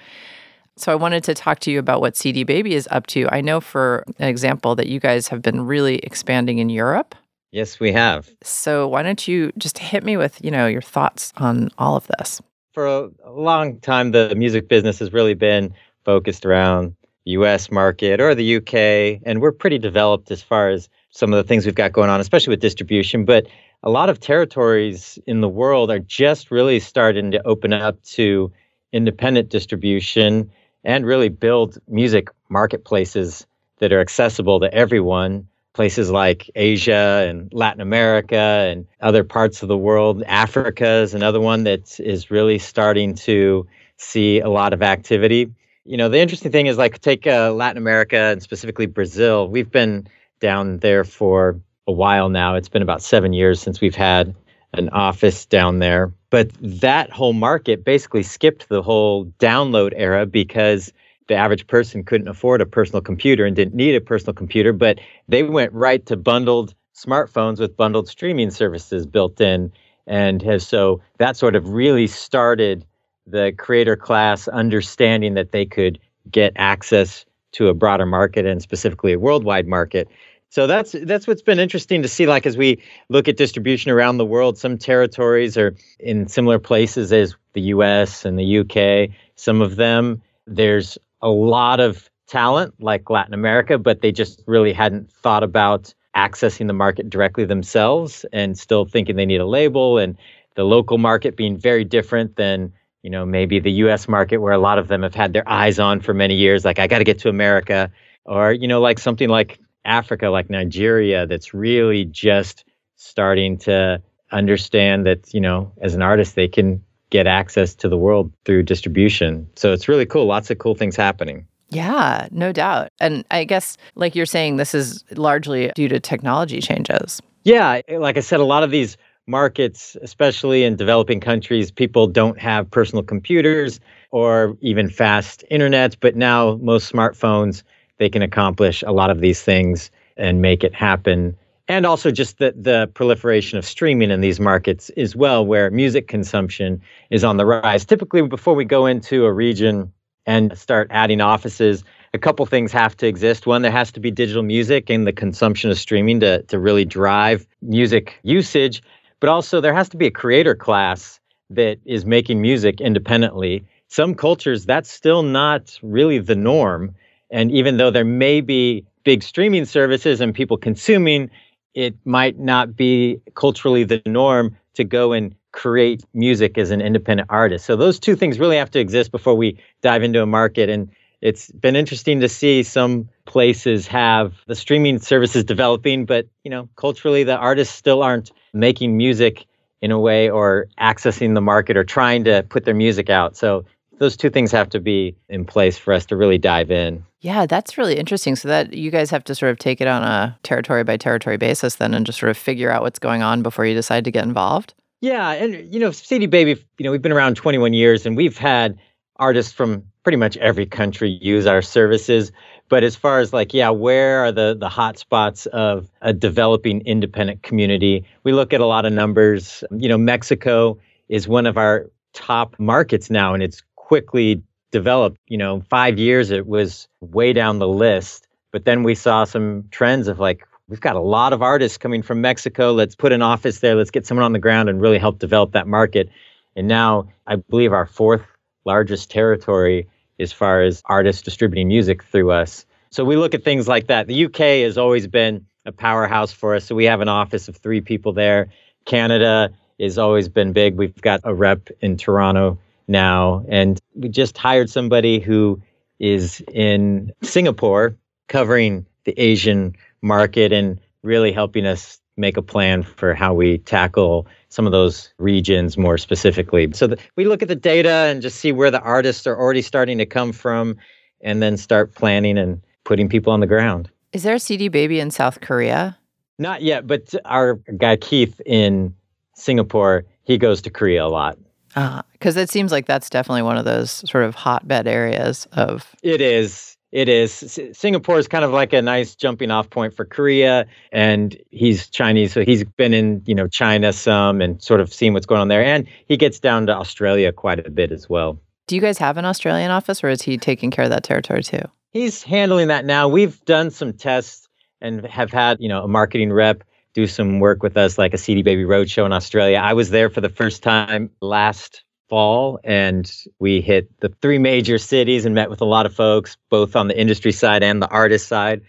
So 0.77 0.91
I 0.91 0.97
wanted 0.97 1.23
to 1.25 1.35
talk 1.35 1.61
to 1.61 1.71
you 1.71 1.79
about 1.79 2.01
what 2.01 2.17
CD 2.17 2.43
Baby 2.43 2.75
is 2.75 2.89
up 2.91 3.07
to. 3.09 3.29
I 3.31 3.41
know, 3.41 3.61
for 3.61 4.05
an 4.19 4.27
example, 4.27 4.75
that 4.75 4.89
you 4.89 4.99
guys 4.99 5.29
have 5.29 5.41
been 5.41 5.65
really 5.67 5.99
expanding 5.99 6.59
in 6.59 6.69
Europe. 6.69 7.15
Yes, 7.53 7.79
we 7.79 7.93
have. 7.93 8.29
So 8.43 8.89
why 8.89 9.05
don't 9.05 9.29
you 9.29 9.53
just 9.57 9.79
hit 9.79 10.03
me 10.03 10.17
with, 10.17 10.45
you 10.45 10.51
know, 10.51 10.67
your 10.67 10.83
thoughts 10.83 11.33
on 11.37 11.69
all 11.79 11.95
of 11.95 12.09
this? 12.19 12.43
For 12.73 12.87
a, 12.87 13.11
long 13.31 13.79
time, 13.79 14.11
the 14.11 14.35
music 14.35 14.69
business 14.69 14.99
has 14.99 15.13
really 15.13 15.35
been 15.35 15.73
focused 16.05 16.45
around 16.45 16.97
the 17.25 17.33
US 17.33 17.71
market 17.71 18.21
or 18.21 18.35
the 18.35 18.57
UK. 18.57 19.23
And 19.25 19.41
we're 19.41 19.53
pretty 19.53 19.79
developed 19.79 20.33
as 20.33 20.43
far 20.43 20.71
as 20.71 20.89
some 21.15 21.33
of 21.33 21.37
the 21.37 21.49
things 21.49 21.65
we've 21.65 21.75
got 21.77 21.93
going 21.93 22.11
on, 22.11 22.21
especially 22.21 22.51
with 22.51 22.61
distribution. 22.61 23.25
But 23.25 23.47
a 23.85 23.91
lot 23.91 24.11
of 24.11 24.19
territories 24.19 25.19
in 25.27 25.41
the 25.41 25.49
world 25.49 25.91
are 25.91 26.01
just 26.01 26.51
really 26.51 26.81
starting 26.81 27.31
to 27.31 27.47
open 27.47 27.73
up 27.73 28.03
to 28.03 28.53
independent 28.93 29.49
distribution 29.49 30.51
and 30.83 31.07
really 31.07 31.29
build 31.29 31.79
music 31.89 32.29
marketplaces 32.49 33.47
that 33.79 33.93
are 33.93 34.01
accessible 34.01 34.61
to 34.61 34.75
everyone. 34.75 35.47
Places 35.73 36.11
like 36.11 36.51
Asia 36.55 37.27
and 37.29 37.53
Latin 37.53 37.81
America 37.81 38.37
and 38.37 38.87
other 39.01 39.25
parts 39.25 39.63
of 39.63 39.69
the 39.69 39.79
world. 39.79 40.23
Africa 40.25 40.87
is 41.03 41.15
another 41.15 41.41
one 41.41 41.65
that 41.65 41.99
is 41.99 42.31
really 42.31 42.59
starting 42.59 43.15
to 43.15 43.67
see 43.97 44.41
a 44.41 44.49
lot 44.49 44.73
of 44.73 44.83
activity. 44.83 45.53
You 45.85 45.97
know, 45.97 46.09
the 46.09 46.19
interesting 46.19 46.53
thing 46.53 46.67
is 46.67 46.79
like 46.79 47.01
take 47.01 47.27
uh, 47.27 47.53
Latin 47.53 47.77
America 47.77 48.17
and 48.17 48.43
specifically 48.43 48.87
Brazil. 48.87 49.49
We've 49.49 49.71
been 49.71 50.07
down 50.45 50.77
there 50.81 51.05
for 51.05 51.59
a 51.87 51.93
while 51.93 52.29
now. 52.29 52.55
It's 52.55 52.69
been 52.69 52.83
about 52.83 53.01
seven 53.01 53.33
years 53.33 53.63
since 53.63 53.81
we've 53.81 53.95
had 53.95 54.35
an 54.75 54.91
office 54.91 55.47
down 55.47 55.79
there. 55.79 56.13
But 56.29 56.51
that 56.61 57.11
whole 57.11 57.33
market 57.33 57.83
basically 57.83 58.23
skipped 58.23 58.69
the 58.69 58.83
whole 58.83 59.25
download 59.39 59.95
era 59.97 60.27
because 60.27 60.93
the 61.29 61.35
average 61.35 61.67
person 61.67 62.05
couldn't 62.05 62.29
afford 62.29 62.61
a 62.61 62.67
personal 62.67 63.01
computer 63.01 63.47
and 63.47 63.57
didn't 63.57 63.75
need 63.75 63.95
a 63.95 64.03
personal 64.03 64.35
computer, 64.35 64.75
but 64.75 64.99
they 65.29 65.43
went 65.45 65.73
right 65.73 66.05
to 66.05 66.15
bundled 66.15 66.75
smartphones 66.95 67.59
with 67.59 67.75
bundled 67.75 68.07
streaming 68.07 68.51
services 68.51 69.07
built 69.07 69.41
in. 69.41 69.73
And 70.07 70.43
has, 70.43 70.67
so 70.67 71.01
that 71.17 71.39
sort 71.39 71.57
of 71.57 71.71
really 71.71 72.07
started 72.07 72.85
the 73.27 73.55
creator 73.57 73.97
class 73.97 74.47
understanding 74.49 75.33
that 75.33 75.53
they 75.53 75.65
could 75.65 75.99
get 76.31 76.53
access 76.57 77.25
to 77.53 77.69
a 77.69 77.75
broader 77.75 78.05
market 78.05 78.45
and 78.45 78.61
specifically 78.61 79.15
a 79.15 79.19
worldwide 79.19 79.67
market. 79.67 80.09
So 80.55 80.69
that's 80.69 80.95
that's 81.03 81.27
what's 81.27 81.43
been 81.43 81.59
interesting 81.59 82.01
to 82.03 82.07
see. 82.07 82.27
Like 82.27 82.47
as 82.47 82.57
we 82.57 82.81
look 83.09 83.27
at 83.27 83.37
distribution 83.37 83.91
around 83.91 84.19
the 84.19 84.25
world, 84.25 84.57
some 84.57 84.79
territories 84.79 85.59
are 85.59 85.75
in 85.99 86.29
similar 86.29 86.61
places 86.61 87.13
as 87.13 87.35
the 87.55 87.61
U.S. 87.63 88.25
and 88.25 88.39
the 88.39 88.45
U.K. 88.45 89.11
Some 89.35 89.61
of 89.61 89.75
them 89.75 90.23
there's 90.47 90.97
a 91.23 91.29
lot 91.29 91.81
of 91.81 92.09
talent 92.29 92.73
like 92.79 93.11
Latin 93.11 93.35
America, 93.35 93.79
but 93.79 94.01
they 94.01 94.13
just 94.13 94.45
really 94.47 94.73
hadn't 94.73 95.11
thought 95.11 95.43
about 95.43 95.93
accessing 96.17 96.69
the 96.69 96.73
market 96.73 97.11
directly 97.11 97.45
themselves 97.45 98.25
and 98.33 98.57
still 98.57 98.85
thinking 98.85 99.17
they 99.17 99.27
need 99.27 99.41
a 99.41 99.47
label 99.47 99.99
and 99.99 100.17
the 100.55 100.63
local 100.63 100.99
market 100.99 101.35
being 101.35 101.59
very 101.59 101.83
different 101.83 102.37
than 102.37 102.73
you 103.03 103.11
know 103.11 103.27
maybe 103.27 103.59
the 103.59 103.73
US 103.73 104.07
market 104.07 104.37
where 104.37 104.53
a 104.53 104.59
lot 104.59 104.79
of 104.79 104.87
them 104.87 105.03
have 105.03 105.17
had 105.17 105.33
their 105.33 105.49
eyes 105.49 105.81
on 105.81 105.99
for 105.99 106.15
many 106.15 106.37
years 106.37 106.65
like 106.65 106.79
I 106.79 106.87
got 106.87 106.99
to 106.99 107.05
get 107.05 107.19
to 107.19 107.29
America 107.29 107.91
or 108.25 108.53
you 108.53 108.69
know 108.69 108.81
like 108.81 109.01
something 109.01 109.29
like 109.29 109.59
Africa 109.85 110.29
like 110.29 110.51
Nigeria 110.51 111.27
that's 111.27 111.55
really 111.55 112.05
just 112.05 112.65
starting 112.97 113.59
to 113.59 114.03
understand 114.33 115.07
that 115.07 115.33
you 115.33 115.41
know 115.41 115.73
as 115.81 115.95
an 115.95 116.03
artist 116.03 116.35
they 116.35 116.49
can 116.49 116.83
get 117.11 117.27
access 117.27 117.75
to 117.77 117.89
the 117.89 117.97
world 117.97 118.33
through 118.45 118.63
distribution. 118.63 119.49
So 119.55 119.73
it's 119.73 119.89
really 119.89 120.07
cool. 120.07 120.27
Lots 120.27 120.51
of 120.51 120.59
cool 120.59 120.75
things 120.75 120.97
happening. 120.97 121.47
Yeah, 121.69 122.29
no 122.31 122.53
doubt. 122.53 122.89
And 123.01 123.25
I 123.31 123.45
guess, 123.45 123.77
like 123.95 124.15
you're 124.15 124.27
saying, 124.27 124.57
this 124.57 124.75
is 124.75 125.05
largely 125.13 125.71
due 125.75 125.89
to 125.89 126.01
technology 126.01 126.61
changes. 126.61 127.21
Yeah, 127.45 127.81
eh, 127.89 127.99
like 127.99 128.17
I 128.17 128.21
said, 128.21 128.41
a 128.41 128.45
lot 128.45 128.63
of 128.63 128.71
these 128.71 128.97
markets, 129.27 129.97
especially 130.03 130.65
in 130.65 130.77
developing 130.77 131.21
countries, 131.21 131.71
people 131.71 132.07
don't 132.07 132.39
have 132.39 132.71
personal 132.71 133.03
computers 133.03 133.81
or 134.11 134.57
even 134.61 134.89
fast 134.89 135.45
internet, 135.51 135.97
but 136.01 136.17
now 136.17 136.57
most 136.57 136.93
smartphones, 136.93 137.63
they 137.99 138.09
can 138.09 138.23
accomplish 138.23 138.83
a 138.87 138.93
lot 138.93 139.11
of 139.11 139.21
these 139.21 139.43
things 139.43 139.91
and 140.17 140.43
make 140.43 140.65
it 140.65 140.75
happen 140.75 141.37
and 141.69 141.87
also 141.87 142.11
just 142.11 142.39
the, 142.39 142.55
the 142.57 142.91
proliferation 142.95 143.59
of 143.59 143.65
streaming 143.65 144.11
in 144.11 144.21
these 144.21 144.39
markets 144.39 144.91
as 144.97 145.17
well, 145.17 145.47
where 145.47 145.71
music 145.71 146.09
consumption 146.09 146.81
is 147.11 147.25
on 147.25 147.37
the 147.37 147.47
rise. 147.47 147.85
Typically, 147.85 148.23
before 148.23 148.55
we 148.55 148.65
go 148.65 148.87
into 148.87 149.25
a 149.25 149.33
region 149.33 149.93
and 150.27 150.57
start 150.59 150.89
adding 150.91 151.21
offices, 151.21 151.85
a 152.13 152.19
couple 152.19 152.45
things 152.47 152.71
have 152.73 152.97
to 152.99 153.07
exist. 153.07 153.47
One, 153.47 153.63
there 153.63 153.71
has 153.71 153.91
to 153.93 154.01
be 154.01 154.11
digital 154.11 154.43
music 154.43 154.91
and 154.91 155.07
the 155.07 155.13
consumption 155.13 155.71
of 155.71 155.79
streaming 155.79 156.21
to, 156.21 156.43
to 156.43 156.59
really 156.59 156.85
drive 156.85 157.47
music 157.63 158.19
usage, 158.23 158.83
but 159.21 159.31
also 159.31 159.61
there 159.61 159.75
has 159.75 159.89
to 159.91 159.97
be 159.97 160.07
a 160.07 160.11
creator 160.11 160.55
class 160.55 161.19
that 161.51 161.79
is 161.85 162.05
making 162.05 162.41
music 162.41 162.81
independently. 162.81 163.65
Some 163.89 164.15
cultures, 164.15 164.67
that's 164.67 164.91
still 164.91 165.23
not 165.23 165.79
really 165.83 166.19
the 166.19 166.37
norm. 166.37 166.95
And 167.35 167.51
even 167.51 167.79
though 167.79 167.91
there 167.91 168.05
may 168.05 168.41
be 168.41 168.87
big 169.03 169.25
streaming 169.25 169.65
services 169.65 170.21
and 170.21 170.33
people 170.33 170.57
consuming, 170.57 171.29
it 171.75 171.97
might 172.05 172.39
not 172.39 172.77
be 172.77 173.21
culturally 173.35 173.83
the 173.83 174.01
norm 174.07 174.57
to 174.75 174.85
go 174.85 175.13
and 175.13 175.35
create 175.51 176.05
music 176.15 176.57
as 176.57 176.71
an 176.71 176.81
independent 176.81 177.29
artist. 177.31 177.67
So 177.67 177.75
those 177.75 177.99
two 177.99 178.15
things 178.15 178.39
really 178.39 178.57
have 178.57 178.71
to 178.71 178.79
exist 178.79 179.11
before 179.11 179.35
we 179.35 179.59
dive 179.83 180.05
into 180.05 180.23
a 180.23 180.27
market. 180.27 180.69
And 180.69 180.89
it's 181.23 181.51
been 181.51 181.75
interesting 181.75 182.21
to 182.21 182.29
see 182.29 182.63
some 182.63 183.09
places 183.25 183.89
have 183.89 184.35
the 184.47 184.55
streaming 184.55 185.01
services 185.01 185.43
developing, 185.43 186.07
but 186.07 186.29
you 186.45 186.51
know, 186.53 186.69
culturally 186.77 187.25
the 187.25 187.37
artists 187.37 187.75
still 187.75 188.05
aren't 188.05 188.31
making 188.53 188.97
music 188.97 189.45
in 189.83 189.91
a 189.91 189.99
way 189.99 190.31
or 190.31 190.69
accessing 190.81 191.35
the 191.35 191.41
market 191.41 191.77
or 191.77 191.83
trying 191.83 192.23
to 192.25 192.45
put 192.49 192.65
their 192.65 192.75
music 192.75 193.11
out. 193.11 193.37
So 193.37 193.65
those 193.99 194.17
two 194.17 194.31
things 194.31 194.51
have 194.53 194.69
to 194.71 194.81
be 194.81 195.17
in 195.29 195.45
place 195.45 195.79
for 195.79 195.93
us 195.93 196.07
to 196.07 196.17
really 196.17 196.39
dive 196.39 196.71
in. 196.71 197.05
Yeah, 197.21 197.47
that's 197.47 197.79
really 197.79 197.97
interesting. 197.97 198.37
So 198.37 198.49
that 198.49 198.75
you 198.75 198.91
guys 198.91 199.11
have 199.11 199.25
to 199.25 199.35
sort 199.35 199.51
of 199.51 199.59
take 199.59 199.81
it 199.81 199.89
on 199.89 200.03
a 200.03 200.39
territory 200.43 200.85
by 200.85 200.97
territory 200.97 201.37
basis 201.37 201.77
then 201.77 201.95
and 201.95 202.05
just 202.05 202.19
sort 202.19 202.31
of 202.31 202.37
figure 202.37 202.71
out 202.71 202.83
what's 202.83 202.99
going 202.99 203.23
on 203.23 203.43
before 203.43 203.65
you 203.65 203.75
decide 203.75 204.05
to 204.05 204.11
get 204.11 204.25
involved. 204.25 204.75
Yeah, 205.01 205.33
and 205.33 205.73
you 205.73 205.81
know, 205.81 205.91
CD 205.91 206.27
Baby, 206.27 206.63
you 206.79 206.85
know, 206.85 206.91
we've 206.91 207.03
been 207.03 207.13
around 207.13 207.37
21 207.37 207.73
years 207.73 208.07
and 208.07 208.17
we've 208.17 208.39
had 208.39 208.79
artists 209.17 209.53
from 209.53 209.85
pretty 210.03 210.17
much 210.17 210.37
every 210.39 210.67
country 210.67 211.19
use 211.21 211.47
our 211.47 211.63
services. 211.63 212.33
But 212.69 212.85
as 212.85 212.97
far 212.97 213.21
as 213.21 213.33
like, 213.33 213.53
yeah, 213.53 213.71
where 213.71 214.25
are 214.25 214.33
the 214.33 214.57
the 214.59 214.69
hot 214.69 214.99
spots 214.99 215.47
of 215.47 215.91
a 216.01 216.13
developing 216.13 216.81
independent 216.87 217.43
community? 217.43 218.05
We 218.23 218.33
look 218.33 218.53
at 218.53 218.61
a 218.61 218.67
lot 218.67 218.87
of 218.87 218.93
numbers. 218.93 219.63
You 219.71 219.89
know, 219.89 219.99
Mexico 219.99 220.79
is 221.09 221.29
one 221.29 221.47
of 221.47 221.59
our 221.59 221.91
top 222.15 222.59
markets 222.59 223.11
now, 223.11 223.35
and 223.35 223.43
it's 223.43 223.63
quickly 223.85 224.43
developed. 224.73 225.19
You 225.29 225.37
know, 225.37 225.63
five 225.69 225.99
years 225.99 226.31
it 226.31 226.47
was 226.47 226.89
way 227.01 227.35
down 227.35 227.59
the 227.59 227.69
list, 227.69 228.27
but 228.51 228.65
then 228.65 228.83
we 228.83 228.95
saw 228.95 229.25
some 229.25 229.69
trends 229.71 230.09
of 230.09 230.19
like 230.19 230.47
we've 230.69 230.81
got 230.81 230.97
a 230.97 231.01
lot 231.01 231.35
of 231.35 231.43
artists 231.43 231.77
coming 231.77 232.03
from 232.03 232.23
Mexico. 232.23 232.73
Let's 232.73 232.95
put 232.95 233.13
an 233.13 233.21
office 233.21 233.61
there. 233.61 233.75
Let's 233.75 233.91
get 233.91 234.07
someone 234.07 234.25
on 234.25 234.33
the 234.33 234.39
ground 234.39 234.71
and 234.71 234.81
really 234.81 234.99
help 234.99 235.19
develop 235.19 235.53
that 235.53 235.67
market. 235.67 236.09
And 236.57 236.67
now 236.67 237.09
I 237.27 237.37
believe 237.37 237.75
our 237.75 237.85
fourth 237.85 238.23
largest 238.65 239.11
territory 239.11 239.87
as 240.19 240.33
far 240.33 240.63
as 240.63 240.81
artists 240.87 241.21
distributing 241.21 241.69
music 241.69 242.03
through 242.03 242.31
us. 242.31 242.65
So 242.91 243.05
we 243.05 243.17
look 243.17 243.35
at 243.35 243.45
things 243.45 243.69
like 243.69 243.89
that. 243.89 244.07
The 244.07 244.25
UK 244.25 244.65
has 244.65 244.79
always 244.79 245.07
been 245.07 245.45
a 245.67 245.73
powerhouse 245.73 246.33
for 246.33 246.55
us. 246.55 246.65
So 246.65 246.75
we 246.75 246.85
have 246.85 247.03
an 247.03 247.09
office 247.09 247.49
of 247.49 247.57
three 247.57 247.83
people 247.83 248.15
there. 248.15 248.49
Canada 248.87 249.51
has 249.79 249.99
always 249.99 250.31
been 250.31 250.53
big. 250.55 250.77
We've 250.77 250.99
got 251.03 251.21
a 251.25 251.35
rep 251.35 251.69
in 251.83 251.99
Toronto 251.99 252.59
now. 252.87 253.45
And 253.49 253.81
we 253.95 254.09
just 254.09 254.37
hired 254.37 254.71
somebody 254.71 255.21
who 255.21 255.61
is 255.99 256.43
in 256.53 257.13
Singapore 257.23 257.97
covering 258.29 258.87
the 259.05 259.19
Asian 259.21 259.77
market 260.03 260.53
and 260.53 260.81
really 261.03 261.33
helping 261.33 261.67
us 261.67 262.01
make 262.17 262.37
a 262.37 262.43
plan 262.43 262.83
for 262.83 263.15
how 263.15 263.35
we 263.35 263.59
tackle 263.59 264.27
some 264.49 264.67
of 264.67 264.73
those 264.73 265.13
regions 265.19 265.77
more 265.77 265.99
specifically. 265.99 266.71
So 266.73 266.87
the, 266.87 266.99
we 267.17 267.25
look 267.25 267.43
at 267.43 267.49
the 267.49 267.57
data 267.57 267.91
and 267.91 268.23
just 268.23 268.39
see 268.39 268.53
where 268.53 268.71
the 268.71 268.81
artists 268.81 269.27
are 269.27 269.37
already 269.37 269.63
starting 269.63 269.99
to 269.99 270.07
come 270.07 270.33
from 270.33 270.77
and 271.21 271.43
then 271.43 271.57
start 271.57 271.95
planning 271.95 272.39
and 272.39 272.63
putting 272.85 273.09
people 273.09 273.33
on 273.33 273.41
the 273.41 273.47
ground. 273.47 273.91
Is 274.13 274.23
there 274.23 274.35
a 274.35 274.39
CD 274.39 274.69
Baby 274.69 275.01
in 275.01 275.11
South 275.11 275.41
Korea? 275.41 275.99
Not 276.39 276.63
yet, 276.63 276.87
but 276.87 277.15
our 277.25 277.55
guy 277.77 277.97
Keith 277.97 278.41
in 278.47 278.95
Singapore, 279.35 280.05
he 280.23 280.39
goes 280.39 280.63
to 280.63 280.71
Korea 280.71 281.05
a 281.05 281.09
lot. 281.09 281.39
Ah, 281.77 282.05
Because 282.25 282.39
it 282.39 282.49
seems 282.49 282.73
like 282.73 282.87
that's 282.87 283.11
definitely 283.11 283.43
one 283.43 283.59
of 283.59 283.67
those 283.67 284.03
sort 284.09 284.25
of 284.25 284.35
hotbed 284.35 284.87
areas 284.87 285.47
of. 285.53 285.95
It 286.03 286.23
is. 286.23 286.75
It 286.91 287.07
is. 287.07 287.43
S- 287.43 287.79
Singapore 287.79 288.19
is 288.19 288.29
kind 288.29 288.47
of 288.47 288.51
like 288.51 288.73
a 288.73 288.81
nice 288.81 289.15
jumping 289.15 289.51
off 289.51 289.69
point 289.69 289.93
for 289.93 290.07
Korea, 290.07 290.65
and 290.91 291.37
he's 291.51 291.87
Chinese, 291.91 292.33
so 292.33 292.43
he's 292.43 292.65
been 292.65 292.95
in 292.95 293.23
you 293.27 293.35
know 293.35 293.47
China 293.47 293.93
some 293.93 294.41
and 294.41 294.63
sort 294.63 294.81
of 294.81 294.91
seen 294.91 295.13
what's 295.13 295.27
going 295.27 295.43
on 295.43 295.49
there, 295.49 295.63
and 295.63 295.87
he 296.09 296.17
gets 296.17 296.41
down 296.41 296.65
to 296.69 296.75
Australia 296.75 297.31
quite 297.31 297.59
a 297.67 297.69
bit 297.69 297.93
as 297.93 298.09
well. 298.09 298.41
Do 298.69 298.75
you 298.75 298.81
guys 298.81 298.97
have 298.97 299.19
an 299.19 299.27
Australian 299.27 299.71
office 299.71 300.03
or 300.03 300.09
is 300.09 300.23
he 300.23 300.39
taking 300.39 300.71
care 300.71 300.85
of 300.85 300.91
that 300.93 301.05
territory 301.05 301.43
too? 301.43 301.61
He's 301.91 302.23
handling 302.23 302.69
that 302.69 302.87
now. 302.87 303.07
We've 303.07 303.39
done 303.45 303.71
some 303.71 303.93
tests 303.93 304.49
and 304.81 305.05
have 305.05 305.31
had 305.31 305.59
you 305.61 305.69
know 305.69 305.85
a 305.85 305.89
marketing 305.89 306.33
rep 306.33 306.65
do 306.95 307.07
some 307.07 307.41
work 307.41 307.63
with 307.63 307.77
us, 307.77 307.99
like 307.99 308.15
a 308.15 308.19
CD 308.19 308.41
Baby 308.41 308.63
Roadshow 308.63 309.05
in 309.05 309.13
Australia. 309.13 309.59
I 309.59 309.75
was 309.75 309.91
there 309.91 310.09
for 310.09 310.23
the 310.23 310.31
first 310.31 310.63
time 310.63 311.11
last 311.21 311.85
fall, 312.15 312.61
and 312.63 313.13
we 313.41 313.61
hit 313.61 313.91
the 313.99 314.09
three 314.23 314.39
major 314.39 314.79
cities 314.79 315.25
and 315.25 315.35
met 315.35 315.51
with 315.51 315.61
a 315.61 315.65
lot 315.65 315.85
of 315.85 315.93
folks, 315.93 316.37
both 316.49 316.77
on 316.77 316.87
the 316.87 316.97
industry 316.97 317.33
side 317.33 317.65
and 317.65 317.83
the 317.83 317.89
artist 317.89 318.29
side. 318.29 318.61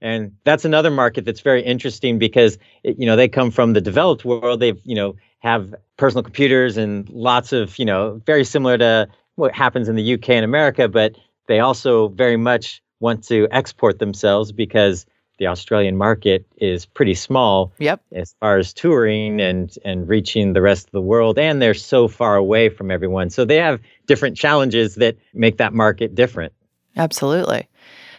And 0.00 0.32
that's 0.44 0.64
another 0.64 0.90
market 0.90 1.26
that's 1.26 1.42
very 1.42 1.62
interesting 1.62 2.18
because 2.18 2.56
you 2.82 3.04
know 3.04 3.14
they 3.14 3.28
come 3.28 3.50
from 3.50 3.74
the 3.74 3.82
developed 3.82 4.24
world. 4.24 4.60
They've 4.60 4.80
you 4.84 4.94
know 4.94 5.16
have 5.40 5.74
personal 5.98 6.22
computers 6.22 6.78
and 6.78 7.06
lots 7.10 7.52
of 7.52 7.78
you 7.78 7.84
know 7.84 8.22
very 8.24 8.42
similar 8.42 8.78
to 8.78 9.08
what 9.34 9.54
happens 9.54 9.90
in 9.90 9.96
the 9.96 10.14
UK 10.14 10.30
and 10.30 10.44
America, 10.46 10.88
but 10.88 11.14
they 11.46 11.60
also 11.60 12.08
very 12.08 12.38
much 12.38 12.82
want 13.00 13.22
to 13.24 13.46
export 13.50 13.98
themselves 13.98 14.50
because 14.50 15.04
the 15.38 15.46
Australian 15.46 15.96
market 15.96 16.46
is 16.58 16.86
pretty 16.86 17.14
small 17.14 17.72
Yep. 17.78 18.00
as 18.12 18.34
far 18.40 18.58
as 18.58 18.72
touring 18.72 19.40
and 19.40 19.76
and 19.84 20.08
reaching 20.08 20.52
the 20.52 20.62
rest 20.62 20.86
of 20.86 20.92
the 20.92 21.00
world 21.00 21.38
and 21.38 21.60
they're 21.60 21.74
so 21.74 22.08
far 22.08 22.36
away 22.36 22.68
from 22.68 22.90
everyone 22.90 23.30
so 23.30 23.44
they 23.44 23.56
have 23.56 23.80
different 24.06 24.36
challenges 24.36 24.94
that 24.96 25.16
make 25.34 25.56
that 25.58 25.72
market 25.72 26.14
different 26.14 26.52
Absolutely. 26.96 27.68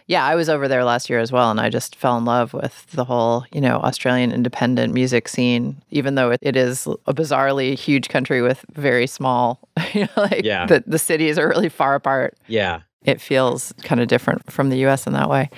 Yeah, 0.08 0.24
I 0.24 0.34
was 0.36 0.48
over 0.48 0.68
there 0.68 0.84
last 0.84 1.10
year 1.10 1.18
as 1.18 1.32
well, 1.32 1.50
and 1.50 1.58
I 1.58 1.68
just 1.68 1.96
fell 1.96 2.16
in 2.16 2.24
love 2.24 2.52
with 2.54 2.86
the 2.92 3.04
whole, 3.04 3.44
you 3.52 3.60
know, 3.60 3.78
Australian 3.78 4.30
independent 4.30 4.94
music 4.94 5.26
scene. 5.26 5.82
Even 5.90 6.14
though 6.14 6.30
it, 6.30 6.38
it 6.42 6.54
is 6.56 6.86
a 7.06 7.12
bizarrely 7.14 7.76
huge 7.76 8.08
country 8.08 8.40
with 8.42 8.64
very 8.72 9.06
small, 9.08 9.58
you 9.94 10.02
know, 10.02 10.08
like 10.22 10.44
Yeah. 10.44 10.66
the, 10.66 10.84
the 10.86 10.98
cities 10.98 11.38
are 11.40 11.48
really 11.48 11.68
far 11.70 11.94
apart. 11.96 12.36
yeah 12.46 12.82
It 13.04 13.20
feels 13.20 13.72
kind 13.82 14.00
of 14.00 14.06
different 14.06 14.48
from 14.52 14.68
the 14.70 14.76
U.S. 14.86 15.06
in 15.08 15.12
that 15.14 15.28
way. 15.28 15.50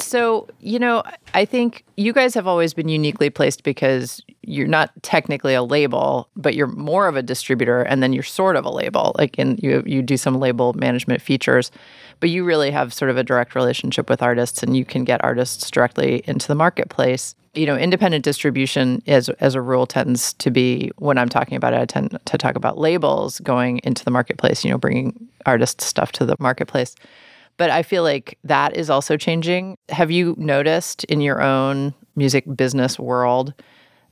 So, 0.00 0.46
you 0.60 0.78
know, 0.78 1.02
I 1.32 1.46
think 1.46 1.84
you 1.96 2.12
guys 2.12 2.34
have 2.34 2.46
always 2.46 2.74
been 2.74 2.88
uniquely 2.88 3.30
placed 3.30 3.62
because 3.62 4.22
you're 4.42 4.66
not 4.66 4.90
technically 5.02 5.54
a 5.54 5.62
label, 5.62 6.28
but 6.36 6.54
you're 6.54 6.66
more 6.66 7.08
of 7.08 7.16
a 7.16 7.22
distributor 7.22 7.82
and 7.82 8.02
then 8.02 8.12
you're 8.12 8.22
sort 8.22 8.56
of 8.56 8.66
a 8.66 8.70
label. 8.70 9.14
Like 9.16 9.38
and 9.38 9.58
you 9.62 9.82
you 9.86 10.02
do 10.02 10.18
some 10.18 10.38
label 10.38 10.74
management 10.74 11.22
features, 11.22 11.70
but 12.20 12.28
you 12.28 12.44
really 12.44 12.70
have 12.70 12.92
sort 12.92 13.10
of 13.10 13.16
a 13.16 13.24
direct 13.24 13.54
relationship 13.54 14.10
with 14.10 14.22
artists 14.22 14.62
and 14.62 14.76
you 14.76 14.84
can 14.84 15.04
get 15.04 15.24
artists 15.24 15.70
directly 15.70 16.22
into 16.26 16.48
the 16.48 16.54
marketplace. 16.54 17.34
You 17.54 17.64
know, 17.64 17.76
independent 17.76 18.24
distribution 18.24 19.02
as 19.06 19.30
as 19.40 19.54
a 19.54 19.62
rule 19.62 19.86
tends 19.86 20.34
to 20.34 20.50
be 20.50 20.90
when 20.98 21.16
I'm 21.16 21.30
talking 21.30 21.56
about 21.56 21.72
it, 21.72 21.80
I 21.80 21.86
tend 21.86 22.18
to 22.22 22.38
talk 22.38 22.56
about 22.56 22.76
labels 22.76 23.40
going 23.40 23.80
into 23.84 24.04
the 24.04 24.10
marketplace, 24.10 24.66
you 24.66 24.70
know, 24.70 24.78
bringing 24.78 25.28
artist 25.46 25.80
stuff 25.80 26.12
to 26.12 26.26
the 26.26 26.36
marketplace 26.38 26.94
but 27.58 27.70
I 27.70 27.82
feel 27.82 28.02
like 28.02 28.38
that 28.44 28.74
is 28.74 28.88
also 28.88 29.18
changing. 29.18 29.76
Have 29.90 30.10
you 30.10 30.34
noticed 30.38 31.04
in 31.04 31.20
your 31.20 31.42
own 31.42 31.92
music 32.16 32.44
business 32.56 32.98
world 32.98 33.52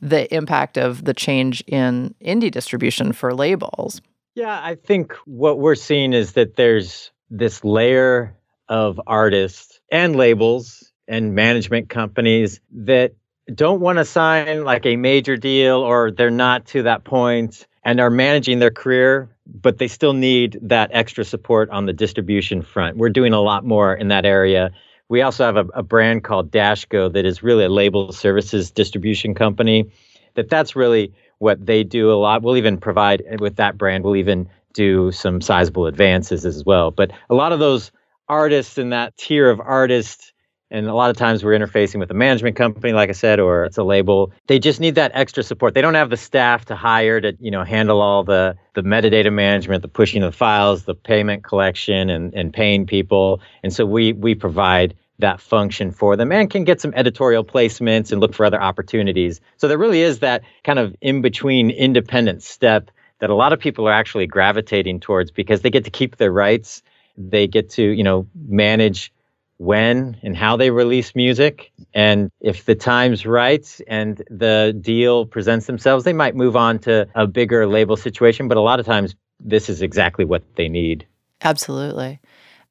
the 0.03 0.33
impact 0.35 0.77
of 0.77 1.05
the 1.05 1.15
change 1.15 1.65
in 1.67 2.15
indie 2.21 2.51
distribution 2.51 3.13
for 3.13 3.33
labels? 3.33 4.03
Yeah, 4.35 4.61
I 4.63 4.75
think 4.75 5.15
what 5.25 5.59
we're 5.59 5.77
seeing 5.77 6.13
is 6.13 6.33
that 6.33 6.57
there's 6.57 7.11
this 7.31 7.65
layer 7.65 8.37
of 8.69 9.01
artists 9.07 9.81
and 9.91 10.15
labels 10.15 10.93
and 11.09 11.35
management 11.35 11.89
companies 11.89 12.61
that 12.73 13.15
don't 13.53 13.81
want 13.81 13.99
to 13.99 14.05
sign 14.05 14.65
like 14.65 14.85
a 14.87 14.97
major 14.97 15.37
deal 15.37 15.79
or 15.79 16.11
they're 16.11 16.31
not 16.31 16.67
to 16.67 16.83
that 16.83 17.05
point 17.05 17.67
and 17.85 18.01
are 18.01 18.11
managing 18.11 18.59
their 18.59 18.73
career, 18.73 19.31
but 19.47 19.79
they 19.79 19.89
still 19.89 20.13
need 20.13 20.59
that 20.63 20.91
extra 20.93 21.25
support 21.25 21.71
on 21.71 21.87
the 21.87 21.93
distribution 21.93 22.63
front. 22.63 22.97
We're 22.97 23.11
doing 23.11 23.33
a 23.33 23.41
lot 23.41 23.65
more 23.65 23.95
in 23.95 24.09
that 24.09 24.25
area. 24.25 24.71
We 25.09 25.23
also 25.23 25.45
have 25.45 25.57
a, 25.57 25.67
a 25.75 25.83
brand 25.83 26.25
called 26.25 26.51
Dashgo 26.51 27.13
that 27.13 27.25
is 27.25 27.43
really 27.43 27.65
a 27.65 27.69
label 27.69 28.13
services 28.13 28.71
distribution 28.71 29.35
company. 29.35 29.91
That 30.35 30.51
that's 30.51 30.75
really 30.75 31.13
what 31.39 31.65
they 31.65 31.85
do 31.85 32.11
a 32.11 32.15
lot. 32.15 32.43
We'll 32.43 32.57
even 32.57 32.79
provide 32.79 33.23
eh, 33.27 33.37
with 33.39 33.57
that 33.57 33.79
brand. 33.79 34.05
We'll 34.05 34.17
even 34.17 34.49
do 34.73 35.13
some 35.13 35.41
sizable 35.41 35.87
advances 35.87 36.45
as 36.45 36.65
well. 36.65 36.91
But 36.91 37.13
a 37.31 37.35
lot 37.35 37.53
of 37.53 37.61
those 37.61 37.93
artists 38.29 38.79
in 38.79 38.91
that 38.91 39.17
tier 39.17 39.49
of 39.49 39.61
artists 39.61 40.33
and 40.71 40.89
a 40.89 40.95
lot 40.95 41.11
of 41.11 41.17
times 41.17 41.45
we're 41.45 41.57
interfacing 41.57 42.01
with 42.01 42.11
a 42.11 42.15
management 42.15 42.57
company, 42.57 42.93
like 42.93 43.09
I 43.09 43.13
said, 43.13 43.39
or 43.39 43.65
it's 43.65 43.79
a 43.79 43.85
label. 43.85 44.33
They 44.49 44.59
just 44.59 44.81
need 44.81 44.97
that 44.97 45.13
extra 45.15 45.43
support. 45.43 45.75
They 45.75 45.81
don't 45.81 45.95
have 45.95 46.11
the 46.11 46.17
staff 46.17 46.65
to 46.67 46.77
hire 46.77 47.21
to, 47.21 47.37
you 47.39 47.51
know, 47.51 47.65
handle 47.65 48.01
all 48.01 48.25
the 48.25 48.57
the 48.75 48.83
metadata 48.83 49.33
management, 49.33 49.83
the 49.83 49.89
pushing 49.89 50.23
of 50.23 50.33
the 50.33 50.37
files, 50.37 50.85
the 50.85 50.95
payment 50.95 51.45
collection, 51.45 52.11
and 52.11 52.35
and 52.35 52.53
paying 52.53 52.87
people. 52.87 53.41
And 53.63 53.73
so 53.73 53.87
we 53.87 54.13
we 54.13 54.35
provide 54.35 54.95
that 55.19 55.41
function 55.41 55.93
for 55.93 56.17
them 56.17 56.31
and 56.31 56.51
can 56.51 56.65
get 56.65 56.81
some 56.81 56.93
editorial 56.95 57.45
placements 57.45 58.13
and 58.13 58.21
look 58.21 58.35
for 58.35 58.45
other 58.45 58.61
opportunities. 58.61 59.41
So 59.57 59.67
there 59.69 59.79
really 59.79 60.03
is 60.03 60.19
that 60.19 60.43
kind 60.65 60.79
of 60.79 60.95
in 61.01 61.23
between 61.23 61.71
independent 61.71 62.43
step 62.43 62.91
that 63.21 63.31
a 63.31 63.35
lot 63.35 63.53
of 63.53 63.59
people 63.59 63.89
are 63.89 63.93
actually 63.93 64.27
gravitating 64.27 65.01
towards 65.01 65.31
because 65.31 65.63
they 65.63 65.71
get 65.71 65.85
to 65.85 65.91
keep 65.91 66.17
their 66.17 66.33
rights. 66.33 66.83
They 67.17 67.47
get 67.47 67.71
to, 67.71 67.83
you 67.83 68.05
know, 68.05 68.27
manage 68.47 69.11
when 69.59 70.17
and 70.23 70.37
how 70.37 70.57
they 70.57 70.71
release 70.71 71.15
music. 71.15 71.73
And 71.95 72.31
if 72.41 72.65
the 72.65 72.75
time's 72.75 73.25
right 73.25 73.81
and 73.89 74.23
the 74.31 74.77
deal 74.81 75.27
presents 75.27 75.67
themselves, 75.67 76.05
they 76.05 76.13
might 76.13 76.35
move 76.35 76.57
on 76.57 76.79
to 76.81 77.09
a 77.15 77.27
bigger 77.27 77.67
label 77.67 77.97
situation. 77.97 78.49
But 78.49 78.57
a 78.57 78.61
lot 78.63 78.81
of 78.81 78.87
times, 78.87 79.15
this 79.41 79.69
is 79.69 79.83
exactly 79.83 80.25
what 80.25 80.43
they 80.57 80.69
need. 80.69 81.07
Absolutely. 81.43 82.21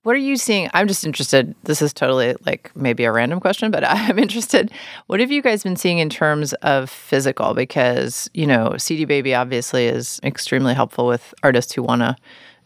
What 0.06 0.16
are 0.16 0.20
you 0.20 0.38
seeing? 0.38 0.70
I'm 0.76 0.88
just 0.88 1.04
interested. 1.04 1.56
This 1.64 1.82
is 1.82 1.92
totally 1.92 2.36
like 2.46 2.72
maybe 2.76 3.06
a 3.06 3.12
random 3.12 3.40
question, 3.40 3.72
but 3.72 3.84
I'm 3.88 4.20
interested. 4.20 4.72
What 5.08 5.20
have 5.20 5.32
you 5.32 5.42
guys 5.42 5.64
been 5.64 5.76
seeing 5.76 5.98
in 5.98 6.10
terms 6.10 6.54
of 6.62 6.92
physical? 6.92 7.56
Because, 7.56 8.30
you 8.36 8.46
know, 8.46 8.76
CD 8.78 9.06
Baby 9.06 9.34
obviously 9.34 9.88
is 9.88 10.20
extremely 10.24 10.76
helpful 10.76 11.08
with 11.08 11.34
artists 11.42 11.74
who 11.74 11.82
want 11.82 12.02
to 12.02 12.16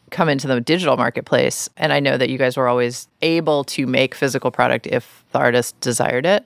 come 0.09 0.29
into 0.29 0.47
the 0.47 0.59
digital 0.61 0.97
marketplace. 0.97 1.69
And 1.77 1.93
I 1.93 1.99
know 1.99 2.17
that 2.17 2.29
you 2.29 2.37
guys 2.37 2.57
were 2.57 2.67
always 2.67 3.07
able 3.21 3.63
to 3.65 3.85
make 3.85 4.15
physical 4.15 4.51
product 4.51 4.87
if 4.87 5.23
the 5.31 5.39
artist 5.39 5.79
desired 5.81 6.25
it. 6.25 6.45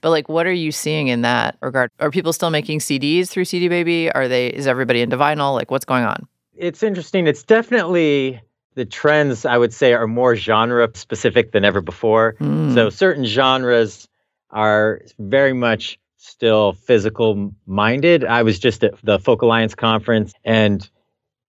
But 0.00 0.10
like 0.10 0.28
what 0.28 0.46
are 0.46 0.52
you 0.52 0.72
seeing 0.72 1.08
in 1.08 1.22
that 1.22 1.56
regard? 1.60 1.90
Are 2.00 2.10
people 2.10 2.32
still 2.32 2.50
making 2.50 2.80
CDs 2.80 3.28
through 3.28 3.44
CD 3.44 3.68
Baby? 3.68 4.10
Are 4.10 4.28
they 4.28 4.48
is 4.48 4.66
everybody 4.66 5.00
into 5.00 5.16
vinyl? 5.16 5.54
Like 5.54 5.70
what's 5.70 5.84
going 5.84 6.04
on? 6.04 6.26
It's 6.54 6.82
interesting. 6.82 7.26
It's 7.26 7.44
definitely 7.44 8.40
the 8.74 8.84
trends, 8.84 9.44
I 9.44 9.58
would 9.58 9.72
say, 9.72 9.92
are 9.92 10.06
more 10.06 10.34
genre 10.34 10.90
specific 10.94 11.52
than 11.52 11.64
ever 11.64 11.80
before. 11.80 12.34
Hmm. 12.38 12.74
So 12.74 12.90
certain 12.90 13.24
genres 13.24 14.08
are 14.50 15.02
very 15.18 15.52
much 15.52 15.98
still 16.16 16.72
physical 16.72 17.52
minded. 17.66 18.24
I 18.24 18.42
was 18.42 18.58
just 18.58 18.84
at 18.84 18.94
the 19.02 19.18
Folk 19.18 19.42
Alliance 19.42 19.74
conference 19.74 20.32
and 20.44 20.88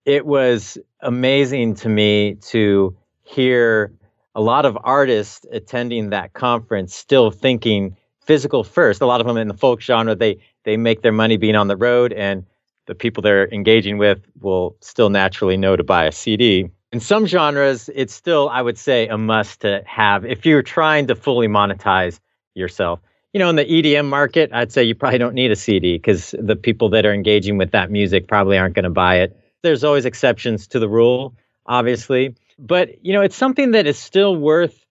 it 0.04 0.26
was 0.26 0.78
amazing 1.00 1.74
to 1.76 1.88
me 1.88 2.34
to 2.36 2.96
hear 3.22 3.92
a 4.34 4.40
lot 4.40 4.66
of 4.66 4.76
artists 4.82 5.46
attending 5.52 6.10
that 6.10 6.32
conference 6.32 6.94
still 6.94 7.30
thinking 7.30 7.96
physical 8.20 8.64
first. 8.64 9.00
A 9.00 9.06
lot 9.06 9.20
of 9.20 9.26
them 9.26 9.36
in 9.36 9.48
the 9.48 9.54
folk 9.54 9.80
genre, 9.80 10.14
they 10.14 10.38
they 10.64 10.76
make 10.76 11.02
their 11.02 11.12
money 11.12 11.36
being 11.36 11.56
on 11.56 11.68
the 11.68 11.76
road, 11.76 12.12
and 12.12 12.44
the 12.86 12.94
people 12.94 13.22
they're 13.22 13.48
engaging 13.52 13.98
with 13.98 14.20
will 14.40 14.76
still 14.80 15.10
naturally 15.10 15.56
know 15.56 15.76
to 15.76 15.84
buy 15.84 16.04
a 16.04 16.12
CD. 16.12 16.70
In 16.92 17.00
some 17.00 17.26
genres, 17.26 17.90
it's 17.94 18.14
still, 18.14 18.48
I 18.50 18.62
would 18.62 18.78
say, 18.78 19.08
a 19.08 19.18
must 19.18 19.60
to 19.60 19.82
have 19.84 20.24
if 20.24 20.46
you're 20.46 20.62
trying 20.62 21.06
to 21.08 21.14
fully 21.14 21.48
monetize 21.48 22.20
yourself. 22.54 23.00
You 23.32 23.40
know, 23.40 23.50
in 23.50 23.56
the 23.56 23.64
EDM 23.64 24.06
market, 24.06 24.50
I'd 24.52 24.70
say 24.70 24.84
you 24.84 24.94
probably 24.94 25.18
don't 25.18 25.34
need 25.34 25.50
a 25.50 25.56
CD 25.56 25.96
because 25.96 26.36
the 26.38 26.54
people 26.54 26.88
that 26.90 27.04
are 27.04 27.12
engaging 27.12 27.58
with 27.58 27.72
that 27.72 27.90
music 27.90 28.28
probably 28.28 28.58
aren't 28.58 28.76
going 28.76 28.84
to 28.84 28.90
buy 28.90 29.16
it. 29.16 29.36
There's 29.64 29.82
always 29.82 30.04
exceptions 30.04 30.66
to 30.68 30.78
the 30.78 30.90
rule, 30.90 31.34
obviously. 31.64 32.36
But, 32.58 33.02
you 33.02 33.14
know, 33.14 33.22
it's 33.22 33.34
something 33.34 33.70
that 33.70 33.86
is 33.86 33.98
still 33.98 34.36
worth 34.36 34.84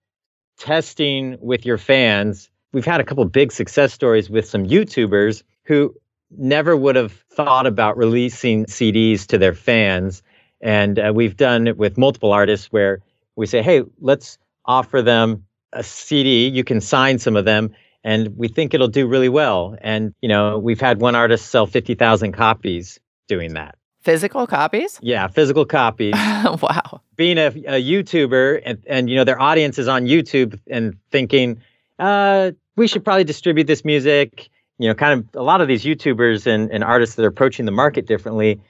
testing 0.58 1.38
with 1.40 1.64
your 1.64 1.78
fans. 1.78 2.50
We've 2.72 2.84
had 2.84 3.00
a 3.00 3.04
couple 3.04 3.24
big 3.26 3.52
success 3.52 3.92
stories 3.92 4.28
with 4.28 4.48
some 4.48 4.66
YouTubers 4.66 5.44
who 5.62 5.94
never 6.36 6.76
would 6.76 6.96
have 6.96 7.12
thought 7.12 7.68
about 7.68 7.96
releasing 7.96 8.64
CDs 8.64 9.28
to 9.28 9.38
their 9.38 9.54
fans. 9.54 10.24
And 10.60 10.98
uh, 10.98 11.12
we've 11.14 11.36
done 11.36 11.68
it 11.68 11.76
with 11.76 11.96
multiple 11.96 12.32
artists 12.32 12.72
where 12.72 12.98
we 13.36 13.46
say, 13.46 13.62
hey, 13.62 13.84
let's 14.00 14.38
offer 14.64 15.02
them 15.02 15.44
a 15.72 15.84
CD. 15.84 16.48
You 16.48 16.64
can 16.64 16.80
sign 16.80 17.20
some 17.20 17.36
of 17.36 17.44
them, 17.44 17.76
and 18.02 18.36
we 18.36 18.48
think 18.48 18.74
it'll 18.74 18.88
do 18.88 19.06
really 19.06 19.28
well. 19.28 19.76
And, 19.80 20.14
you 20.20 20.28
know, 20.28 20.58
we've 20.58 20.80
had 20.80 21.00
one 21.00 21.14
artist 21.14 21.46
sell 21.46 21.66
50,000 21.66 22.32
copies 22.32 22.98
doing 23.28 23.54
that. 23.54 23.76
Physical 24.04 24.46
copies? 24.46 24.98
Yeah, 25.02 25.26
physical 25.28 25.64
copies. 25.64 26.12
wow. 26.62 27.00
Being 27.16 27.38
a, 27.38 27.46
a 27.46 27.82
YouTuber 27.82 28.62
and, 28.64 28.82
and, 28.86 29.10
you 29.10 29.16
know, 29.16 29.24
their 29.24 29.40
audience 29.40 29.78
is 29.78 29.88
on 29.88 30.04
YouTube 30.04 30.60
and 30.68 30.96
thinking, 31.10 31.60
uh, 31.98 32.52
we 32.76 32.86
should 32.86 33.04
probably 33.04 33.24
distribute 33.24 33.66
this 33.66 33.84
music 33.84 34.50
you 34.78 34.88
know, 34.88 34.94
kind 34.94 35.20
of 35.20 35.40
a 35.40 35.42
lot 35.42 35.60
of 35.60 35.68
these 35.68 35.84
YouTubers 35.84 36.46
and, 36.46 36.70
and 36.70 36.82
artists 36.82 37.16
that 37.16 37.24
are 37.24 37.28
approaching 37.28 37.64
the 37.64 37.72
market 37.72 38.06
differently, 38.06 38.60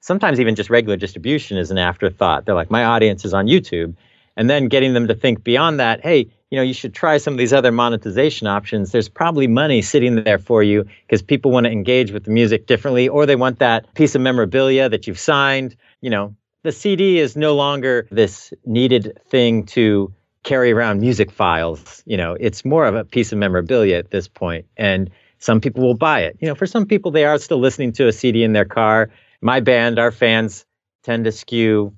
sometimes 0.00 0.38
even 0.40 0.54
just 0.54 0.70
regular 0.70 0.96
distribution 0.96 1.56
is 1.56 1.70
an 1.70 1.78
afterthought. 1.78 2.44
They're 2.44 2.54
like, 2.54 2.70
my 2.70 2.84
audience 2.84 3.24
is 3.24 3.32
on 3.32 3.46
YouTube. 3.46 3.94
And 4.36 4.50
then 4.50 4.68
getting 4.68 4.94
them 4.94 5.08
to 5.08 5.14
think 5.14 5.44
beyond 5.44 5.78
that, 5.80 6.02
hey, 6.02 6.30
you 6.50 6.56
know, 6.56 6.62
you 6.62 6.74
should 6.74 6.94
try 6.94 7.18
some 7.18 7.34
of 7.34 7.38
these 7.38 7.52
other 7.52 7.72
monetization 7.72 8.46
options. 8.46 8.92
There's 8.92 9.08
probably 9.08 9.46
money 9.46 9.82
sitting 9.82 10.22
there 10.22 10.38
for 10.38 10.62
you 10.62 10.84
because 11.06 11.22
people 11.22 11.50
want 11.50 11.66
to 11.66 11.72
engage 11.72 12.12
with 12.12 12.24
the 12.24 12.30
music 12.30 12.66
differently, 12.66 13.08
or 13.08 13.26
they 13.26 13.36
want 13.36 13.58
that 13.58 13.92
piece 13.94 14.14
of 14.14 14.20
memorabilia 14.20 14.88
that 14.88 15.06
you've 15.06 15.18
signed. 15.18 15.76
You 16.00 16.10
know, 16.10 16.36
the 16.62 16.72
CD 16.72 17.18
is 17.18 17.36
no 17.36 17.54
longer 17.54 18.06
this 18.10 18.52
needed 18.64 19.18
thing 19.28 19.66
to 19.66 20.12
carry 20.44 20.72
around 20.72 21.00
music 21.00 21.30
files. 21.30 22.02
You 22.06 22.16
know, 22.16 22.36
it's 22.38 22.64
more 22.64 22.86
of 22.86 22.94
a 22.94 23.04
piece 23.04 23.32
of 23.32 23.38
memorabilia 23.38 23.96
at 23.96 24.10
this. 24.10 24.28
And 24.76 25.10
some 25.38 25.60
people 25.60 25.82
will 25.82 25.96
buy 25.96 26.20
it. 26.20 26.36
You 26.40 26.48
know, 26.48 26.54
for 26.54 26.66
some 26.66 26.86
people, 26.86 27.10
they 27.10 27.24
are 27.24 27.38
still 27.38 27.58
listening 27.58 27.92
to 27.94 28.06
a 28.06 28.12
CD 28.12 28.44
in 28.44 28.52
their 28.52 28.64
car. 28.64 29.10
My 29.40 29.60
band, 29.60 29.98
our 29.98 30.12
fans 30.12 30.64
tend 31.02 31.24
to 31.24 31.32
skew 31.32 31.94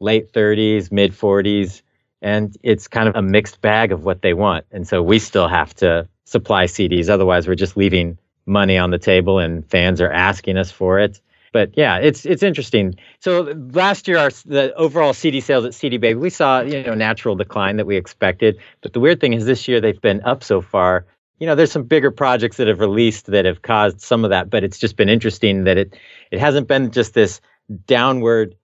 late 0.00 0.32
30s, 0.32 0.92
mid 0.92 1.12
40s, 1.12 1.82
and 2.22 2.56
it's 2.62 2.88
kind 2.88 3.08
of 3.08 3.16
a 3.16 3.22
mixed 3.22 3.60
bag 3.60 3.92
of 3.92 4.04
what 4.04 4.22
they 4.22 4.34
want. 4.34 4.64
And 4.70 4.86
so 4.86 5.02
we 5.02 5.18
still 5.18 5.48
have 5.48 5.74
to 5.76 6.08
supply 6.24 6.64
CDs. 6.64 7.08
Otherwise, 7.08 7.46
we're 7.46 7.54
just 7.54 7.76
leaving 7.76 8.18
money 8.46 8.78
on 8.78 8.90
the 8.90 8.98
table 8.98 9.38
and 9.38 9.68
fans 9.68 10.00
are 10.00 10.10
asking 10.10 10.56
us 10.56 10.70
for 10.70 10.98
it. 10.98 11.20
But 11.52 11.70
yeah, 11.76 11.96
it's 11.96 12.26
it's 12.26 12.42
interesting. 12.42 12.96
So 13.20 13.54
last 13.72 14.06
year, 14.08 14.18
our 14.18 14.30
the 14.44 14.74
overall 14.74 15.14
CD 15.14 15.40
sales 15.40 15.64
at 15.64 15.72
CD 15.72 15.96
Baby, 15.96 16.18
we 16.18 16.28
saw 16.28 16.60
you 16.60 16.82
know 16.82 16.94
natural 16.94 17.34
decline 17.34 17.76
that 17.76 17.86
we 17.86 17.96
expected. 17.96 18.58
But 18.82 18.92
the 18.92 19.00
weird 19.00 19.20
thing 19.20 19.32
is 19.32 19.46
this 19.46 19.66
year 19.66 19.80
they've 19.80 20.00
been 20.00 20.20
up 20.22 20.44
so 20.44 20.60
far 20.60 21.06
you 21.38 21.46
know, 21.46 21.54
there's 21.54 21.72
some 21.72 21.82
bigger 21.82 22.10
projects 22.10 22.56
that 22.56 22.66
have 22.66 22.80
released 22.80 23.26
that 23.26 23.44
have 23.44 23.62
caused 23.62 24.00
some 24.00 24.24
of 24.24 24.30
that, 24.30 24.48
but 24.48 24.64
it's 24.64 24.78
just 24.78 24.96
been 24.96 25.08
interesting 25.08 25.64
that 25.64 25.76
it 25.76 25.94
it 26.30 26.40
hasn't 26.40 26.68
been 26.68 26.90
just 26.90 27.14
this 27.14 27.40
downward 27.86 28.54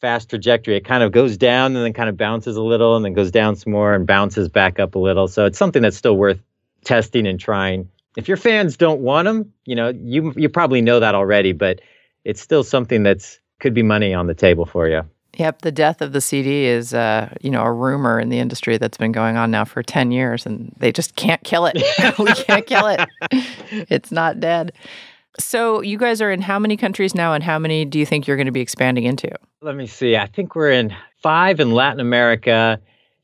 fast 0.00 0.30
trajectory. 0.30 0.76
It 0.76 0.84
kind 0.84 1.02
of 1.02 1.12
goes 1.12 1.36
down 1.36 1.74
and 1.76 1.84
then 1.84 1.92
kind 1.92 2.08
of 2.08 2.16
bounces 2.16 2.56
a 2.56 2.62
little 2.62 2.96
and 2.96 3.04
then 3.04 3.12
goes 3.12 3.30
down 3.30 3.56
some 3.56 3.72
more 3.72 3.94
and 3.94 4.06
bounces 4.06 4.48
back 4.48 4.78
up 4.78 4.94
a 4.94 4.98
little. 4.98 5.28
So 5.28 5.44
it's 5.44 5.58
something 5.58 5.82
that's 5.82 5.96
still 5.96 6.16
worth 6.16 6.40
testing 6.84 7.26
and 7.26 7.38
trying. 7.38 7.88
If 8.16 8.28
your 8.28 8.36
fans 8.36 8.76
don't 8.76 9.00
want 9.00 9.26
them, 9.26 9.52
you 9.64 9.74
know, 9.74 9.88
you 9.88 10.32
you 10.36 10.48
probably 10.48 10.80
know 10.80 11.00
that 11.00 11.14
already, 11.14 11.52
but 11.52 11.80
it's 12.24 12.40
still 12.40 12.64
something 12.64 13.02
that's 13.02 13.38
could 13.60 13.74
be 13.74 13.82
money 13.82 14.14
on 14.14 14.26
the 14.26 14.34
table 14.34 14.66
for 14.66 14.88
you. 14.88 15.02
Yep, 15.36 15.62
the 15.62 15.70
death 15.70 16.00
of 16.00 16.12
the 16.12 16.20
CD 16.20 16.64
is, 16.64 16.92
uh, 16.94 17.32
you 17.40 17.50
know, 17.50 17.62
a 17.62 17.72
rumor 17.72 18.18
in 18.18 18.28
the 18.28 18.38
industry 18.38 18.76
that's 18.76 18.98
been 18.98 19.12
going 19.12 19.36
on 19.36 19.50
now 19.50 19.64
for 19.64 19.82
ten 19.82 20.10
years, 20.10 20.46
and 20.46 20.74
they 20.78 20.90
just 20.90 21.14
can't 21.16 21.42
kill 21.44 21.66
it. 21.66 21.76
we 22.18 22.32
can't 22.32 22.66
kill 22.66 22.86
it. 22.86 23.00
It's 23.70 24.10
not 24.10 24.40
dead. 24.40 24.72
So, 25.38 25.82
you 25.82 25.98
guys 25.98 26.20
are 26.20 26.30
in 26.30 26.40
how 26.40 26.58
many 26.58 26.76
countries 26.76 27.14
now, 27.14 27.32
and 27.32 27.44
how 27.44 27.58
many 27.58 27.84
do 27.84 27.98
you 27.98 28.06
think 28.06 28.26
you're 28.26 28.36
going 28.36 28.46
to 28.46 28.52
be 28.52 28.60
expanding 28.60 29.04
into? 29.04 29.30
Let 29.62 29.76
me 29.76 29.86
see. 29.86 30.16
I 30.16 30.26
think 30.26 30.54
we're 30.54 30.72
in 30.72 30.94
five 31.22 31.60
in 31.60 31.72
Latin 31.72 32.00
America. 32.00 32.80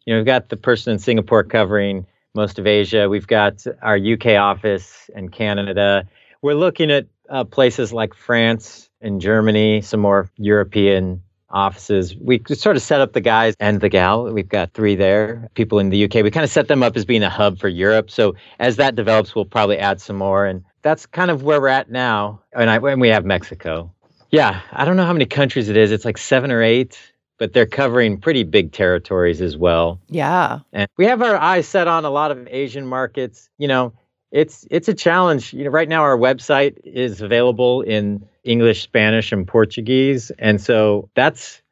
You 0.06 0.14
know, 0.14 0.20
we've 0.20 0.26
got 0.26 0.48
the 0.48 0.56
person 0.56 0.92
in 0.92 0.98
Singapore 0.98 1.44
covering 1.44 2.06
most 2.34 2.58
of 2.58 2.66
Asia. 2.66 3.08
We've 3.08 3.26
got 3.26 3.64
our 3.82 3.96
UK 3.96 4.38
office 4.38 5.10
and 5.14 5.32
Canada. 5.32 6.06
We're 6.42 6.54
looking 6.54 6.90
at 6.90 7.06
uh, 7.30 7.44
places 7.44 7.92
like 7.92 8.14
France 8.14 8.88
and 9.00 9.20
Germany, 9.20 9.80
some 9.80 10.00
more 10.00 10.30
European 10.36 11.22
offices. 11.50 12.16
We 12.16 12.42
sort 12.48 12.76
of 12.76 12.82
set 12.82 13.00
up 13.00 13.12
the 13.12 13.20
guys 13.20 13.54
and 13.60 13.80
the 13.80 13.88
gal. 13.88 14.24
We've 14.32 14.48
got 14.48 14.72
three 14.72 14.96
there, 14.96 15.48
people 15.54 15.78
in 15.78 15.90
the 15.90 16.04
UK. 16.04 16.14
We 16.16 16.30
kind 16.30 16.44
of 16.44 16.50
set 16.50 16.68
them 16.68 16.82
up 16.82 16.96
as 16.96 17.04
being 17.04 17.22
a 17.22 17.30
hub 17.30 17.58
for 17.58 17.68
Europe. 17.68 18.10
So 18.10 18.34
as 18.58 18.76
that 18.76 18.96
develops, 18.96 19.34
we'll 19.34 19.44
probably 19.44 19.78
add 19.78 20.00
some 20.00 20.16
more. 20.16 20.44
And 20.46 20.64
that's 20.85 21.07
kind 21.07 21.30
of 21.30 21.43
where 21.43 21.61
we're 21.61 21.68
at 21.68 21.91
now. 21.91 22.43
And, 22.53 22.70
I, 22.70 22.76
and 22.76 23.01
we 23.01 23.09
have 23.09 23.24
Mexico. 23.24 23.91
Yeah, 24.30 24.61
I 24.70 24.85
don't 24.85 24.97
know 24.97 25.07
how 25.07 25.12
many 25.14 25.26
countries 25.26 25.68
it 25.68 25.76
is. 25.76 25.91
It's 25.91 26.05
like 26.05 26.18
seven 26.18 26.53
or 26.53 26.62
eight, 26.62 27.01
but 27.39 27.53
they're 27.53 27.66
covering 27.66 28.20
pretty 28.20 28.45
big 28.45 28.72
territories 28.72 29.41
as 29.41 29.57
well. 29.57 29.99
Yeah. 30.09 30.61
And 30.72 30.89
we 30.97 31.07
have 31.07 31.22
our 31.22 31.37
eyes 31.37 31.66
set 31.66 31.89
on 31.89 32.05
a 32.05 32.11
lot 32.11 32.30
of 32.30 32.47
Asian 32.49 32.87
markets. 32.87 33.49
You 33.59 33.68
know, 33.68 33.95
it's 34.30 34.66
it's 34.70 34.89
a 34.89 34.95
challenge. 34.95 35.55
You 35.55 35.64
know, 35.64 35.70
right 35.70 35.89
now 35.89 36.03
our 36.03 36.18
website 36.18 36.78
is 36.85 37.22
available 37.22 37.80
in 37.80 38.28
English, 38.45 38.82
Spanish, 38.82 39.32
and 39.32 39.49
Portuguese, 39.49 40.30
and 40.39 40.61
so 40.61 41.09
that's 41.14 41.62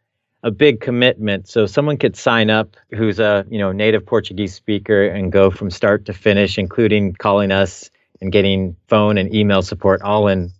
a 0.42 0.50
big 0.50 0.80
commitment. 0.80 1.48
So 1.48 1.66
someone 1.66 1.98
could 1.98 2.16
sign 2.16 2.48
up 2.48 2.76
who's 2.94 3.18
a 3.18 3.44
you 3.50 3.58
know 3.58 3.72
native 3.72 4.06
Portuguese 4.06 4.54
speaker 4.54 5.06
and 5.06 5.30
go 5.30 5.50
from 5.50 5.70
start 5.70 6.06
to 6.06 6.14
finish, 6.14 6.56
including 6.56 7.12
calling 7.14 7.50
us 7.50 7.90
and 8.22 8.32
getting 8.32 8.76
phone 8.88 9.18
and 9.18 9.34
email 9.34 9.60
support 9.60 10.00
all 10.00 10.28
in 10.28 10.50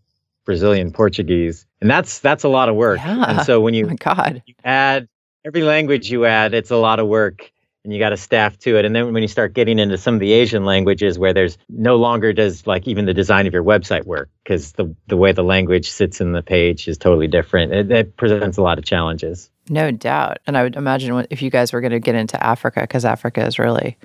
Brazilian 0.44 0.92
Portuguese, 0.92 1.64
and 1.80 1.88
that's 1.88 2.18
that's 2.18 2.44
a 2.44 2.48
lot 2.48 2.68
of 2.68 2.74
work. 2.74 2.98
Yeah. 2.98 3.24
And 3.26 3.46
so 3.46 3.60
when 3.60 3.74
Oh 3.74 3.78
you 3.78 3.86
my 3.86 3.94
God. 3.94 4.42
add 4.64 5.08
every 5.44 5.62
language 5.62 6.10
you 6.10 6.26
add, 6.26 6.52
it's 6.52 6.70
a 6.70 6.76
lot 6.76 6.98
of 6.98 7.06
work 7.06 7.50
and 7.84 7.92
you 7.92 7.98
got 7.98 8.10
to 8.10 8.16
staff 8.16 8.56
to 8.58 8.76
it. 8.76 8.84
And 8.84 8.94
then 8.94 9.12
when 9.12 9.22
you 9.22 9.28
start 9.28 9.54
getting 9.54 9.78
into 9.78 9.98
some 9.98 10.14
of 10.14 10.20
the 10.20 10.32
Asian 10.32 10.64
languages 10.64 11.18
where 11.18 11.32
there's 11.32 11.58
no 11.68 11.96
longer 11.96 12.32
does 12.32 12.64
like 12.66 12.86
even 12.86 13.06
the 13.06 13.14
design 13.14 13.46
of 13.46 13.52
your 13.52 13.64
website 13.64 14.04
work 14.04 14.30
because 14.44 14.72
the, 14.72 14.94
the 15.08 15.16
way 15.16 15.32
the 15.32 15.42
language 15.42 15.90
sits 15.90 16.20
in 16.20 16.32
the 16.32 16.42
page 16.42 16.86
is 16.86 16.96
totally 16.96 17.26
different. 17.26 17.72
It, 17.72 17.90
it 17.90 18.16
presents 18.16 18.56
a 18.56 18.62
lot 18.62 18.78
of 18.78 18.84
challenges. 18.84 19.50
No 19.68 19.90
doubt. 19.90 20.38
And 20.46 20.56
I 20.56 20.62
would 20.62 20.76
imagine 20.76 21.26
if 21.30 21.42
you 21.42 21.50
guys 21.50 21.72
were 21.72 21.80
going 21.80 21.92
to 21.92 22.00
get 22.00 22.14
into 22.14 22.40
Africa, 22.44 22.82
because 22.82 23.04
Africa 23.04 23.44
is 23.44 23.58
really 23.58 23.96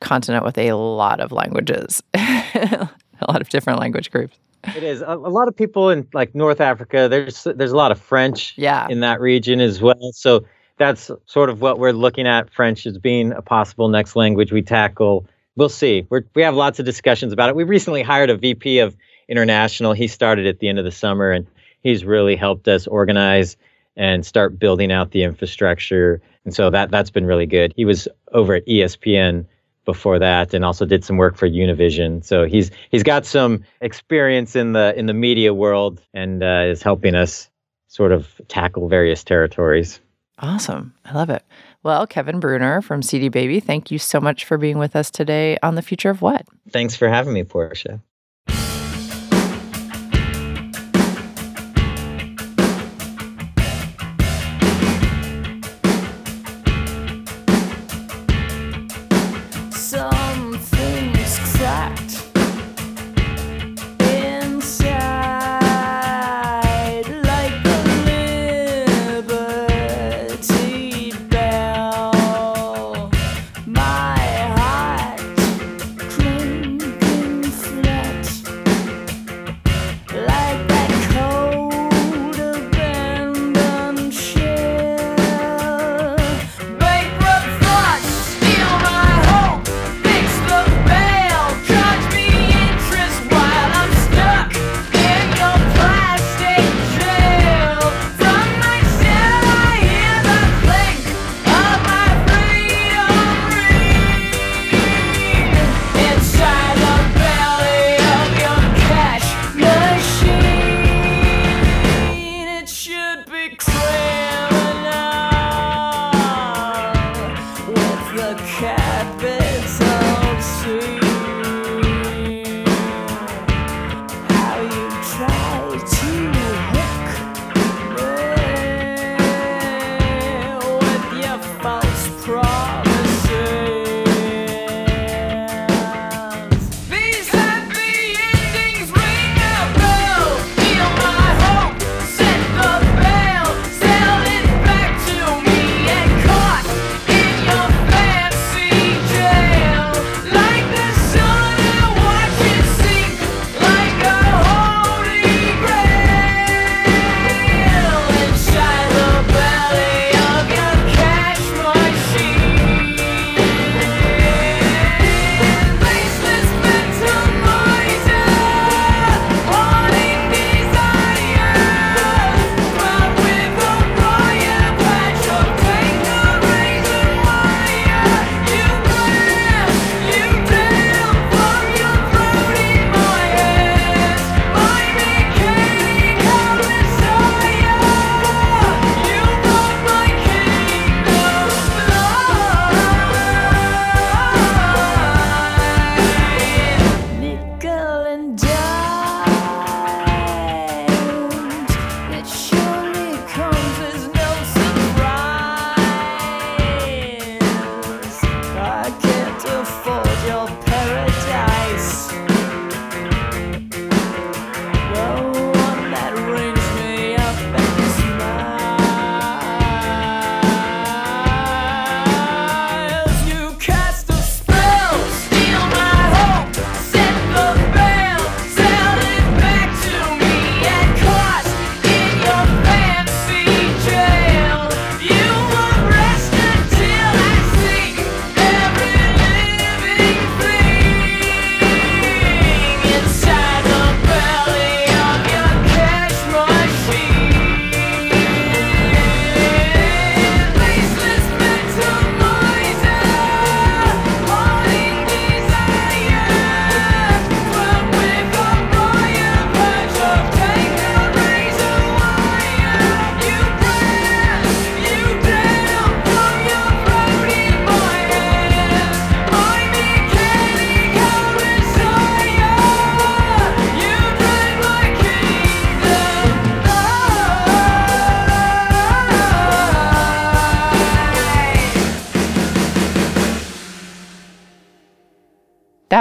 continent 0.00 0.44
with 0.44 0.58
a 0.58 0.72
lot 0.74 1.20
of 1.20 1.32
languages, 1.32 2.02
a 2.14 2.88
lot 3.28 3.40
of 3.40 3.48
different 3.48 3.78
language 3.80 4.10
groups. 4.10 4.38
It 4.76 4.82
is 4.82 5.00
a, 5.00 5.12
a 5.12 5.30
lot 5.30 5.46
of 5.48 5.56
people 5.56 5.90
in 5.90 6.08
like 6.12 6.34
North 6.34 6.60
Africa. 6.60 7.06
There's 7.08 7.44
there's 7.44 7.70
a 7.72 7.76
lot 7.76 7.92
of 7.92 8.00
French 8.00 8.54
Yeah. 8.56 8.86
in 8.90 9.00
that 9.00 9.20
region 9.20 9.60
as 9.60 9.80
well. 9.80 10.10
So 10.12 10.44
that's 10.78 11.10
sort 11.26 11.48
of 11.50 11.60
what 11.60 11.78
we're 11.78 11.92
looking 11.92 12.26
at. 12.26 12.52
French 12.52 12.86
as 12.86 12.98
being 12.98 13.32
a 13.32 13.42
possible 13.42 13.88
next 13.88 14.16
language 14.16 14.52
we 14.52 14.62
tackle. 14.62 15.26
We'll 15.56 15.68
see. 15.70 16.06
We're, 16.10 16.22
we 16.34 16.42
have 16.42 16.54
lots 16.54 16.78
of 16.78 16.84
discussions 16.84 17.32
about 17.32 17.48
it. 17.48 17.56
We 17.56 17.64
recently 17.64 18.02
hired 18.02 18.28
a 18.28 18.36
VP 18.36 18.80
of 18.80 18.96
international. 19.28 19.92
He 19.94 20.06
started 20.08 20.46
at 20.46 20.58
the 20.58 20.68
end 20.68 20.78
of 20.78 20.84
the 20.84 20.92
summer, 20.92 21.30
and 21.30 21.46
he's 21.82 22.04
really 22.04 22.36
helped 22.36 22.68
us 22.68 22.86
organize 22.86 23.56
and 23.96 24.26
start 24.26 24.58
building 24.58 24.92
out 24.92 25.12
the 25.12 25.22
infrastructure. 25.22 26.20
And 26.44 26.54
so 26.54 26.68
that 26.70 26.90
that's 26.90 27.08
been 27.10 27.24
really 27.24 27.46
good. 27.46 27.72
He 27.76 27.84
was 27.86 28.06
over 28.32 28.54
at 28.54 28.66
ESPN 28.66 29.46
before 29.86 30.18
that 30.18 30.52
and 30.52 30.64
also 30.64 30.84
did 30.84 31.02
some 31.02 31.16
work 31.16 31.38
for 31.38 31.48
Univision. 31.48 32.22
So 32.22 32.44
he's 32.44 32.70
he's 32.90 33.02
got 33.02 33.24
some 33.24 33.64
experience 33.80 34.54
in 34.54 34.72
the 34.72 34.94
in 34.98 35.06
the 35.06 35.14
media 35.14 35.54
world 35.54 36.02
and 36.12 36.42
uh, 36.42 36.66
is 36.68 36.82
helping 36.82 37.14
us 37.14 37.48
sort 37.88 38.12
of 38.12 38.28
tackle 38.48 38.88
various 38.88 39.24
territories. 39.24 40.00
Awesome. 40.38 40.92
I 41.06 41.14
love 41.14 41.30
it. 41.30 41.42
Well, 41.82 42.06
Kevin 42.06 42.40
Breuner 42.40 42.84
from 42.84 43.00
CD 43.00 43.30
Baby, 43.30 43.60
thank 43.60 43.90
you 43.90 43.98
so 43.98 44.20
much 44.20 44.44
for 44.44 44.58
being 44.58 44.76
with 44.76 44.94
us 44.94 45.10
today 45.10 45.56
on 45.62 45.76
The 45.76 45.82
Future 45.82 46.10
of 46.10 46.20
What? 46.20 46.44
Thanks 46.68 46.94
for 46.94 47.08
having 47.08 47.32
me, 47.32 47.44
Portia. 47.44 48.02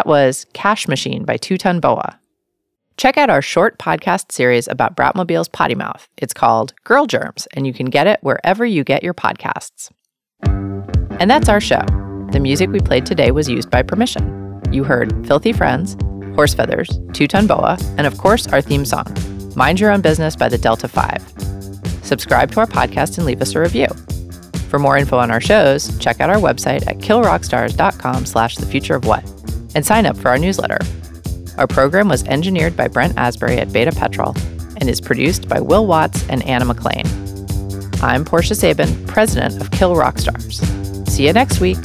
That 0.06 0.10
was 0.12 0.45
Cash 0.53 0.88
Machine 0.88 1.26
by 1.26 1.38
Two 1.38 1.58
Ton 1.58 1.80
Boa. 1.80 2.20
Check 2.95 3.18
out 3.18 3.32
our 3.32 3.41
short 3.41 3.80
podcast 3.80 4.32
series 4.32 4.68
about 4.68 4.95
Bratmobile's 4.95 5.47
potty 5.47 5.74
mouth. 5.74 6.08
It's 6.18 6.32
called 6.32 6.76
Girl 6.84 7.08
Germs, 7.08 7.47
and 7.53 7.66
you 7.66 7.74
can 7.74 7.88
get 7.88 8.06
it 8.06 8.20
wherever 8.22 8.64
you 8.64 8.84
get 8.84 9.01
your 9.01 9.16
podcasts. 9.16 9.89
And 10.43 11.32
that's 11.32 11.49
our 11.49 11.60
show. 11.60 11.82
The 12.32 12.39
music 12.39 12.70
we 12.70 12.82
played 12.82 13.08
today 13.08 13.32
was 13.32 13.49
used 13.49 13.72
by 13.72 13.82
permission. 13.82 14.62
You 14.72 14.84
heard 14.84 15.26
Filthy 15.26 15.53
Friends, 15.53 15.97
Horse 16.36 16.53
Feathers, 16.53 16.99
Two 17.14 17.26
Ton 17.26 17.47
Boa, 17.47 17.76
and 17.97 18.06
of 18.06 18.20
course, 18.20 18.45
our 18.49 18.62
theme 18.62 18.86
song, 18.86 19.08
Mind 19.56 19.80
Your 19.80 19.89
Own 19.89 20.01
Business 20.01 20.36
by 20.36 20.49
the 20.49 20.60
Delta 20.60 20.88
5. 20.88 21.34
Subscribe 22.03 22.51
to 22.51 22.60
our 22.60 22.68
podcast 22.68 23.18
and 23.18 23.26
leave 23.26 23.41
us 23.41 23.56
a 23.56 23.60
review. 23.60 23.88
For 24.70 24.78
more 24.78 24.97
info 24.97 25.18
on 25.18 25.32
our 25.32 25.41
shows, 25.41 25.97
check 25.97 26.20
out 26.20 26.30
our 26.30 26.36
website 26.36 26.88
at 26.88 26.99
killrockstars.com 26.99 28.28
slash 28.28 28.58
the 28.58 28.68
future 28.68 28.93
of 28.93 29.06
what 29.06 29.24
and 29.76 29.86
sign 29.86 30.05
up 30.05 30.17
for 30.17 30.30
our 30.30 30.39
newsletter. 30.39 30.80
Our 31.57 31.67
program 31.67 32.07
was 32.07 32.23
engineered 32.23 32.76
by 32.76 32.88
Brent 32.88 33.17
Asbury 33.17 33.57
at 33.57 33.71
Beta 33.71 33.91
Petrol 33.91 34.36
and 34.78 34.89
is 34.89 34.99
produced 34.99 35.47
by 35.47 35.59
Will 35.59 35.86
Watts 35.86 36.28
and 36.30 36.43
Anna 36.43 36.65
McLean. 36.65 37.05
I'm 38.01 38.26
Portia 38.26 38.55
Sabin, 38.55 39.05
president 39.05 39.61
of 39.61 39.71
Kill 39.71 39.95
Rock 39.95 40.17
Stars. 40.17 40.59
See 41.07 41.28
you 41.28 41.34
next 41.34 41.59
week. 41.59 41.78